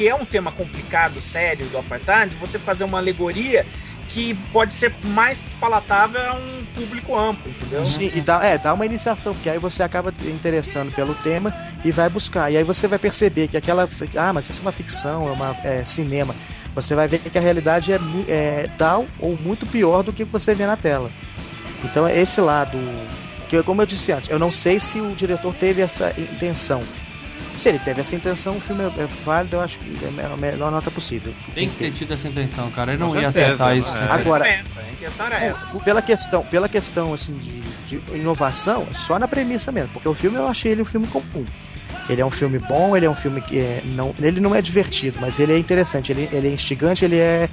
que 0.00 0.08
é 0.08 0.14
um 0.14 0.24
tema 0.24 0.50
complicado, 0.50 1.20
sério 1.20 1.66
do 1.66 1.76
apartheid, 1.76 2.34
você 2.36 2.58
fazer 2.58 2.84
uma 2.84 2.96
alegoria 2.96 3.66
que 4.08 4.32
pode 4.50 4.72
ser 4.72 4.94
mais 5.08 5.38
palatável 5.60 6.18
a 6.22 6.36
um 6.36 6.64
público 6.74 7.14
amplo, 7.14 7.50
entendeu? 7.50 7.84
Sim, 7.84 8.10
e 8.14 8.22
dá, 8.22 8.42
é, 8.42 8.56
dá 8.56 8.72
uma 8.72 8.86
iniciação, 8.86 9.34
porque 9.34 9.50
aí 9.50 9.58
você 9.58 9.82
acaba 9.82 10.10
interessando 10.24 10.90
pelo 10.94 11.14
tema 11.16 11.54
e 11.84 11.92
vai 11.92 12.08
buscar. 12.08 12.50
E 12.50 12.56
aí 12.56 12.64
você 12.64 12.88
vai 12.88 12.98
perceber 12.98 13.48
que 13.48 13.58
aquela. 13.58 13.86
Ah, 14.16 14.32
mas 14.32 14.48
isso 14.48 14.60
é 14.60 14.62
uma 14.62 14.72
ficção, 14.72 15.28
é 15.28 15.32
uma 15.32 15.54
é, 15.62 15.84
cinema. 15.84 16.34
Você 16.74 16.94
vai 16.94 17.06
ver 17.06 17.18
que 17.18 17.36
a 17.36 17.42
realidade 17.42 17.92
é, 17.92 17.98
é 18.26 18.70
tal 18.78 19.06
ou 19.18 19.36
muito 19.36 19.66
pior 19.66 20.02
do 20.02 20.14
que 20.14 20.24
você 20.24 20.54
vê 20.54 20.64
na 20.64 20.78
tela. 20.78 21.10
Então 21.84 22.08
esse 22.08 22.40
lado. 22.40 22.78
Que, 23.50 23.62
como 23.64 23.82
eu 23.82 23.86
disse 23.86 24.12
antes, 24.12 24.30
eu 24.30 24.38
não 24.38 24.50
sei 24.50 24.80
se 24.80 24.98
o 24.98 25.14
diretor 25.14 25.52
teve 25.56 25.82
essa 25.82 26.14
intenção 26.16 26.82
se 27.60 27.68
ele 27.68 27.78
teve 27.78 28.00
essa 28.00 28.16
intenção, 28.16 28.56
o 28.56 28.60
filme 28.60 28.84
é 28.84 29.06
válido, 29.24 29.56
eu 29.56 29.60
acho 29.60 29.78
que 29.78 29.96
é 30.04 30.26
a 30.26 30.36
melhor 30.36 30.72
nota 30.72 30.90
possível. 30.90 31.32
Tem 31.54 31.68
que 31.68 31.76
ter 31.76 31.92
tido 31.92 32.14
essa 32.14 32.26
intenção, 32.26 32.70
cara. 32.70 32.92
Ele 32.92 33.00
não 33.00 33.18
ia 33.20 33.28
acertar 33.28 33.76
isso. 33.76 33.92
É. 34.02 34.10
Agora, 34.10 34.44
a 34.44 34.92
intenção 34.92 35.26
era 35.26 35.38
essa. 35.38 35.66
Pela 35.80 36.00
questão, 36.00 36.42
pela 36.44 36.68
questão 36.68 37.12
assim, 37.12 37.34
de, 37.38 37.60
de 37.98 38.16
inovação, 38.16 38.86
só 38.94 39.18
na 39.18 39.28
premissa 39.28 39.70
mesmo, 39.70 39.90
porque 39.90 40.08
o 40.08 40.14
filme 40.14 40.38
eu 40.38 40.48
achei 40.48 40.72
ele 40.72 40.82
um 40.82 40.86
filme 40.86 41.06
comum. 41.06 41.44
Ele 42.08 42.20
é 42.20 42.26
um 42.26 42.30
filme 42.30 42.58
bom, 42.58 42.96
ele 42.96 43.06
é 43.06 43.10
um 43.10 43.14
filme 43.14 43.40
que 43.40 43.58
é, 43.58 43.82
não, 43.84 44.12
ele 44.20 44.40
não 44.40 44.54
é 44.54 44.62
divertido, 44.62 45.18
mas 45.20 45.38
ele 45.38 45.52
é 45.52 45.58
interessante, 45.58 46.10
ele, 46.10 46.28
ele 46.32 46.48
é 46.48 46.50
instigante, 46.50 47.04
ele 47.04 47.18
é. 47.18 47.48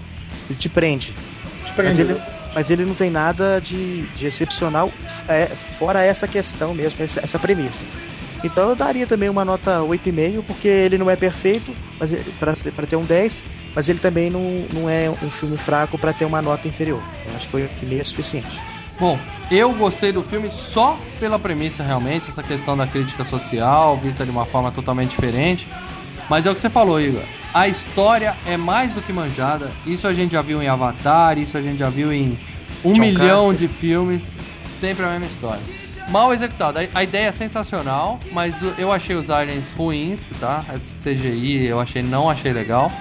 ele 0.49 0.58
te 0.58 0.70
prende. 0.70 1.14
Te 1.66 1.72
prende. 1.74 1.95
Mas 1.95 1.99
ele, 1.99 2.22
mas 2.55 2.70
ele 2.70 2.86
não 2.86 2.95
tem 2.95 3.12
nada 3.12 3.60
de, 3.60 4.03
de 4.16 4.26
excepcional 4.26 4.91
é, 5.28 5.45
fora 5.78 6.01
essa 6.01 6.28
questão 6.28 6.74
mesmo, 6.74 7.03
essa, 7.03 7.20
essa 7.20 7.38
premissa. 7.38 7.86
Então 8.43 8.69
eu 8.69 8.75
daria 8.75 9.07
também 9.07 9.29
uma 9.29 9.43
nota 9.43 9.79
8,5, 9.79 10.43
porque 10.45 10.67
ele 10.67 10.97
não 10.97 11.09
é 11.09 11.15
perfeito 11.15 11.73
mas 11.99 12.13
para 12.75 12.85
ter 12.85 12.95
um 12.95 13.03
10, 13.03 13.43
mas 13.75 13.89
ele 13.89 13.99
também 13.99 14.29
não, 14.29 14.65
não 14.73 14.89
é 14.89 15.09
um 15.09 15.29
filme 15.29 15.57
fraco 15.57 15.97
para 15.97 16.13
ter 16.13 16.25
uma 16.25 16.41
nota 16.41 16.67
inferior. 16.67 17.01
Eu 17.25 17.35
acho 17.35 17.49
que 17.49 17.57
8,5 17.57 17.99
é 17.99 18.03
suficiente. 18.03 18.61
Bom, 18.99 19.17
eu 19.51 19.73
gostei 19.73 20.11
do 20.11 20.23
filme 20.23 20.49
só 20.49 20.97
pela 21.19 21.38
premissa 21.38 21.83
realmente, 21.83 22.29
essa 22.29 22.43
questão 22.43 22.75
da 22.75 22.88
crítica 22.88 23.23
social, 23.23 23.97
vista 23.97 24.25
de 24.25 24.31
uma 24.31 24.45
forma 24.45 24.71
totalmente 24.71 25.11
diferente. 25.11 25.67
Mas 26.29 26.45
é 26.45 26.51
o 26.51 26.53
que 26.53 26.59
você 26.59 26.69
falou, 26.69 26.99
Igor. 26.99 27.21
A 27.53 27.67
história 27.67 28.35
é 28.45 28.57
mais 28.57 28.91
do 28.91 29.01
que 29.01 29.13
manjada. 29.13 29.71
Isso 29.85 30.07
a 30.07 30.13
gente 30.13 30.33
já 30.33 30.41
viu 30.41 30.61
em 30.61 30.67
Avatar, 30.67 31.38
isso 31.38 31.57
a 31.57 31.61
gente 31.61 31.77
já 31.77 31.89
viu 31.89 32.11
em 32.11 32.38
um 32.83 32.93
John 32.93 33.01
milhão 33.01 33.49
Carter. 33.49 33.67
de 33.67 33.73
filmes. 33.73 34.38
Sempre 34.67 35.05
a 35.05 35.09
mesma 35.11 35.25
história 35.25 35.86
mal 36.10 36.34
executado. 36.34 36.80
A, 36.93 37.03
ideia 37.03 37.28
é 37.28 37.32
sensacional, 37.32 38.20
mas 38.32 38.55
eu 38.78 38.91
achei 38.91 39.16
os 39.16 39.30
aliens 39.30 39.72
ruins, 39.72 40.26
tá? 40.39 40.64
Esse 40.76 41.16
CGI 41.16 41.68
eu 41.68 41.80
achei 41.80 42.03
não 42.03 42.30
achei 42.30 42.53
legal. 42.53 42.91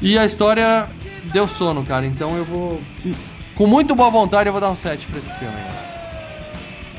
E 0.00 0.18
a 0.18 0.24
história 0.24 0.86
deu 1.32 1.48
sono, 1.48 1.84
cara. 1.84 2.06
Então 2.06 2.36
eu 2.36 2.44
vou 2.44 2.80
com 3.54 3.66
muito 3.66 3.94
boa 3.94 4.10
vontade 4.10 4.48
eu 4.48 4.52
vou 4.52 4.60
dar 4.60 4.70
um 4.70 4.76
7 4.76 5.06
pra 5.06 5.18
esse 5.18 5.30
filme. 5.34 5.56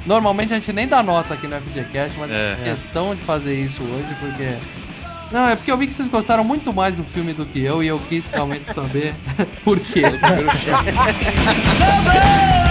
Normalmente 0.05 0.53
a 0.53 0.57
gente 0.57 0.71
nem 0.71 0.87
dá 0.87 1.03
nota 1.03 1.33
aqui 1.33 1.47
no 1.47 1.59
FGCast, 1.59 2.17
mas 2.17 2.31
é. 2.31 2.55
questão 2.63 3.13
de 3.13 3.21
fazer 3.21 3.53
isso 3.53 3.83
hoje 3.83 4.15
porque 4.19 4.55
não, 5.31 5.45
é 5.45 5.55
porque 5.55 5.71
eu 5.71 5.77
vi 5.77 5.87
que 5.87 5.93
vocês 5.93 6.07
gostaram 6.07 6.43
muito 6.43 6.73
mais 6.73 6.95
do 6.95 7.03
filme 7.03 7.33
do 7.33 7.45
que 7.45 7.61
eu 7.61 7.83
e 7.83 7.87
eu 7.87 7.99
quis 7.99 8.27
realmente 8.27 8.73
saber 8.73 9.13
por 9.63 9.79
quê. 9.79 10.03